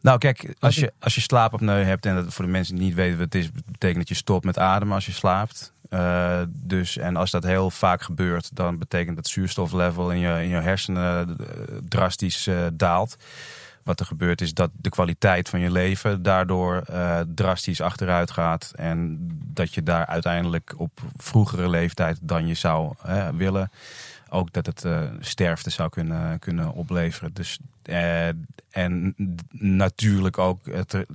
Nou, 0.00 0.18
kijk, 0.18 0.54
als 0.58 0.74
je, 0.74 0.92
als 1.00 1.14
je 1.14 1.20
slaapapneu 1.20 1.82
hebt, 1.84 2.06
en 2.06 2.14
dat 2.14 2.34
voor 2.34 2.44
de 2.44 2.50
mensen 2.50 2.76
die 2.76 2.84
niet 2.84 2.94
weten 2.94 3.18
wat 3.18 3.32
het 3.32 3.34
is, 3.34 3.50
betekent 3.52 3.98
dat 3.98 4.08
je 4.08 4.14
stopt 4.14 4.44
met 4.44 4.58
ademen 4.58 4.94
als 4.94 5.06
je 5.06 5.12
slaapt. 5.12 5.72
Eh, 5.94 6.42
dus, 6.48 6.96
en 6.96 7.16
als 7.16 7.30
dat 7.30 7.44
heel 7.44 7.70
vaak 7.70 8.02
gebeurt, 8.02 8.56
dan 8.56 8.78
betekent 8.78 9.16
dat 9.16 9.28
zuurstoflevel 9.28 10.10
in 10.10 10.18
je, 10.18 10.42
in 10.42 10.48
je 10.48 10.56
hersenen 10.56 11.36
eh, 11.38 11.46
drastisch 11.88 12.46
eh, 12.46 12.66
daalt. 12.72 13.16
Wat 13.82 14.00
er 14.00 14.06
gebeurt 14.06 14.40
is 14.40 14.54
dat 14.54 14.70
de 14.76 14.88
kwaliteit 14.88 15.48
van 15.48 15.60
je 15.60 15.70
leven 15.70 16.22
daardoor 16.22 16.84
drastisch 17.34 17.80
achteruit 17.80 18.30
gaat. 18.30 18.72
En 18.76 19.18
dat 19.44 19.74
je 19.74 19.82
daar 19.82 20.06
uiteindelijk 20.06 20.74
op 20.76 21.00
vroegere 21.16 21.68
leeftijd 21.68 22.18
dan 22.22 22.46
je 22.46 22.54
zou 22.54 22.94
willen 23.34 23.70
ook 24.28 24.52
dat 24.52 24.66
het 24.66 24.86
sterfte 25.20 25.70
zou 25.70 25.88
kunnen, 25.88 26.38
kunnen 26.38 26.72
opleveren. 26.72 27.32
Dus, 27.32 27.58
en 28.70 29.14
natuurlijk 29.50 30.38
ook 30.38 30.66
het 30.66 31.06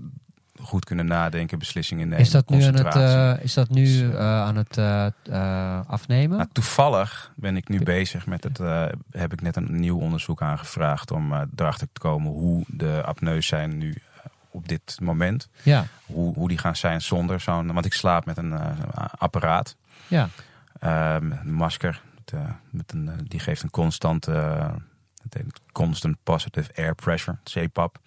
goed 0.62 0.86
kunnen 0.86 1.06
nadenken, 1.06 1.60
beslissingen 1.60 2.08
nemen. 2.08 2.24
Is 2.26 2.32
dat 2.32 2.50
nu 2.50 2.64
aan 2.64 2.76
het, 2.76 2.96
eh, 2.96 3.34
is 3.44 3.54
dat 3.54 3.70
nu, 3.70 4.12
eh, 4.12 4.20
aan 4.20 4.56
het 4.56 4.78
eh, 4.78 5.06
eh, 5.06 5.80
afnemen? 5.88 6.38
Nou, 6.38 6.50
toevallig 6.52 7.32
ben 7.36 7.58
ik 7.58 7.68
nu 7.70 7.84
bezig 7.84 8.26
met 8.26 8.44
het. 8.44 8.60
eh, 8.60 8.86
heb 9.12 9.34
ik 9.34 9.42
net 9.42 9.56
een 9.56 9.80
nieuw 9.80 10.00
onderzoek 10.00 10.42
aangevraagd 10.42 11.12
om 11.12 11.34
eh, 11.34 11.42
erachter 11.56 11.88
te 11.94 12.00
komen 12.00 12.32
hoe 12.32 12.64
de 12.68 13.02
apneus 13.06 13.48
zijn 13.48 13.78
nu 13.78 13.90
eh, 13.92 14.20
op 14.52 14.68
dit 14.68 14.98
moment. 15.02 15.50
Ja, 15.64 15.86
Hoe, 16.06 16.34
hoe 16.34 16.48
die 16.48 16.58
gaan 16.58 16.76
zijn 16.76 17.02
zonder 17.02 17.40
zo'n. 17.40 17.74
Want 17.74 17.86
ik 17.86 17.94
slaap 17.94 18.26
met 18.26 18.38
een 18.38 18.54
eh, 18.54 18.70
apparaat, 19.18 19.76
ja. 20.08 20.30
eh, 20.80 21.20
met 21.20 21.40
een 21.44 21.54
masker. 21.54 22.02
Met, 22.16 22.34
eh, 22.34 22.50
met 22.70 22.92
een, 22.94 23.08
eh, 23.10 23.14
die 23.28 23.40
geeft 23.40 23.64
een 23.64 23.70
constante, 23.70 24.32
eh, 24.32 25.42
constant 25.72 26.16
positive 26.24 26.72
air 26.76 26.96
pressure, 26.96 27.38
CPAP. 27.44 28.00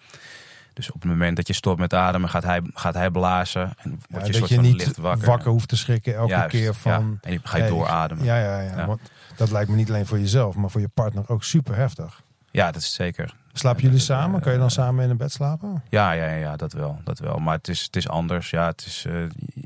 Dus 0.73 0.91
op 0.91 1.01
het 1.01 1.09
moment 1.11 1.35
dat 1.35 1.47
je 1.47 1.53
stopt 1.53 1.79
met 1.79 1.93
ademen, 1.93 2.29
gaat 2.29 2.43
hij, 2.43 2.61
gaat 2.73 2.93
hij 2.93 3.09
blazen. 3.11 3.73
En 3.77 3.91
Ja, 3.91 3.97
word 4.09 4.25
je 4.25 4.31
dat 4.31 4.35
soort 4.35 4.49
je 4.49 4.55
van 4.55 4.63
niet 4.63 4.77
licht 4.77 4.97
wakker. 4.97 5.27
wakker. 5.27 5.51
hoeft 5.51 5.67
te 5.67 5.77
schrikken 5.77 6.15
elke 6.15 6.29
Juist, 6.31 6.49
keer 6.49 6.73
van... 6.73 6.91
ja. 7.21 7.27
En 7.29 7.31
je 7.31 7.39
ga 7.43 7.55
je 7.57 7.61
hey, 7.63 7.71
doorademen. 7.71 8.23
Ja, 8.25 8.37
ja, 8.37 8.59
ja. 8.59 8.85
Want 8.85 8.99
dat 9.35 9.51
lijkt 9.51 9.69
me 9.69 9.75
niet 9.75 9.89
alleen 9.89 10.05
voor 10.05 10.19
jezelf, 10.19 10.55
maar 10.55 10.69
voor 10.69 10.81
je 10.81 10.87
partner 10.87 11.23
ook 11.29 11.43
super 11.43 11.75
heftig. 11.75 12.21
Ja, 12.51 12.71
dat 12.71 12.81
is 12.81 12.93
zeker. 12.93 13.33
Slapen 13.53 13.81
jullie 13.81 13.97
dat- 13.97 14.05
samen? 14.05 14.35
eh, 14.37 14.43
Kan 14.43 14.53
je 14.53 14.59
dan 14.59 14.71
samen 14.71 15.03
in 15.03 15.09
een 15.09 15.17
bed 15.17 15.31
slapen? 15.31 15.83
Ja, 15.89 16.11
ja, 16.11 16.25
ja, 16.29 16.55
dat 16.55 16.73
wel, 16.73 16.99
dat 17.03 17.19
wel. 17.19 17.37
Maar 17.37 17.57
het 17.57 17.67
is, 17.67 17.81
het 17.81 17.95
is 17.95 18.07
anders. 18.09 18.49
Ja, 18.49 18.65
het 18.65 18.85
is, 18.85 19.05
eh, 19.07 19.13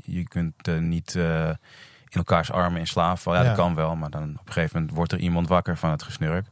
je 0.04 0.28
kunt 0.28 0.68
eh, 0.68 0.78
niet 0.78 1.14
in 1.14 1.56
elkaars 2.10 2.50
armen 2.50 2.80
in 2.80 2.86
slaap 2.86 3.18
vallen. 3.18 3.38
Ja, 3.38 3.44
Ja. 3.44 3.50
dat 3.54 3.64
kan 3.64 3.74
wel, 3.74 3.96
maar 3.96 4.10
dan 4.10 4.22
op 4.40 4.46
een 4.46 4.52
gegeven 4.52 4.78
moment 4.78 4.96
wordt 4.96 5.12
er 5.12 5.18
iemand 5.18 5.48
wakker 5.48 5.76
van 5.76 5.90
het 5.90 6.02
gesnurk. 6.02 6.46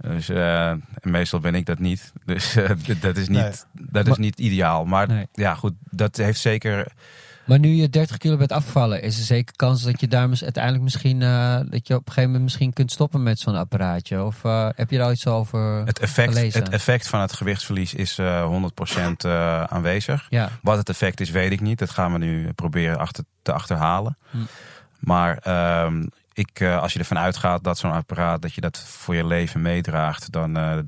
Dus 0.00 0.28
eh, 0.28 0.72
meestal 1.02 1.40
ben 1.40 1.54
ik 1.54 1.66
dat 1.66 1.78
niet. 1.78 2.12
Dus 2.24 2.56
eh, 2.56 2.70
dat 3.00 3.16
is 3.16 3.28
niet, 3.28 3.38
Nee. 3.38 3.86
dat 3.90 4.06
is 4.06 4.16
niet 4.16 4.38
ideaal. 4.38 4.84
Maar 4.84 5.08
Nee. 5.08 5.26
ja, 5.32 5.54
goed, 5.54 5.72
dat 5.90 6.16
heeft 6.16 6.40
zeker. 6.40 6.86
Maar 7.44 7.58
nu 7.58 7.68
je 7.68 7.88
30 7.88 8.16
kilo 8.16 8.36
bent 8.36 8.52
afgevallen, 8.52 9.02
is 9.02 9.18
er 9.18 9.24
zeker 9.24 9.56
kans 9.56 9.82
dat 9.82 10.00
je 10.00 10.08
daar 10.08 10.28
uiteindelijk 10.42 10.82
misschien, 10.82 11.22
eh, 11.22 11.60
dat 11.68 11.86
je 11.86 11.94
op 11.94 12.00
een 12.00 12.06
gegeven 12.06 12.22
moment 12.24 12.42
misschien 12.42 12.72
kunt 12.72 12.92
stoppen 12.92 13.22
met 13.22 13.38
zo'n 13.38 13.54
apparaatje? 13.56 14.24
Of 14.24 14.42
heb 14.76 14.90
je 14.90 14.98
daar 14.98 15.10
iets 15.12 15.26
over 15.26 15.86
Het 15.86 15.98
effect, 15.98 16.32
gelezen? 16.34 16.62
het 16.62 16.72
effect 16.72 17.08
van 17.08 17.20
het 17.20 17.32
gewichtsverlies 17.32 17.94
is 17.94 18.18
eh 18.18 18.44
100% 18.46 19.24
eh, 19.24 19.62
aanwezig. 19.64 20.26
Ja, 20.28 20.50
Wat 20.62 20.76
het 20.76 20.88
effect 20.88 21.20
is, 21.20 21.30
weet 21.30 21.52
ik 21.52 21.60
niet. 21.60 21.78
Dat 21.78 21.90
gaan 21.90 22.12
we 22.12 22.18
nu 22.18 22.52
proberen 22.52 22.98
achter, 22.98 23.24
te 23.42 23.52
achterhalen. 23.52 24.16
Hm. 24.30 24.36
Maar 24.98 25.38
ehm, 25.38 26.04
ik, 26.40 26.60
eh, 26.60 26.78
als 26.82 26.92
je 26.92 26.98
ervan 26.98 27.18
uitgaat 27.18 27.64
dat 27.64 27.78
zo'n 27.78 27.92
apparaat 27.92 28.42
dat 28.42 28.54
je 28.54 28.60
dat 28.60 28.78
voor 28.78 29.14
je 29.14 29.26
leven 29.26 29.62
meedraagt, 29.62 30.32
dan, 30.32 30.56
eh, 30.56 30.78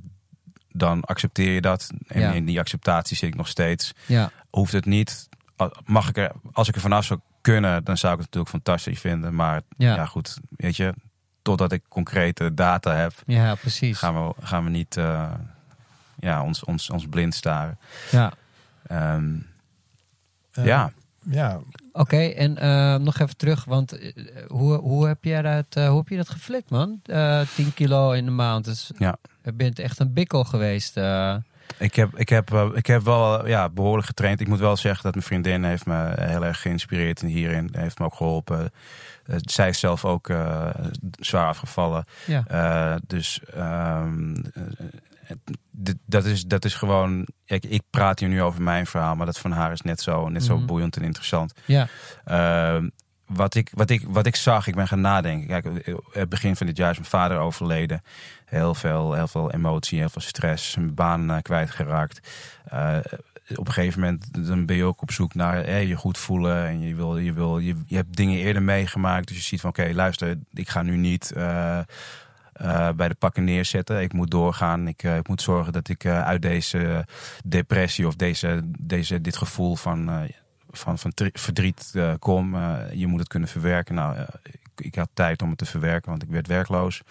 dan 0.68 1.00
accepteer 1.04 1.52
je 1.52 1.60
dat. 1.60 1.90
En 2.06 2.20
Ja. 2.20 2.32
in 2.32 2.44
die 2.44 2.60
acceptatie 2.60 3.16
zit 3.16 3.28
ik 3.28 3.34
nog 3.36 3.48
steeds. 3.48 3.92
ja, 4.06 4.30
Hoeft 4.50 4.72
het 4.72 4.84
niet. 4.86 5.28
Mag 5.84 6.08
ik 6.08 6.16
er, 6.16 6.32
als 6.52 6.68
ik 6.68 6.74
er 6.74 6.80
vanaf 6.80 7.04
zou 7.04 7.20
kunnen, 7.40 7.84
dan 7.84 7.96
zou 7.98 8.12
ik 8.12 8.18
het 8.18 8.26
natuurlijk 8.34 8.64
fantastisch 8.64 9.00
vinden. 9.00 9.34
Maar 9.34 9.60
Ja. 9.76 9.94
ja, 9.94 10.06
goed, 10.06 10.38
weet 10.56 10.76
je, 10.76 10.94
totdat 11.42 11.72
ik 11.72 11.82
concrete 11.88 12.54
data 12.54 12.94
heb, 12.94 13.12
ja, 13.26 13.54
precies. 13.54 13.98
gaan 13.98 14.26
we, 14.26 14.34
gaan 14.40 14.64
we 14.64 14.70
niet 14.70 14.96
eh, 14.96 15.30
ja, 16.18 16.42
ons, 16.42 16.64
ons, 16.64 16.90
ons 16.90 17.06
blind 17.06 17.34
staren. 17.34 17.78
Ja. 18.10 18.32
Ehm, 18.86 19.34
Eh, 20.52 20.64
ja. 20.64 20.92
Ja, 21.30 21.60
Oké, 21.92 22.16
en 22.16 22.58
eh, 22.58 22.96
nog 22.96 23.18
even 23.18 23.36
terug, 23.36 23.64
want 23.64 23.98
eh, 23.98 24.12
hoe, 24.48 24.74
hoe, 24.78 25.06
heb 25.06 25.24
jij 25.24 25.42
dat, 25.42 25.66
eh, 25.68 25.88
hoe 25.88 25.98
heb 25.98 26.08
je 26.08 26.16
dat 26.16 26.28
geflikt, 26.28 26.70
man? 26.70 27.00
Eh 27.04 27.40
10 27.54 27.74
kilo 27.74 28.12
in 28.12 28.24
de 28.24 28.30
maand. 28.30 28.64
Dus 28.64 28.90
Ja. 28.98 29.16
Je 29.44 29.52
bent 29.52 29.78
echt 29.78 29.98
een 29.98 30.12
bikkel 30.12 30.44
geweest. 30.44 30.96
Ik 31.78 31.94
heb, 31.94 32.18
ik 32.18 32.28
heb, 32.28 32.52
ik 32.74 32.86
heb 32.86 33.02
wel 33.02 33.48
ja, 33.48 33.68
behoorlijk 33.68 34.06
getraind. 34.06 34.40
Ik 34.40 34.48
moet 34.48 34.58
wel 34.58 34.76
zeggen 34.76 35.02
dat 35.02 35.14
mijn 35.14 35.26
vriendin 35.26 35.64
heeft 35.64 35.86
me 35.86 36.12
heel 36.20 36.44
erg 36.44 36.60
geïnspireerd 36.60 37.20
en 37.20 37.26
hierin 37.26 37.68
heeft 37.72 37.98
me 37.98 38.04
ook 38.04 38.14
geholpen. 38.14 38.72
Eh, 39.26 39.36
zij 39.40 39.68
is 39.68 39.78
zelf 39.78 40.04
ook 40.04 40.26
zwaar 41.20 41.48
afgevallen. 41.48 42.04
ja. 42.26 42.98
Dus 43.06 43.40
ehm, 43.54 44.34
eh, 44.34 44.62
dat, 46.06 46.24
is, 46.24 46.44
dat 46.44 46.64
is 46.64 46.74
gewoon. 46.74 47.26
Kijk, 47.44 47.64
ik 47.64 47.82
praat 47.90 48.18
hier 48.18 48.28
nu 48.28 48.42
over 48.42 48.62
mijn 48.62 48.86
verhaal, 48.86 49.16
maar 49.16 49.26
dat 49.26 49.38
van 49.38 49.52
haar 49.52 49.72
is 49.72 49.80
net 49.82 50.00
zo, 50.00 50.28
net 50.28 50.44
zo 50.44 50.56
Mhm. 50.56 50.66
boeiend 50.66 50.96
en 50.96 51.02
interessant. 51.02 51.52
ja, 51.64 51.88
Ehm, 52.24 52.88
wat, 53.26 53.54
ik, 53.54 53.70
wat, 53.74 53.90
ik, 53.90 54.04
wat 54.08 54.26
ik 54.26 54.36
zag, 54.36 54.66
ik 54.66 54.74
ben 54.74 54.88
gaan 54.88 55.00
nadenken. 55.00 55.46
Kijk, 55.62 55.86
het 56.12 56.28
begin 56.28 56.56
van 56.56 56.66
dit 56.66 56.76
jaar 56.76 56.90
is 56.90 56.96
mijn 56.98 57.08
vader 57.10 57.38
overleden. 57.38 58.02
Heel 58.44 58.74
veel, 58.74 59.12
heel 59.14 59.28
veel 59.28 59.52
emotie, 59.52 59.98
heel 59.98 60.08
veel 60.08 60.22
stress. 60.22 60.76
Mijn 60.76 60.94
baan 60.94 61.30
eh, 61.30 61.42
kwijtgeraakt. 61.42 62.28
Eh, 62.64 62.96
op 63.56 63.66
een 63.66 63.72
gegeven 63.72 64.00
moment 64.00 64.46
dan 64.46 64.66
ben 64.66 64.76
je 64.76 64.84
ook 64.84 65.02
op 65.02 65.10
zoek 65.10 65.34
naar 65.34 65.62
eh, 65.62 65.88
je 65.88 65.96
goed 65.96 66.18
voelen. 66.18 66.66
En 66.66 66.80
je, 66.80 66.94
wil, 66.94 67.18
je, 67.18 67.32
wil, 67.32 67.58
je, 67.58 67.74
je 67.86 67.96
hebt 67.96 68.16
dingen 68.16 68.38
eerder 68.38 68.62
meegemaakt. 68.62 69.28
Dus 69.28 69.36
je 69.36 69.42
ziet 69.42 69.60
van 69.60 69.70
oké, 69.70 69.90
luister, 69.92 70.38
ik 70.52 70.68
ga 70.68 70.82
nu 70.82 70.96
niet 70.96 71.32
eh, 71.32 71.78
eh, 72.52 72.88
bij 72.96 73.08
de 73.08 73.14
pakken 73.14 73.44
neerzetten. 73.44 74.02
Ik 74.02 74.12
moet 74.12 74.30
doorgaan. 74.30 74.88
Ik, 74.88 75.02
eh, 75.02 75.16
ik 75.16 75.28
moet 75.28 75.42
zorgen 75.42 75.72
dat 75.72 75.88
ik 75.88 76.04
eh, 76.04 76.24
uit 76.24 76.42
deze 76.42 77.06
depressie 77.44 78.06
of 78.06 78.16
deze, 78.16 78.60
deze, 78.78 79.20
dit 79.20 79.36
gevoel 79.36 79.76
van, 79.76 80.28
van, 80.70 80.98
van 80.98 81.12
verdriet 81.32 81.92
kom. 82.18 82.56
Je 82.92 83.06
moet 83.06 83.18
het 83.18 83.28
kunnen 83.28 83.48
verwerken. 83.48 83.94
Nou, 83.94 84.16
ik, 84.42 84.70
ik 84.76 84.94
had 84.94 85.08
tijd 85.14 85.42
om 85.42 85.48
het 85.48 85.58
te 85.58 85.64
verwerken, 85.64 86.10
want 86.10 86.22
ik 86.22 86.28
werd 86.28 86.46
werkloos. 86.46 87.02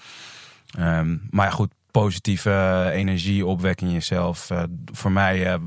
Ehm, 0.78 1.18
maar 1.30 1.52
goed, 1.52 1.72
positieve 1.92 2.90
energie 2.94 3.46
opwekken 3.46 3.88
in 3.88 3.94
jezelf. 3.94 4.50
Voor 4.86 5.12
mij 5.12 5.60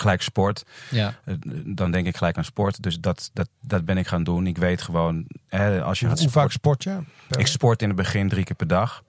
gelijk 0.00 0.22
sport. 0.22 0.62
ja. 0.90 1.14
Eh, 1.24 1.34
dan 1.66 1.90
denk 1.90 2.06
ik 2.06 2.16
gelijk 2.16 2.36
aan 2.36 2.44
sport. 2.44 2.82
Dus 2.82 2.98
dat, 3.00 3.30
dat, 3.32 3.48
dat 3.60 3.84
ben 3.84 3.98
ik 3.98 4.06
gaan 4.06 4.24
doen. 4.24 4.46
Ik 4.46 4.58
weet 4.58 4.82
gewoon, 4.82 5.26
hè, 5.48 5.82
als 5.82 5.98
je 6.00 6.06
hoe, 6.06 6.14
gaat 6.14 6.24
hoe 6.24 6.32
vaak 6.32 6.50
sport 6.52 6.82
je? 6.82 6.98
Ik 7.38 7.46
sport 7.46 7.82
in 7.82 7.88
het 7.88 7.96
begin 7.96 8.28
drie 8.28 8.44
keer 8.44 8.56
per 8.56 8.66
dag. 8.66 9.02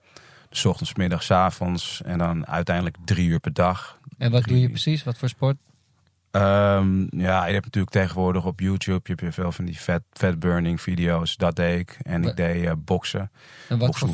Dus 0.48 0.60
's 0.60 0.64
ochtends, 0.64 0.94
middags, 0.94 1.30
avonds. 1.30 2.02
En 2.04 2.18
dan 2.18 2.46
uiteindelijk 2.46 2.96
drie 3.04 3.28
uur 3.28 3.40
per 3.40 3.52
dag. 3.52 3.98
En 4.18 4.30
wat 4.30 4.44
doe 4.44 4.60
je 4.60 4.68
precies? 4.68 5.04
Wat 5.04 5.18
voor 5.18 5.28
sport? 5.28 5.56
Ehm, 6.30 7.00
ja, 7.20 7.46
je 7.46 7.52
hebt 7.52 7.64
natuurlijk 7.64 7.92
tegenwoordig 7.92 8.44
op 8.44 8.60
YouTube 8.60 9.00
je 9.16 9.32
veel 9.32 9.52
van 9.52 9.64
die 9.64 9.74
fat, 9.74 10.02
fat 10.12 10.38
burning 10.38 10.80
video's. 10.80 11.36
Dat 11.36 11.56
deed 11.56 11.78
ik. 11.80 11.98
En 12.02 12.24
ik 12.24 12.36
deed 12.36 12.64
eh, 12.64 12.72
boksen. 12.78 13.30
En 13.68 13.78
wat 13.78 13.98
voor 13.98 14.08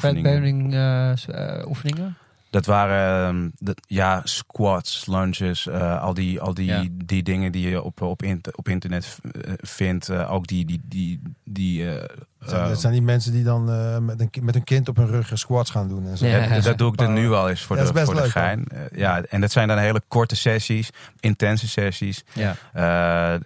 eh, 0.74 1.10
s- 1.16 1.26
eh, 1.26 1.66
oefeningen? 1.68 2.16
Dat 2.50 2.66
waren 2.66 3.26
ehm, 3.36 3.48
dat, 3.58 3.80
ja, 3.86 4.20
squats, 4.24 5.06
lunges, 5.06 5.66
eh, 5.66 6.02
al, 6.02 6.14
die, 6.14 6.40
al 6.40 6.54
die, 6.54 6.66
Ja. 6.66 6.84
die 7.04 7.22
dingen 7.22 7.52
die 7.52 7.68
je 7.68 7.82
op, 7.82 8.00
op, 8.02 8.22
op 8.54 8.68
internet 8.68 9.18
eh, 9.32 9.52
vindt. 9.56 10.08
Eh, 10.08 10.32
ook 10.32 10.46
die, 10.46 10.64
die, 10.64 10.80
die, 10.84 11.20
die 11.44 11.88
eh, 11.94 12.08
Dat 12.38 12.48
zijn, 12.50 12.68
dat 12.68 12.80
zijn 12.80 12.92
die 12.92 13.02
mensen 13.02 13.32
die 13.32 13.44
dan 13.44 13.70
eh, 13.70 13.98
met, 13.98 14.20
een, 14.20 14.30
met 14.42 14.54
een 14.54 14.64
kind 14.64 14.88
op 14.88 14.96
hun 14.96 15.06
rug 15.06 15.30
squats 15.34 15.70
gaan 15.70 15.88
doen. 15.88 16.06
En 16.06 16.16
zo. 16.16 16.26
Ja. 16.26 16.48
dat, 16.48 16.62
dat 16.62 16.78
doe 16.78 16.92
ik 16.92 17.00
er 17.00 17.08
nu 17.10 17.32
al 17.32 17.48
eens 17.48 17.62
voor 17.62 17.76
Ja, 17.76 17.82
de, 17.92 18.04
voor 18.04 18.14
de 18.14 18.20
leuk, 18.20 18.30
gein. 18.30 18.64
Eh, 18.68 18.98
ja, 18.98 19.22
en 19.22 19.40
dat 19.40 19.52
zijn 19.52 19.68
dan 19.68 19.78
hele 19.78 20.02
korte 20.08 20.36
sessies, 20.36 20.90
intense 21.20 21.68
sessies. 21.68 22.24
Ja. 22.32 22.54
Eh, 22.72 23.40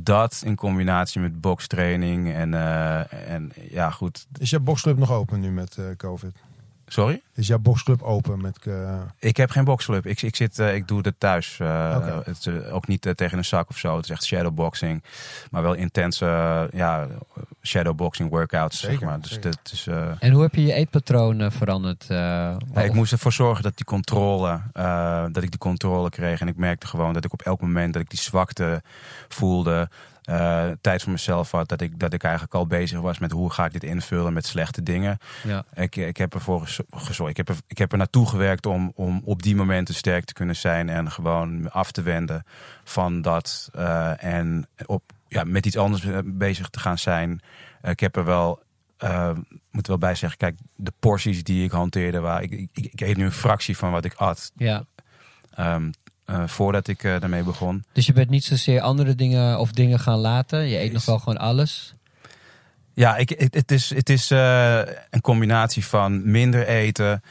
dat 0.00 0.42
in 0.44 0.56
combinatie 0.56 1.20
met 1.20 1.40
bokstraining 1.40 2.34
en, 2.34 2.54
eh, 2.54 3.30
en 3.32 3.52
ja, 3.70 3.90
goed. 3.90 4.26
Is 4.38 4.50
jouw 4.50 4.60
boxclub 4.60 4.98
nog 4.98 5.12
open 5.12 5.40
nu 5.40 5.50
met 5.50 5.76
eh, 5.78 5.84
COVID? 5.96 6.32
Sorry? 6.88 7.22
Is 7.34 7.46
jouw 7.46 7.58
boxclub 7.58 8.02
open 8.02 8.40
met... 8.40 8.58
eh, 8.66 9.00
Ik 9.18 9.36
heb 9.36 9.50
geen 9.50 9.64
boxclub. 9.64 10.06
Ik, 10.06 10.22
ik, 10.22 10.36
zit, 10.36 10.58
eh, 10.58 10.74
ik 10.74 10.88
doe 10.88 11.00
het 11.02 11.14
thuis. 11.20 11.58
eh, 11.60 11.94
Oké. 11.96 12.22
het, 12.24 12.70
ook 12.70 12.86
niet 12.86 13.12
tegen 13.14 13.38
een 13.38 13.44
zak 13.44 13.68
of 13.68 13.76
zo. 13.78 13.96
Het 13.96 14.04
is 14.04 14.10
echt 14.10 14.24
shadowboxing. 14.24 15.02
Maar 15.50 15.62
wel 15.62 15.74
intense 15.74 16.68
ja, 16.72 17.06
shadowboxing 17.62 18.30
workouts. 18.30 18.80
Zeker, 18.80 18.98
zeg 18.98 19.08
maar. 19.08 19.20
Dus 19.20 19.40
dat 19.40 19.58
is, 19.72 19.86
eh, 19.86 20.10
En 20.18 20.32
hoe 20.32 20.42
heb 20.42 20.54
je 20.54 20.62
je 20.62 20.72
eetpatroon 20.72 21.52
veranderd? 21.52 22.02
eh, 22.08 22.16
Ja, 22.16 22.56
of- 22.74 22.82
ik 22.82 22.92
moest 22.92 23.12
ervoor 23.12 23.32
zorgen 23.32 23.62
dat 23.62 23.76
die 23.76 23.84
controle, 23.86 24.60
eh, 24.72 25.24
dat 25.32 25.42
ik 25.42 25.50
die 25.50 25.58
controle 25.58 26.10
kreeg. 26.10 26.40
En 26.40 26.48
ik 26.48 26.56
merkte 26.56 26.86
gewoon 26.86 27.12
dat 27.12 27.24
ik 27.24 27.32
op 27.32 27.42
elk 27.42 27.60
moment 27.60 27.92
dat 27.92 28.02
ik 28.02 28.10
die 28.10 28.18
zwakte 28.20 28.82
voelde, 29.28 29.88
eh, 30.28 30.66
tijd 30.80 31.02
voor 31.02 31.12
mezelf 31.12 31.50
had, 31.50 31.68
dat 31.68 31.80
ik, 31.80 31.98
dat 31.98 32.12
ik 32.12 32.22
eigenlijk 32.22 32.54
al 32.54 32.66
bezig 32.66 33.00
was 33.00 33.18
met 33.18 33.30
hoe 33.30 33.50
ga 33.52 33.64
ik 33.64 33.72
dit 33.72 33.84
invullen 33.84 34.32
met 34.32 34.46
slechte 34.46 34.82
dingen. 34.82 35.18
ja. 35.42 35.64
Ik, 35.74 35.96
ik 35.96 36.16
heb 36.16 36.34
ervoor 36.34 36.60
gezo- 36.60 36.84
gezorgd. 36.90 37.30
Ik 37.30 37.36
heb, 37.36 37.48
er, 37.48 37.56
ik 37.66 37.78
heb 37.78 37.92
er 37.92 37.98
naartoe 37.98 38.28
gewerkt 38.28 38.66
om, 38.66 38.92
om 38.94 39.20
op 39.24 39.42
die 39.42 39.56
momenten 39.56 39.94
sterk 39.94 40.24
te 40.24 40.32
kunnen 40.32 40.56
zijn 40.56 40.88
en 40.88 41.10
gewoon 41.10 41.70
af 41.70 41.90
te 41.92 42.02
wenden 42.02 42.44
van 42.84 43.22
dat. 43.22 43.68
eh, 43.74 44.24
en 44.24 44.66
op, 44.86 45.02
ja, 45.28 45.44
met 45.44 45.66
iets 45.66 45.76
anders 45.76 46.04
eh, 46.04 46.18
bezig 46.24 46.68
te 46.68 46.78
gaan 46.80 46.98
zijn. 46.98 47.40
Ik 47.82 48.00
heb 48.00 48.16
er 48.16 48.24
wel, 48.24 48.62
moet 49.70 49.82
er 49.84 49.88
wel 49.88 49.98
bij 49.98 50.14
zeggen, 50.14 50.38
kijk, 50.38 50.58
de 50.76 50.92
porties 50.98 51.44
die 51.44 51.64
ik 51.64 51.70
hanteerde, 51.70 52.20
waar 52.20 52.42
ik, 52.42 52.50
ik, 52.52 52.68
ik 52.72 53.00
eet 53.00 53.16
nu 53.16 53.24
een 53.24 53.32
fractie 53.32 53.76
van 53.76 53.90
wat 53.90 54.04
ik 54.04 54.14
at. 54.14 54.52
ja. 54.56 54.84
ehm, 55.54 55.90
eh, 56.28 56.42
voordat 56.46 56.88
ik 56.88 57.04
eh, 57.04 57.20
daarmee 57.20 57.42
begon. 57.42 57.84
Dus 57.92 58.06
je 58.06 58.12
bent 58.12 58.30
niet 58.30 58.44
zozeer 58.44 58.80
andere 58.80 59.14
dingen 59.14 59.58
of 59.58 59.72
dingen 59.72 59.98
gaan 59.98 60.18
laten. 60.18 60.68
Je 60.68 60.78
eet 60.78 60.86
Is- 60.86 60.92
nog 60.92 61.04
wel 61.04 61.18
gewoon 61.18 61.38
alles. 61.38 61.94
Ja, 62.94 63.16
ik, 63.16 63.28
het, 63.28 63.54
het 63.54 63.70
is, 63.70 63.94
het 63.94 64.10
is 64.10 64.30
eh, 64.30 64.78
een 65.10 65.20
combinatie 65.20 65.84
van 65.84 66.30
minder 66.30 66.66
eten, 66.66 67.22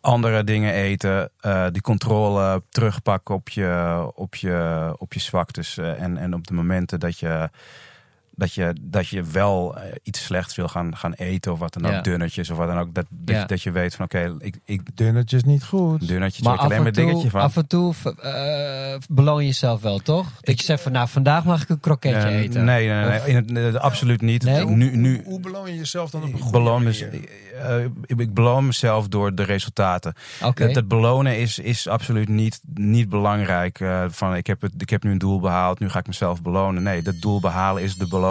andere 0.00 0.44
dingen 0.44 0.72
eten, 0.72 1.30
die 1.72 1.82
controle 1.82 2.62
terugpakken 2.70 3.34
op 3.34 3.48
je, 3.48 4.02
op 4.14 4.34
je, 4.34 4.94
op 4.98 5.12
je 5.12 5.20
zwaktes 5.20 5.78
en, 5.78 6.16
en 6.16 6.34
op 6.34 6.46
de 6.46 6.54
momenten 6.54 7.00
dat 7.00 7.18
je, 7.18 7.50
dat 8.36 8.52
je, 8.54 8.76
dat 8.82 9.08
je 9.08 9.22
wel 9.22 9.76
eh, 9.76 9.82
iets 10.02 10.24
slechts 10.24 10.54
wil 10.56 10.68
gaan, 10.68 10.96
gaan 10.96 11.12
eten 11.12 11.52
of 11.52 11.58
wat 11.58 11.72
dan 11.72 11.86
ook, 11.86 11.92
Ja. 11.92 12.00
dunnetjes 12.00 12.50
of 12.50 12.56
wat 12.56 12.68
dan 12.68 12.78
ook. 12.78 12.94
Dat, 12.94 13.04
dat, 13.10 13.34
Ja. 13.34 13.40
je, 13.40 13.46
dat 13.46 13.62
je 13.62 13.70
weet 13.70 13.94
van 13.94 14.04
oké, 14.04 14.34
ik, 14.38 14.56
ik 14.64 14.96
Dunnetjes 14.96 15.44
niet 15.44 15.64
goed. 15.64 16.08
dunnetjes 16.08 16.44
Maar 16.44 16.56
alleen 16.58 16.78
maar 16.78 16.86
en, 16.86 16.92
toe, 16.92 17.04
dingetje 17.04 17.30
van. 17.30 17.40
af 17.40 17.56
en 17.56 17.66
toe 17.66 17.94
eh, 18.22 18.94
beloon 19.08 19.40
je 19.40 19.46
jezelf 19.46 19.80
wel, 19.82 19.98
toch? 19.98 20.24
Dat 20.34 20.48
Ik- 20.48 20.58
je 20.58 20.64
zegt 20.64 20.82
van, 20.82 20.92
nou, 20.92 21.08
vandaag 21.08 21.44
mag 21.44 21.62
ik 21.62 21.68
een 21.68 21.80
kroketje 21.80 22.28
eten. 22.28 22.64
Nee, 22.64 22.88
nee, 22.88 23.04
nee, 23.04 23.34
het, 23.34 23.50
nee, 23.50 23.76
absoluut 23.78 24.20
niet. 24.20 24.42
Nee? 24.42 24.64
Nu, 24.66 24.96
nu, 24.96 25.22
Hoe 25.24 25.40
beloon 25.40 25.70
je 25.70 25.76
jezelf 25.76 26.10
dan 26.10 26.20
op 26.22 26.28
een 26.28 26.34
ik 26.34 26.40
goede 26.42 26.58
beloon, 26.58 26.86
eh, 26.86 27.84
ik, 28.06 28.20
ik 28.20 28.34
beloon 28.34 28.66
mezelf 28.66 29.08
door 29.08 29.34
de 29.34 29.42
resultaten. 29.42 30.14
Oké. 30.44 30.64
Dat, 30.64 30.74
dat 30.74 30.88
belonen 30.88 31.38
is, 31.38 31.58
is 31.58 31.88
absoluut 31.88 32.28
niet, 32.28 32.60
niet 32.74 33.08
belangrijk. 33.08 33.84
van 34.08 34.34
ik 34.36 34.46
heb, 34.46 34.60
het, 34.60 34.72
ik 34.78 34.90
heb 34.90 35.02
nu 35.02 35.10
een 35.10 35.18
doel 35.18 35.40
behaald, 35.40 35.78
nu 35.78 35.88
ga 35.88 35.98
ik 35.98 36.06
mezelf 36.06 36.42
belonen. 36.42 36.82
Nee, 36.82 37.02
dat 37.02 37.20
doel 37.20 37.40
behalen 37.40 37.82
is 37.82 37.96
de 37.96 38.06
beloning 38.06 38.24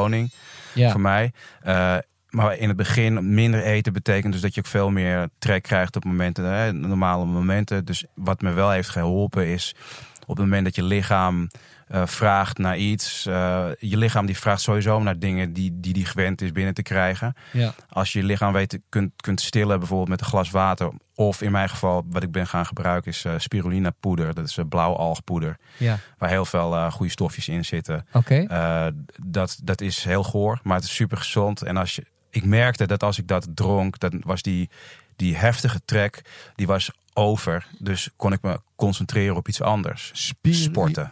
ja. 0.73 0.91
voor 0.91 1.01
mij. 1.01 1.31
Eh, 1.61 1.97
maar 2.29 2.57
in 2.57 2.67
het 2.67 2.77
begin 2.77 3.33
minder 3.33 3.63
eten 3.63 3.93
betekent 3.93 4.33
dus 4.33 4.41
dat 4.41 4.53
je 4.53 4.59
ook 4.59 4.67
veel 4.67 4.89
meer 4.89 5.29
trek 5.39 5.63
krijgt 5.63 5.95
op 5.95 6.05
momenten, 6.05 6.45
hè, 6.45 6.73
normale 6.73 7.25
momenten. 7.25 7.85
Dus 7.85 8.05
wat 8.13 8.41
me 8.41 8.51
wel 8.51 8.71
heeft 8.71 8.89
geholpen 8.89 9.47
is 9.47 9.75
op 10.21 10.37
het 10.37 10.45
moment 10.45 10.63
dat 10.63 10.75
je 10.75 10.83
lichaam 10.83 11.47
eh, 11.87 12.05
vraagt 12.05 12.57
naar 12.57 12.77
iets. 12.77 13.25
eh, 13.25 13.67
je 13.79 13.97
lichaam 13.97 14.25
die 14.25 14.37
vraagt 14.37 14.61
sowieso 14.61 14.99
naar 14.99 15.19
dingen 15.19 15.53
die 15.53 15.79
die, 15.79 15.93
die 15.93 16.05
gewend 16.05 16.41
is 16.41 16.51
binnen 16.51 16.73
te 16.73 16.81
krijgen. 16.81 17.33
ja. 17.51 17.73
Als 17.89 18.13
je 18.13 18.19
je 18.19 18.25
lichaam 18.25 18.53
weet, 18.53 18.79
kunt, 18.89 19.11
kunt 19.21 19.41
stillen, 19.41 19.79
bijvoorbeeld 19.79 20.09
met 20.09 20.19
een 20.21 20.25
glas 20.25 20.49
water. 20.51 20.91
Of 21.15 21.41
in 21.41 21.51
mijn 21.51 21.69
geval, 21.69 22.05
wat 22.09 22.23
ik 22.23 22.31
ben 22.31 22.47
gaan 22.47 22.65
gebruiken, 22.65 23.11
is 23.11 23.25
eh, 23.25 23.33
spirulina 23.37 23.89
poeder. 23.99 24.33
Dat 24.33 24.47
is 24.47 24.57
uh, 24.57 24.65
blauwalgpoeder. 24.69 25.57
ja. 25.77 25.97
Waar 26.17 26.29
heel 26.29 26.45
veel 26.45 26.91
goede 26.91 27.11
stofjes 27.11 27.47
in 27.47 27.65
zitten. 27.65 28.07
Oké. 28.11 28.45
Eh, 28.47 28.87
dat, 29.23 29.59
dat 29.63 29.81
is 29.81 30.03
heel 30.03 30.23
goor, 30.23 30.59
maar 30.63 30.75
het 30.75 30.85
is 30.85 30.95
super 30.95 31.17
gezond. 31.17 31.61
En 31.61 31.77
als 31.77 31.95
je, 31.95 32.05
ik 32.29 32.45
merkte 32.45 32.85
dat 32.87 33.03
als 33.03 33.17
ik 33.19 33.27
dat 33.27 33.47
dronk, 33.53 33.99
dan 33.99 34.21
was 34.25 34.41
die, 34.41 34.69
die 35.15 35.35
heftige 35.35 35.81
trek, 35.85 36.21
die 36.55 36.67
was 36.67 36.91
over. 37.13 37.65
Dus 37.79 38.09
kon 38.15 38.33
ik 38.33 38.41
me 38.41 38.59
concentreren 38.75 39.35
op 39.35 39.47
iets 39.47 39.61
anders. 39.61 40.11
Sporten. 40.43 41.09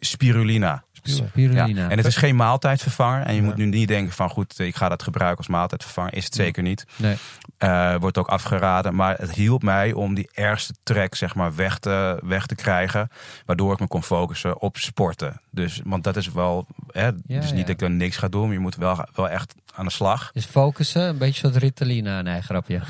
spirulina. 0.00 0.84
Ja. 1.02 1.14
Spirulina. 1.14 1.88
En 1.90 1.96
het 1.96 2.06
is 2.06 2.16
geen 2.16 2.36
maaltijdvervanger. 2.36 3.22
En 3.22 3.34
je 3.34 3.40
Ja. 3.40 3.46
moet 3.46 3.56
nu 3.56 3.64
niet 3.66 3.88
denken 3.88 4.12
van 4.12 4.28
goed, 4.30 4.58
ik 4.58 4.76
ga 4.76 4.88
dat 4.88 5.02
gebruiken 5.02 5.38
als 5.38 5.46
maaltijdvervanger. 5.48 6.14
Is 6.14 6.24
het 6.24 6.34
zeker 6.34 6.62
niet. 6.62 6.84
Nee. 6.96 7.16
Eh, 7.58 7.94
wordt 7.96 8.18
ook 8.18 8.28
afgeraden. 8.28 8.94
Maar 8.94 9.16
het 9.18 9.30
hielp 9.32 9.62
mij 9.62 9.92
om 9.92 10.14
die 10.14 10.28
ergste 10.32 10.74
trek 10.82 11.14
zeg 11.14 11.34
maar, 11.34 11.54
weg, 11.54 11.78
te, 11.78 12.20
weg 12.24 12.46
te 12.46 12.54
krijgen. 12.54 13.08
Waardoor 13.46 13.72
ik 13.72 13.80
me 13.80 13.86
kon 13.86 14.02
focussen 14.02 14.60
op 14.60 14.76
sporten. 14.76 15.40
Dus, 15.50 15.80
want 15.84 16.04
dat 16.04 16.16
is 16.16 16.32
wel. 16.32 16.66
Hè, 16.90 17.04
Ja, 17.06 17.12
dus 17.40 17.52
niet 17.52 17.60
dat 17.60 17.68
ik 17.68 17.78
dan 17.78 17.96
niks 17.96 18.16
ga 18.16 18.28
doen. 18.28 18.44
Maar 18.44 18.52
je 18.52 18.58
moet 18.58 18.76
wel, 18.76 19.06
wel 19.14 19.28
echt 19.28 19.54
aan 19.74 19.84
de 19.84 19.90
slag. 19.90 20.30
Dus 20.32 20.44
focussen, 20.44 21.02
een 21.02 21.18
beetje 21.18 21.40
zoals 21.40 21.56
Ritalina. 21.56 22.22
Nee, 22.22 22.40
grapje. 22.42 22.80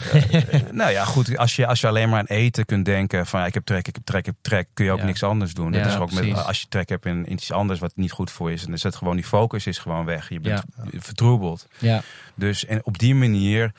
nou 0.72 0.90
ja, 0.90 1.04
goed. 1.04 1.36
Als 1.38 1.56
je, 1.56 1.66
als 1.66 1.80
je 1.80 1.86
alleen 1.86 2.08
maar 2.08 2.18
aan 2.18 2.24
eten 2.26 2.64
kunt 2.64 2.84
denken. 2.84 3.26
van 3.26 3.40
ja, 3.40 3.46
ik 3.46 3.54
heb 3.54 3.64
trek, 3.64 3.88
ik 3.88 3.94
heb 3.94 4.04
trek, 4.04 4.20
ik 4.20 4.26
heb 4.26 4.34
trek. 4.40 4.68
kun 4.74 4.84
je 4.84 4.90
ook 4.92 4.98
Ja. 4.98 5.04
niks 5.04 5.22
anders 5.22 5.54
doen. 5.54 5.72
Ja, 5.72 5.78
dat 5.82 5.92
is 5.92 5.98
ook 5.98 6.12
met, 6.12 6.44
als 6.44 6.60
je 6.60 6.66
trek 6.68 6.88
hebt 6.88 7.06
in, 7.06 7.26
in 7.26 7.32
iets 7.32 7.52
anders 7.52 7.80
wat 7.80 7.92
niet 7.96 8.12
goed 8.12 8.30
voor 8.30 8.48
je 8.48 8.54
is. 8.54 8.62
Dan 8.62 8.72
is 8.72 8.82
het 8.82 8.96
gewoon 8.96 9.16
die 9.16 9.24
focus 9.24 9.66
is 9.66 9.78
gewoon 9.78 10.04
weg. 10.04 10.28
Je 10.28 10.40
bent 10.40 10.62
Ja. 10.76 10.84
vertroebeld. 11.00 11.66
Ja. 11.78 12.02
Dus 12.34 12.66
en 12.66 12.84
op 12.84 12.98
die 12.98 13.14
manier 13.14 13.72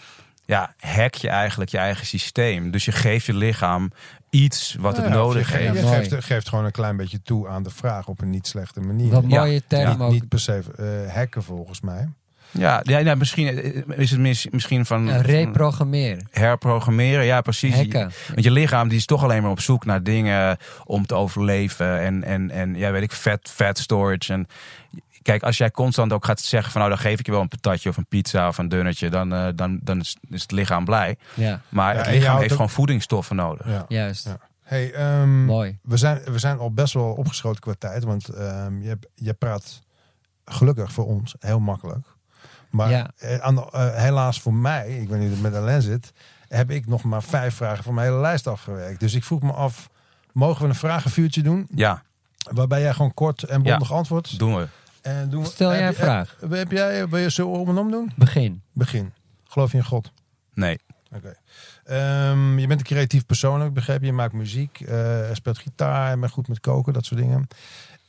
ja, 0.45 0.73
hack 0.79 1.13
je 1.15 1.29
eigenlijk 1.29 1.71
je 1.71 1.77
eigen 1.77 2.05
systeem. 2.05 2.71
Dus 2.71 2.85
je 2.85 2.91
geeft 2.91 3.25
je 3.25 3.33
lichaam 3.33 3.91
iets 4.29 4.75
wat 4.79 4.95
het 4.97 5.05
ja, 5.05 5.11
nodig 5.11 5.51
je, 5.51 5.57
heeft. 5.57 5.79
Je 5.79 5.87
geeft, 5.87 6.23
geeft 6.25 6.49
gewoon 6.49 6.65
een 6.65 6.71
klein 6.71 6.97
beetje 6.97 7.21
toe 7.21 7.47
aan 7.47 7.63
de 7.63 7.69
vraag 7.69 8.07
op 8.07 8.21
een 8.21 8.29
niet 8.29 8.47
slechte 8.47 8.79
manier. 8.79 9.09
Wat 9.11 9.23
Ja. 9.27 9.39
mooie 9.39 9.61
term 9.67 9.89
niet, 9.91 9.99
ook. 9.99 10.11
niet 10.11 10.27
per 10.27 10.39
se 10.39 10.61
eh, 11.07 11.13
hacken 11.13 11.43
volgens 11.43 11.81
mij. 11.81 12.09
Ja, 12.57 12.79
ja, 12.83 12.97
ja, 12.97 13.15
misschien 13.15 13.47
eh, 13.47 13.97
is 13.97 14.11
het 14.11 14.19
mis- 14.19 14.47
misschien 14.51 14.85
van, 14.85 15.05
Ja, 15.05 15.11
van 15.13 15.21
reprogrammeren. 15.21 16.27
herprogrammeren. 16.31 17.25
Ja, 17.25 17.41
precies. 17.41 17.75
Want 17.75 18.43
je 18.43 18.51
lichaam 18.51 18.87
die 18.87 18.97
is 18.97 19.05
toch 19.05 19.23
alleen 19.23 19.41
maar 19.41 19.51
op 19.51 19.59
zoek 19.59 19.85
naar 19.85 20.03
dingen 20.03 20.57
om 20.85 21.05
te 21.05 21.15
overleven. 21.15 21.99
En, 21.99 22.23
en, 22.23 22.51
en 22.51 22.75
ja, 22.75 22.91
weet 22.91 23.03
ik, 23.03 23.11
fat, 23.11 23.39
fat 23.53 23.77
storage. 23.77 24.33
En 24.33 24.47
kijk, 25.21 25.43
als 25.43 25.57
jij 25.57 25.71
constant 25.71 26.13
ook 26.13 26.25
gaat 26.25 26.39
zeggen 26.39 26.71
van 26.71 26.81
nou, 26.81 26.93
dan 26.93 27.03
geef 27.03 27.19
ik 27.19 27.25
je 27.25 27.31
wel 27.31 27.41
een 27.41 27.47
patatje 27.47 27.89
of 27.89 27.97
een 27.97 28.07
pizza 28.07 28.47
of 28.47 28.57
een 28.57 28.69
dunnetje, 28.69 29.09
dan, 29.09 29.33
eh, 29.33 29.47
dan, 29.55 29.79
dan 29.83 29.99
is, 29.99 30.17
is 30.29 30.41
het 30.41 30.51
lichaam 30.51 30.85
blij. 30.85 31.17
Ja, 31.33 31.61
Maar 31.69 31.93
Ja, 31.95 32.01
het 32.01 32.09
lichaam 32.11 32.35
heeft 32.37 32.45
ook- 32.51 32.55
gewoon 32.55 32.69
voedingsstoffen 32.69 33.35
nodig. 33.35 33.67
Ja. 33.67 33.85
juist. 33.87 34.25
Ja. 34.25 34.37
Hey, 34.63 34.93
ehm, 34.93 35.43
Mooi. 35.45 35.77
we, 35.83 35.97
zijn, 35.97 36.19
we 36.31 36.39
zijn 36.39 36.57
al 36.57 36.71
best 36.71 36.93
wel 36.93 37.13
opgeschoten 37.13 37.61
qua 37.61 37.73
tijd. 37.77 38.03
Want 38.03 38.27
ehm, 38.27 38.81
je, 38.81 38.97
je 39.15 39.33
praat 39.33 39.83
gelukkig 40.45 40.91
voor 40.91 41.05
ons 41.05 41.35
heel 41.39 41.59
makkelijk. 41.59 42.05
Maar 42.75 42.89
Ja. 42.89 43.11
eh, 43.17 43.37
aan 43.37 43.57
eh, 43.69 43.95
helaas 43.95 44.41
voor 44.41 44.53
mij, 44.53 44.97
ik 44.99 45.09
weet 45.09 45.19
niet 45.19 45.27
hoe 45.27 45.37
het 45.43 45.51
met 45.51 45.55
Alain 45.61 45.81
zit, 45.81 46.11
heb 46.47 46.71
ik 46.71 46.87
nog 46.87 47.03
maar 47.03 47.23
vijf 47.23 47.55
vragen 47.55 47.83
van 47.83 47.93
mijn 47.93 48.07
hele 48.07 48.19
lijst 48.19 48.47
afgewerkt. 48.47 48.99
Dus 48.99 49.13
ik 49.13 49.23
vroeg 49.23 49.41
me 49.41 49.51
af, 49.51 49.89
mogen 50.31 50.61
we 50.61 50.67
een 50.67 50.75
vragenvuurtje 50.75 51.41
doen? 51.41 51.67
Ja, 51.75 52.03
Waarbij 52.51 52.81
jij 52.81 52.93
gewoon 52.93 53.13
kort 53.13 53.43
en 53.43 53.63
bondig 53.63 53.91
antwoordt. 53.93 54.39
doen 54.39 54.55
we. 54.55 54.67
En 55.01 55.29
doen 55.29 55.41
we, 55.43 55.47
Stel 55.49 55.71
jij 55.71 55.81
een 55.81 55.87
je- 55.87 55.93
vraag. 55.93 56.37
Heb, 56.39 56.51
heb 56.51 56.71
jij, 56.71 57.07
wil 57.07 57.19
je 57.19 57.31
zo 57.31 57.47
om 57.49 57.69
en 57.69 57.77
om 57.77 57.91
doen? 57.91 58.11
Begin. 58.15 58.61
Begin. 58.73 59.13
Geloof 59.47 59.71
je 59.71 59.77
in 59.77 59.83
God? 59.85 60.11
Nee. 60.53 60.79
Oké. 61.15 61.35
Ehm, 61.83 62.57
je 62.59 62.67
bent 62.67 62.79
een 62.79 62.85
creatief 62.85 63.25
persoon, 63.25 63.59
heb 63.59 63.67
ik 63.67 63.73
begrepen. 63.73 64.05
Je 64.05 64.13
maakt 64.13 64.33
muziek, 64.33 64.79
eh, 64.79 65.19
speelt 65.33 65.57
gitaar, 65.57 66.11
je 66.11 66.17
bent 66.17 66.31
goed 66.31 66.47
met 66.47 66.59
koken, 66.59 66.93
dat 66.93 67.05
soort 67.05 67.19
dingen. 67.21 67.47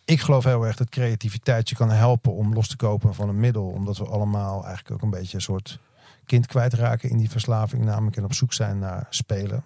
Ik 0.06 0.20
geloof 0.20 0.44
heel 0.44 0.66
erg 0.66 0.76
dat 0.76 0.88
creativiteit 0.88 1.68
je 1.68 1.76
kan 1.76 1.90
helpen 1.90 2.32
om 2.32 2.54
los 2.54 2.68
te 2.68 2.76
kopen 2.76 3.14
van 3.14 3.28
een 3.28 3.40
middel. 3.40 3.66
Omdat 3.66 3.98
we 3.98 4.04
allemaal 4.04 4.64
eigenlijk 4.64 4.94
ook 4.94 5.02
een 5.02 5.18
beetje 5.18 5.36
een 5.36 5.42
soort 5.42 5.78
kind 6.26 6.46
kwijtraken 6.46 7.10
in 7.10 7.16
die 7.16 7.30
verslaving. 7.30 7.84
Namelijk 7.84 8.16
en 8.16 8.24
op 8.24 8.34
zoek 8.34 8.52
zijn 8.52 8.78
naar 8.78 9.06
spelen. 9.10 9.64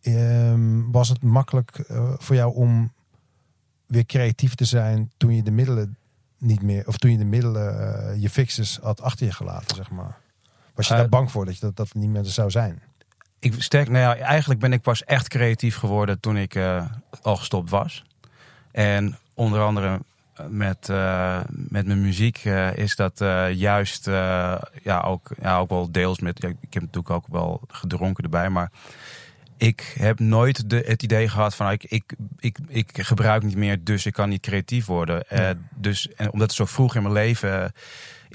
Ehm, 0.00 0.90
was 0.90 1.08
het 1.08 1.22
makkelijk 1.22 1.78
eh, 1.78 2.12
voor 2.16 2.36
jou 2.36 2.54
om 2.54 2.92
weer 3.86 4.06
creatief 4.06 4.54
te 4.54 4.64
zijn 4.64 5.12
toen 5.16 5.34
je 5.34 5.42
de 5.42 5.50
middelen 5.50 5.96
niet 6.38 6.62
meer, 6.62 6.86
of 6.86 6.96
toen 6.96 7.10
je 7.10 7.18
de 7.18 7.24
middelen, 7.24 7.96
eh, 8.12 8.22
je 8.22 8.30
fixes 8.30 8.78
had 8.82 9.02
achter 9.02 9.26
je 9.26 9.32
gelaten, 9.32 9.76
zeg 9.76 9.90
maar? 9.90 10.18
Was 10.74 10.86
je 10.86 10.92
Eh, 10.92 11.00
daar 11.00 11.08
bang 11.08 11.30
voor 11.30 11.44
dat 11.44 11.54
je 11.54 11.60
dat, 11.60 11.76
dat 11.76 11.94
niet 11.94 12.10
meer 12.10 12.24
zou 12.24 12.50
zijn? 12.50 12.82
Ik 13.38 13.54
sterk, 13.58 13.88
nou 13.88 14.18
ja, 14.18 14.24
eigenlijk 14.24 14.60
ben 14.60 14.72
ik 14.72 14.82
pas 14.82 15.04
echt 15.04 15.28
creatief 15.28 15.76
geworden 15.76 16.20
toen 16.20 16.36
ik 16.36 16.54
eh, 16.54 16.84
al 17.22 17.36
gestopt 17.36 17.70
was. 17.70 18.04
En 18.70 19.18
onder 19.36 19.60
andere 19.60 20.00
eh, 20.34 20.46
met, 20.46 20.88
eh, 20.88 21.40
met 21.48 21.86
mijn 21.86 22.00
muziek 22.00 22.40
eh, 22.44 22.76
is 22.76 22.96
dat 22.96 23.18
juist 23.52 24.06
ja, 24.82 25.00
ook, 25.04 25.30
ja, 25.40 25.58
ook 25.58 25.68
wel 25.68 25.92
deels 25.92 26.20
met. 26.20 26.42
ja, 26.42 26.48
ik 26.48 26.74
heb 26.74 26.82
natuurlijk 26.82 27.10
ook 27.10 27.26
wel 27.28 27.60
gedronken 27.68 28.24
erbij, 28.24 28.50
maar 28.50 28.70
ik 29.56 29.94
heb 29.98 30.18
nooit 30.18 30.70
de, 30.70 30.82
het 30.86 31.02
idee 31.02 31.28
gehad 31.28 31.54
van 31.54 31.70
ik, 31.70 31.84
ik, 31.84 32.12
ik, 32.38 32.58
ik 32.68 32.90
gebruik 32.92 33.42
niet 33.42 33.56
meer, 33.56 33.84
dus 33.84 34.06
ik 34.06 34.12
kan 34.12 34.28
niet 34.28 34.42
creatief 34.42 34.86
worden. 34.86 35.24
Dus, 35.74 36.08
en 36.14 36.32
omdat 36.32 36.46
het 36.46 36.56
zo 36.56 36.64
vroeg 36.64 36.94
in 36.94 37.02
mijn 37.02 37.14
leven 37.14 37.72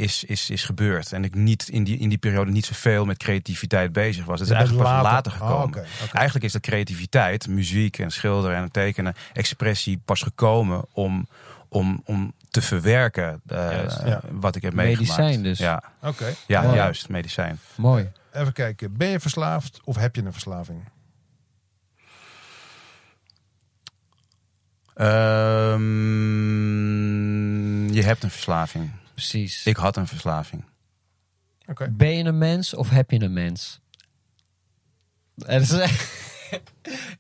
is, 0.01 0.23
is, 0.23 0.49
is 0.49 0.63
gebeurd. 0.63 1.11
En 1.11 1.23
ik 1.23 1.35
niet 1.35 1.69
in 1.69 1.83
die, 1.83 1.97
in 1.97 2.09
die 2.09 2.17
periode 2.17 2.51
niet 2.51 2.65
zoveel 2.65 3.05
met 3.05 3.17
creativiteit 3.17 3.91
bezig 3.93 4.25
was. 4.25 4.39
Het 4.39 4.49
is 4.49 4.55
eigenlijk 4.55 4.85
pas 4.89 5.03
later 5.03 5.31
Oh, 5.31 5.37
gekomen. 5.37 5.67
oké. 5.67 5.85
Eigenlijk 6.13 6.45
is 6.45 6.51
de 6.51 6.59
creativiteit, 6.59 7.47
muziek 7.47 7.97
en 7.99 8.11
schilderen 8.11 8.57
en 8.57 8.71
tekenen, 8.71 9.13
expressie 9.33 10.01
pas 10.05 10.21
gekomen 10.21 10.85
om, 10.91 11.27
om, 11.69 12.01
om 12.05 12.33
te 12.49 12.61
verwerken 12.61 13.41
eh, 13.47 13.57
Juist, 13.57 14.01
ja. 14.05 14.21
wat 14.31 14.55
ik 14.55 14.61
heb 14.61 14.73
meegemaakt. 14.73 15.17
Medicijn 15.19 15.43
dus. 15.43 15.57
Ja, 15.59 15.83
Oké. 16.03 16.33
ja 16.47 16.61
Mooi. 16.61 16.75
juist, 16.75 17.09
medicijn. 17.09 17.59
Mooi. 17.75 18.11
Even 18.33 18.53
kijken. 18.53 18.97
Ben 18.97 19.07
je 19.07 19.19
verslaafd 19.19 19.79
of 19.83 19.95
heb 19.95 20.15
je 20.15 20.21
een 20.25 20.31
verslaving? 20.31 20.83
Ehm, 26.21 27.93
je 27.93 28.03
hebt 28.03 28.23
een 28.23 28.29
verslaving. 28.31 28.91
Precies. 29.29 29.65
Ik 29.65 29.75
had 29.75 29.97
een 29.97 30.07
verslaving. 30.07 30.63
Oké. 31.67 31.89
Ben 31.89 32.17
je 32.17 32.23
een 32.23 32.37
mens 32.37 32.73
of 32.73 32.89
heb 32.89 33.11
je 33.11 33.21
een 33.21 33.33
mens? 33.33 33.79
Er 35.45 35.61
is... 35.61 35.71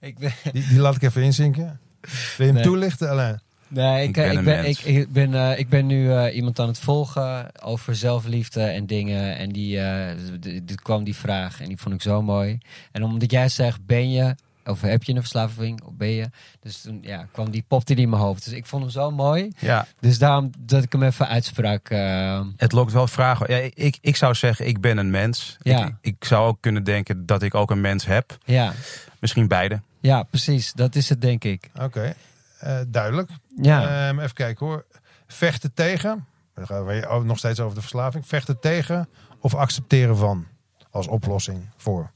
ik 0.09 0.17
ben... 0.19 0.31
Die, 0.51 0.67
die 0.67 0.79
laat 0.79 0.95
ik 0.95 1.01
even 1.01 1.21
inzinken. 1.23 1.79
Wil 2.01 2.11
je 2.37 2.43
hem 2.43 2.53
Nee. 2.53 2.63
toelichten, 2.63 3.09
Alain? 3.09 3.39
Nee, 3.67 4.01
ik, 4.01 4.07
Ik 4.07 4.13
ben 4.15 4.31
ik, 4.31 4.37
een 4.37 4.43
ben, 4.43 4.65
ik, 4.65 4.79
ik 4.79 5.11
ben, 5.11 5.33
eh, 5.33 5.59
ik 5.59 5.69
ben 5.69 5.85
nu 5.85 6.11
eh, 6.13 6.35
iemand 6.35 6.59
aan 6.59 6.67
het 6.67 6.79
volgen 6.79 7.61
over 7.61 7.95
zelfliefde 7.95 8.61
en 8.63 8.85
dingen. 8.85 9.37
En 9.37 9.49
die, 9.51 9.79
eh, 9.79 10.15
d- 10.39 10.41
d- 10.41 10.67
d- 10.67 10.81
kwam 10.81 11.03
die 11.03 11.15
vraag 11.15 11.61
en 11.61 11.67
die 11.67 11.77
vond 11.77 11.95
ik 11.95 12.01
zo 12.01 12.21
mooi. 12.21 12.57
En 12.91 13.03
omdat 13.03 13.31
jij 13.31 13.49
zegt, 13.49 13.85
ben 13.85 14.11
je 14.11 14.35
Of 14.65 14.81
heb 14.81 15.03
je 15.03 15.13
een 15.13 15.19
verslaving? 15.19 15.83
Of 15.83 15.93
ben 15.93 16.07
je? 16.09 16.29
Dus 16.59 16.81
toen 16.81 16.99
ja, 17.01 17.27
kwam 17.31 17.49
die 17.51 17.63
popte 17.67 17.93
die 17.93 18.03
in 18.03 18.09
mijn 18.09 18.21
hoofd. 18.21 18.43
Dus 18.43 18.53
ik 18.53 18.65
vond 18.65 18.81
hem 18.81 18.91
zo 18.91 19.11
mooi. 19.11 19.51
Ja, 19.59 19.87
Dus 19.99 20.17
daarom 20.19 20.51
dat 20.59 20.83
ik 20.83 20.91
hem 20.91 21.03
even 21.03 21.27
uitsprak. 21.27 21.89
eh, 21.89 22.41
het 22.57 22.71
lokt 22.71 22.91
wel 22.91 23.07
vragen. 23.07 23.53
Ja, 23.55 23.69
ik, 23.73 23.97
ik 24.01 24.15
zou 24.15 24.33
zeggen, 24.35 24.67
ik 24.67 24.81
ben 24.81 24.97
een 24.97 25.09
mens. 25.09 25.57
Ja. 25.61 25.85
Ik, 25.85 25.93
ik 26.01 26.25
zou 26.25 26.47
ook 26.47 26.57
kunnen 26.61 26.83
denken 26.83 27.25
dat 27.25 27.41
ik 27.41 27.55
ook 27.55 27.71
een 27.71 27.81
mens 27.81 28.05
heb. 28.05 28.37
ja. 28.45 28.73
Misschien 29.19 29.47
beide. 29.47 29.81
ja, 29.99 30.23
precies. 30.23 30.73
Dat 30.73 30.95
is 30.95 31.09
het, 31.09 31.21
denk 31.21 31.43
ik. 31.43 31.69
Oké, 31.81 32.13
eh, 32.59 32.79
duidelijk. 32.87 33.29
Ja, 33.61 34.07
Ehm, 34.07 34.19
even 34.19 34.33
kijken 34.33 34.65
hoor. 34.65 34.85
Vechten 35.27 35.73
tegen. 35.73 36.25
Dan 36.53 36.65
gaan 36.65 36.85
we 36.85 37.21
nog 37.23 37.37
steeds 37.37 37.59
over 37.59 37.75
de 37.75 37.81
verslaving. 37.81 38.27
Vechten 38.27 38.59
tegen 38.59 39.09
of 39.39 39.55
accepteren 39.55 40.17
van 40.17 40.45
als 40.91 41.07
oplossing 41.07 41.69
voor. 41.77 42.11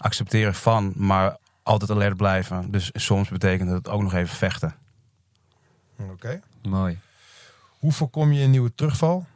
Accepteren 0.00 0.54
van, 0.54 0.92
maar 0.96 1.36
altijd 1.64 1.90
alert 1.90 2.16
blijven. 2.16 2.70
Dus 2.70 2.90
soms 2.92 3.28
betekent 3.28 3.70
het 3.70 3.88
ook 3.88 4.02
nog 4.02 4.14
even 4.14 4.36
vechten. 4.36 4.74
Oké. 6.10 6.40
mooi. 6.62 6.98
Hoe 7.78 7.92
voorkom 7.92 8.32
je 8.32 8.42
een 8.42 8.50
nieuwe 8.50 8.74
terugval? 8.74 9.26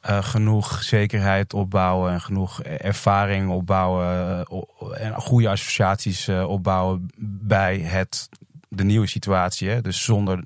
Eh, 0.00 0.22
genoeg 0.22 0.82
zekerheid 0.82 1.54
opbouwen 1.54 2.12
en 2.12 2.20
genoeg 2.20 2.62
ervaring 2.62 3.50
opbouwen 3.50 4.06
eh, 4.06 5.06
en 5.06 5.14
goede 5.14 5.48
associaties 5.48 6.28
eh, 6.28 6.48
opbouwen 6.48 7.08
bij 7.16 7.78
het, 7.78 8.28
de 8.68 8.84
nieuwe 8.84 9.06
situatie. 9.06 9.68
Hè? 9.68 9.80
Dus 9.80 10.04
zonder 10.04 10.44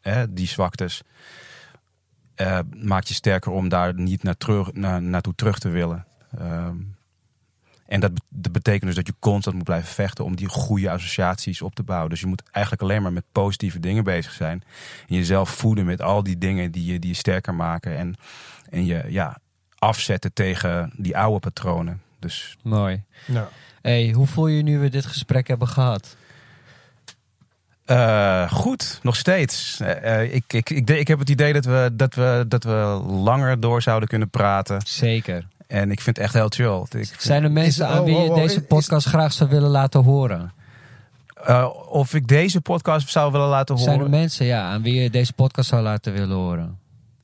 hè, 0.00 0.32
die 0.32 0.46
zwaktes 0.46 1.02
eh, 2.38 2.58
maakt 2.76 3.08
je 3.08 3.14
sterker 3.14 3.52
om 3.52 3.68
daar 3.68 3.94
niet 3.94 4.22
naar 4.22 4.36
terug, 4.36 4.72
naar, 4.72 5.02
naartoe 5.02 5.34
terug 5.34 5.58
te 5.58 5.68
willen. 5.68 6.06
Ehm, 6.38 6.76
en 7.88 8.00
dat, 8.00 8.14
be- 8.14 8.20
dat 8.28 8.52
betekent 8.52 8.84
dus 8.84 8.94
dat 8.94 9.06
je 9.06 9.14
constant 9.18 9.56
moet 9.56 9.64
blijven 9.64 9.88
vechten 9.88 10.24
om 10.24 10.36
die 10.36 10.48
goede 10.48 10.90
associaties 10.90 11.62
op 11.62 11.74
te 11.74 11.82
bouwen. 11.82 12.10
Dus 12.10 12.20
je 12.20 12.26
moet 12.26 12.42
eigenlijk 12.50 12.82
alleen 12.84 13.02
maar 13.02 13.12
met 13.12 13.24
positieve 13.32 13.80
dingen 13.80 14.04
bezig 14.04 14.32
zijn. 14.32 14.62
En 15.08 15.14
jezelf 15.16 15.50
voeden 15.50 15.84
met 15.84 16.02
al 16.02 16.22
die 16.22 16.38
dingen 16.38 16.70
die 16.70 16.92
je, 16.92 16.98
die 16.98 17.10
je 17.10 17.16
sterker 17.16 17.54
maken. 17.54 17.96
En, 17.96 18.14
en 18.70 18.84
je 18.86 19.04
ja, 19.08 19.38
afzetten 19.78 20.32
tegen 20.32 20.92
die 20.96 21.16
oude 21.16 21.38
patronen. 21.38 22.02
Dus 22.18 22.56
Mooi. 22.62 23.02
Nou, 23.26 23.46
Hey, 23.82 24.10
hoe 24.10 24.26
voel 24.26 24.46
je 24.46 24.56
je 24.56 24.62
nu 24.62 24.78
we 24.78 24.88
dit 24.88 25.06
gesprek 25.06 25.48
hebben 25.48 25.68
gehad? 25.68 26.16
eh, 27.84 28.50
goed, 28.52 28.98
nog 29.02 29.16
steeds. 29.16 29.80
Eh, 29.80 30.20
eh, 30.22 30.34
ik, 30.34 30.44
ik, 30.52 30.70
ik, 30.70 30.90
ik 30.90 31.08
heb 31.08 31.18
het 31.18 31.28
idee 31.30 31.52
dat 31.52 31.64
we, 31.64 31.90
dat, 31.92 32.14
we, 32.14 32.44
dat 32.48 32.64
we 32.64 32.70
langer 33.06 33.60
door 33.60 33.82
zouden 33.82 34.08
kunnen 34.08 34.30
praten. 34.30 34.80
Zeker. 34.86 35.46
En 35.68 35.90
ik 35.90 36.00
vind 36.00 36.16
het 36.16 36.24
echt 36.24 36.34
heel 36.34 36.48
chill. 36.48 37.00
Ik 37.00 37.14
Zijn 37.20 37.44
er 37.44 37.50
mensen 37.50 37.84
Is- 37.86 37.90
aan 37.92 37.98
oh, 37.98 38.04
wie 38.04 38.14
je 38.16 38.22
oh, 38.22 38.28
oh, 38.30 38.34
deze 38.34 38.56
is- 38.60 38.66
podcast 38.68 39.06
graag 39.06 39.32
zou 39.32 39.50
willen 39.50 39.70
laten 39.70 40.02
horen? 40.02 40.52
eh, 41.44 41.68
of 41.88 42.14
ik 42.14 42.28
deze 42.28 42.60
podcast 42.60 43.08
zou 43.08 43.32
willen 43.32 43.48
laten 43.48 43.74
horen. 43.74 43.90
Zijn 43.90 44.04
er 44.04 44.10
mensen 44.10 44.46
ja, 44.46 44.70
aan 44.70 44.82
wie 44.82 44.94
je 45.02 45.10
deze 45.10 45.32
podcast 45.32 45.68
zou 45.68 45.82
laten 45.82 46.12
willen 46.12 46.36
horen? 46.36 46.78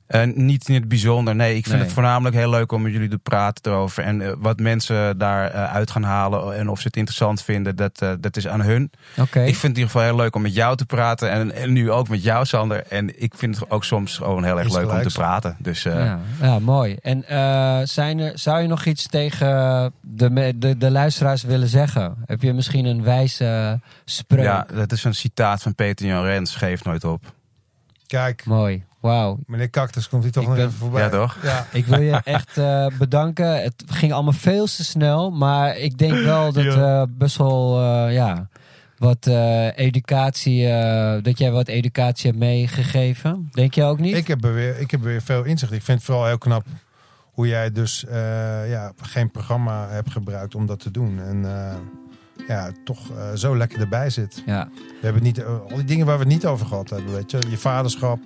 Eh, 0.06 0.22
niet 0.34 0.68
in 0.68 0.74
het 0.74 0.88
bijzonder. 0.88 1.34
Nee, 1.34 1.56
ik 1.56 1.62
vind 1.62 1.74
Nee. 1.76 1.84
het 1.84 1.92
voornamelijk 1.92 2.36
heel 2.36 2.50
leuk 2.50 2.72
om 2.72 2.82
met 2.82 2.92
jullie 2.92 3.08
te 3.08 3.18
praten 3.18 3.72
erover. 3.72 4.02
En 4.04 4.20
eh, 4.20 4.32
wat 4.38 4.60
mensen 4.60 5.18
daaruit 5.18 5.52
uit 5.52 5.90
gaan 5.90 6.02
halen 6.02 6.56
en 6.56 6.68
of 6.68 6.80
ze 6.80 6.86
het 6.86 6.96
interessant 6.96 7.42
vinden, 7.42 7.76
dat, 7.76 8.00
eh, 8.00 8.12
dat 8.20 8.36
is 8.36 8.48
aan 8.48 8.60
hun. 8.60 8.90
Oké. 9.18 9.40
Ik 9.40 9.44
vind 9.44 9.62
het 9.62 9.62
in 9.62 9.68
ieder 9.68 9.84
geval 9.84 10.02
heel 10.02 10.16
leuk 10.16 10.34
om 10.36 10.42
met 10.42 10.54
jou 10.54 10.76
te 10.76 10.86
praten. 10.86 11.30
En, 11.30 11.54
en 11.54 11.72
nu 11.72 11.90
ook 11.90 12.08
met 12.08 12.22
jou, 12.22 12.44
Sander. 12.46 12.86
En 12.88 13.22
ik 13.22 13.34
vind 13.36 13.58
het 13.58 13.70
ook 13.70 13.84
soms 13.84 14.16
gewoon 14.16 14.44
heel 14.44 14.58
erg 14.58 14.72
leuk 14.72 14.90
om 14.90 15.02
te 15.02 15.12
praten. 15.12 15.56
Dus 15.58 15.84
eh, 15.84 15.94
Ja, 15.94 16.18
ja, 16.40 16.58
mooi. 16.58 16.96
En 17.02 17.28
eh, 17.28 17.80
zijn 17.84 18.18
er, 18.18 18.38
zou 18.38 18.60
je 18.62 18.68
nog 18.68 18.84
iets 18.84 19.06
tegen 19.06 19.92
de, 20.00 20.54
de, 20.58 20.78
de 20.78 20.90
luisteraars 20.90 21.42
willen 21.42 21.68
zeggen? 21.68 22.14
Heb 22.26 22.42
je 22.42 22.52
misschien 22.52 22.84
een 22.84 23.02
wijze 23.02 23.80
spreuk? 24.04 24.42
ja, 24.44 24.66
dat 24.74 24.92
is 24.92 25.04
een 25.04 25.14
citaat 25.14 25.62
van 25.62 25.74
Peter 25.74 26.06
Jan 26.06 26.24
Rens. 26.24 26.56
Geef 26.56 26.84
nooit 26.84 27.04
op. 27.04 27.32
kijk, 28.06 28.44
Mooi. 28.44 28.84
Wauw. 29.04 29.38
meneer 29.46 29.70
Cactus 29.70 30.08
komt 30.08 30.22
hier 30.22 30.32
toch 30.32 30.42
Ik 30.42 30.48
nog 30.48 30.58
ben- 30.58 30.66
even 30.66 30.78
voorbij. 30.78 31.02
Ja, 31.02 31.08
toch? 31.08 31.36
Ja. 31.42 31.66
Ik 31.72 31.86
wil 31.86 32.00
je 32.00 32.20
echt 32.24 32.58
eh, 32.58 32.86
bedanken. 32.98 33.62
Het 33.62 33.84
ging 33.86 34.12
allemaal 34.12 34.32
veel 34.32 34.66
te 34.66 34.84
snel. 34.84 35.30
Maar 35.30 35.76
ik 35.78 35.98
denk 35.98 36.12
wel 36.18 36.52
dat 36.52 36.64
eh, 36.64 37.02
best 37.10 37.36
wel 37.36 37.80
eh, 37.80 38.12
ja, 38.14 38.48
wat 38.98 39.26
eh, 39.26 39.78
educatie, 39.78 40.66
eh, 40.68 41.22
dat 41.22 41.38
jij 41.38 41.50
wat 41.50 41.68
educatie 41.68 42.26
hebt 42.30 42.42
meegegeven. 42.42 43.48
Denk 43.52 43.74
je 43.74 43.82
ook 43.84 43.98
niet? 43.98 44.16
Ik, 44.16 44.26
heb 44.26 44.44
er 44.44 44.54
weer, 44.54 44.78
ik 44.80 44.90
heb 44.90 45.00
er 45.00 45.06
weer 45.06 45.22
veel 45.22 45.42
inzicht. 45.44 45.72
Ik 45.72 45.82
vind 45.82 45.98
het 45.98 46.06
vooral 46.06 46.26
heel 46.26 46.38
knap 46.38 46.64
hoe 47.32 47.46
jij 47.46 47.72
dus 47.72 48.04
eh, 48.04 48.70
ja, 48.70 48.92
geen 49.02 49.30
programma 49.30 49.88
hebt 49.88 50.10
gebruikt 50.10 50.54
om 50.54 50.66
dat 50.66 50.80
te 50.80 50.90
doen. 50.90 51.20
En 51.20 51.44
eh, 51.44 51.74
ja, 52.48 52.70
toch 52.84 53.10
eh, 53.10 53.16
zo 53.34 53.56
lekker 53.56 53.80
erbij 53.80 54.10
zit. 54.10 54.42
Ja, 54.46 54.68
We 54.74 54.98
hebben 55.00 55.22
niet, 55.22 55.44
al 55.44 55.68
die 55.76 55.84
dingen 55.84 56.06
waar 56.06 56.16
we 56.18 56.22
het 56.24 56.32
niet 56.32 56.46
over 56.46 56.66
gehad 56.66 56.90
hebben. 56.90 57.12
Weet 57.14 57.30
je? 57.30 57.38
Je 57.48 57.58
vaderschap, 57.58 58.18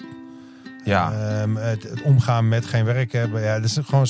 Ja, 0.84 1.12
ehm, 1.12 1.54
het, 1.56 1.82
het 1.82 2.02
omgaan 2.02 2.48
met 2.48 2.66
geen 2.66 2.84
werk 2.84 3.12
hebben. 3.12 3.42
Ja, 3.42 3.54
dat 3.54 3.64
is 3.64 3.78
gewoon, 3.84 4.06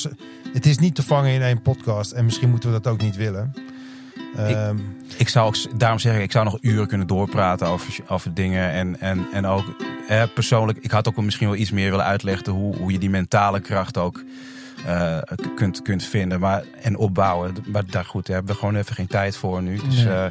het 0.52 0.66
is 0.66 0.78
niet 0.78 0.94
te 0.94 1.02
vangen 1.02 1.32
in 1.32 1.42
één 1.42 1.62
podcast. 1.62 2.12
En 2.12 2.24
misschien 2.24 2.50
moeten 2.50 2.72
we 2.72 2.80
dat 2.80 2.92
ook 2.92 3.00
niet 3.00 3.16
willen. 3.16 3.54
Ehm, 4.36 4.76
ik 5.16 5.28
zou 5.28 5.46
ook, 5.46 5.78
daarom 5.78 5.98
zeg 5.98 6.16
ik, 6.16 6.22
ik 6.22 6.32
zou 6.32 6.44
nog 6.44 6.58
uren 6.60 6.86
kunnen 6.86 7.06
doorpraten 7.06 7.66
over, 7.66 7.94
over 8.08 8.34
dingen. 8.34 8.70
En, 8.70 9.00
en, 9.00 9.26
en 9.32 9.46
ook 9.46 9.64
eh, 10.08 10.22
persoonlijk, 10.34 10.78
ik 10.80 10.90
had 10.90 11.08
ook 11.08 11.16
wel 11.16 11.24
misschien 11.24 11.48
wel 11.48 11.56
iets 11.56 11.70
meer 11.70 11.90
willen 11.90 12.04
uitleggen 12.04 12.52
hoe, 12.52 12.76
hoe 12.76 12.92
je 12.92 12.98
die 12.98 13.10
mentale 13.10 13.60
kracht 13.60 13.96
ook 13.96 14.24
eh, 14.86 15.18
kunt, 15.54 15.82
kunt 15.82 16.02
vinden 16.02 16.40
maar, 16.40 16.64
en 16.82 16.96
opbouwen. 16.96 17.54
Maar 17.66 17.86
daar 17.86 18.04
goed, 18.04 18.26
daar 18.26 18.36
hebben 18.36 18.54
we 18.54 18.60
gewoon 18.60 18.76
even 18.76 18.94
geen 18.94 19.06
tijd 19.06 19.36
voor 19.36 19.62
nu. 19.62 19.80
Dus 19.88 20.04
Nee. 20.04 20.14
eh, 20.14 20.24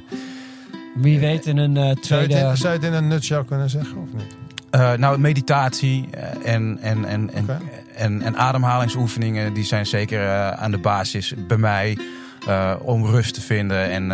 wie 0.95 1.19
weet 1.19 1.45
in 1.45 1.57
een 1.57 1.77
eh, 1.77 1.83
zou, 1.83 1.89
je 1.89 1.99
tweede... 1.99 2.33
het 2.33 2.49
in, 2.49 2.57
zou 2.57 2.73
je 2.73 2.79
het 2.79 2.87
in 2.87 2.93
een 2.93 3.07
nutshell 3.07 3.43
kunnen 3.43 3.69
zeggen 3.69 3.97
of 3.97 4.13
niet? 4.13 4.35
Eh, 4.69 4.93
nou, 4.93 5.19
meditatie 5.19 6.07
eh, 6.11 6.53
en, 6.53 6.77
en, 6.81 7.05
en, 7.05 7.33
en, 7.33 7.47
en, 7.95 8.21
en 8.21 8.37
ademhalingsoefeningen, 8.37 9.53
die 9.53 9.63
zijn 9.63 9.85
zeker 9.85 10.21
eh, 10.21 10.49
aan 10.49 10.71
de 10.71 10.77
basis 10.77 11.33
bij 11.47 11.57
mij. 11.57 11.97
om 12.79 13.05
rust 13.05 13.33
te 13.33 13.41
vinden 13.41 13.89
en, 13.89 14.11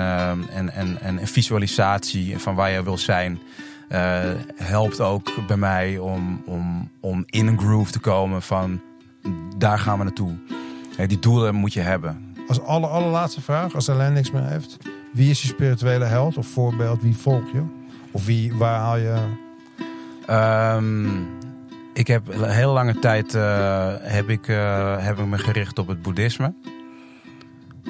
en, 0.53 0.73
en, 0.73 1.01
en 1.01 1.27
visualisatie 1.27 2.37
van 2.37 2.55
waar 2.55 2.71
je 2.71 2.83
wil 2.83 2.97
zijn. 2.97 3.39
helpt 4.55 4.99
ook 4.99 5.31
bij 5.47 5.57
mij 5.57 5.97
om, 5.97 6.41
om, 6.45 6.89
om 6.99 7.23
in 7.25 7.47
een 7.47 7.59
groove 7.59 7.91
te 7.91 7.99
komen 7.99 8.41
van 8.41 8.81
daar 9.57 9.79
gaan 9.79 9.97
we 9.97 10.03
naartoe. 10.03 10.37
Die 11.07 11.19
doelen 11.19 11.55
moet 11.55 11.73
je 11.73 11.81
hebben. 11.81 12.35
Als 12.47 12.61
aller, 12.61 12.89
allerlaatste 12.89 13.41
vraag, 13.41 13.75
als 13.75 13.89
Alain 13.89 14.13
niks 14.13 14.31
meer 14.31 14.47
heeft. 14.47 14.77
Wie 15.13 15.29
is 15.29 15.41
je 15.41 15.47
spirituele 15.47 16.05
held 16.05 16.37
of 16.37 16.47
voorbeeld? 16.47 17.01
Wie 17.01 17.15
volg 17.15 17.51
je? 17.51 17.63
Of 18.11 18.25
wie, 18.25 18.53
waar 18.53 18.79
haal 18.79 18.97
je... 18.97 19.15
Ehm, 20.27 21.05
ik 21.93 22.07
heb 22.07 22.27
een 22.27 22.49
hele 22.49 22.71
lange 22.71 22.99
tijd 22.99 23.35
eh, 23.35 23.93
heb 23.99 24.29
ik, 24.29 24.47
eh, 24.47 24.95
heb 25.05 25.19
ik 25.19 25.25
me 25.25 25.37
gericht 25.37 25.79
op 25.79 25.87
het 25.87 26.01
boeddhisme. 26.01 26.53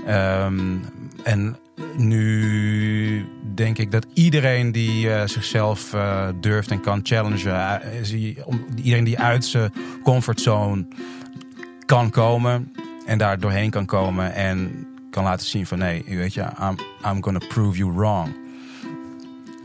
Ehm, 0.07 0.75
en 1.23 1.57
nu 1.97 3.25
denk 3.55 3.77
ik 3.77 3.91
dat 3.91 4.05
iedereen 4.13 4.71
die 4.71 5.09
eh, 5.13 5.27
zichzelf 5.27 5.93
eh, 5.93 6.27
durft 6.41 6.71
en 6.71 6.81
kan 6.81 6.99
challengen, 7.03 7.81
iedereen 8.75 9.03
die 9.03 9.19
uit 9.19 9.45
zijn 9.45 9.71
comfortzone 10.03 10.85
kan 11.85 12.09
komen 12.09 12.71
en 13.05 13.17
daar 13.17 13.39
doorheen 13.39 13.69
kan 13.69 13.85
komen 13.85 14.33
en 14.33 14.87
kan 15.09 15.23
laten 15.23 15.45
zien 15.47 15.65
van 15.65 15.77
nee, 15.77 16.03
weet 16.07 16.33
je, 16.33 16.41
I'm, 16.41 16.75
I'm 17.11 17.23
gonna 17.23 17.41
prove 17.47 17.77
you 17.77 17.91
wrong. 17.93 18.27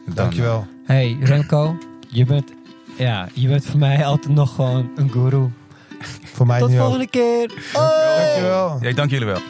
Dan- 0.07 0.15
Dankjewel. 0.15 0.67
Hey 0.85 1.17
Remco, 1.21 1.79
je 2.09 2.25
bent, 2.25 2.53
ja, 2.99 3.29
je 3.33 3.49
bent 3.49 3.65
voor 3.67 3.79
mij 3.79 4.05
altijd 4.05 4.35
nog 4.35 4.55
gewoon 4.55 4.91
een 4.97 5.11
guru. 5.11 5.49
Voor 6.25 6.47
mij 6.47 6.59
Tot 6.61 6.69
nu 6.69 6.75
ook. 6.75 6.81
volgende 6.81 7.09
keer. 7.09 7.47
Dankjewel. 7.73 8.79
Ja, 8.81 8.93
dank 8.93 9.11
jullie 9.11 9.27
wel. 9.27 9.41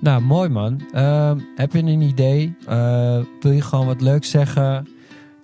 Nou, 0.00 0.22
mooi 0.22 0.48
man. 0.48 0.82
Ehm, 0.92 1.38
heb 1.56 1.72
je 1.72 1.78
een 1.78 2.00
idee? 2.00 2.54
Eh, 2.66 3.20
wil 3.40 3.52
je 3.52 3.62
gewoon 3.62 3.86
wat 3.86 4.00
leuks 4.00 4.30
zeggen? 4.30 4.88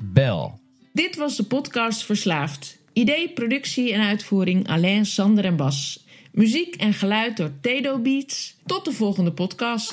Bel. 0.00 0.58
Dit 0.92 1.16
was 1.16 1.36
de 1.36 1.42
podcast 1.44 2.04
Verslaafd. 2.04 2.78
Idee, 2.92 3.32
productie 3.32 3.92
en 3.92 4.00
uitvoering 4.00 4.68
Alain, 4.68 5.06
Sander 5.06 5.44
en 5.44 5.56
Bas. 5.56 6.04
Muziek 6.32 6.74
en 6.74 6.94
geluid 6.94 7.36
door 7.36 7.50
Tedo 7.60 7.98
Beats. 7.98 8.56
Tot 8.66 8.84
de 8.84 8.92
volgende 8.92 9.32
podcast. 9.32 9.92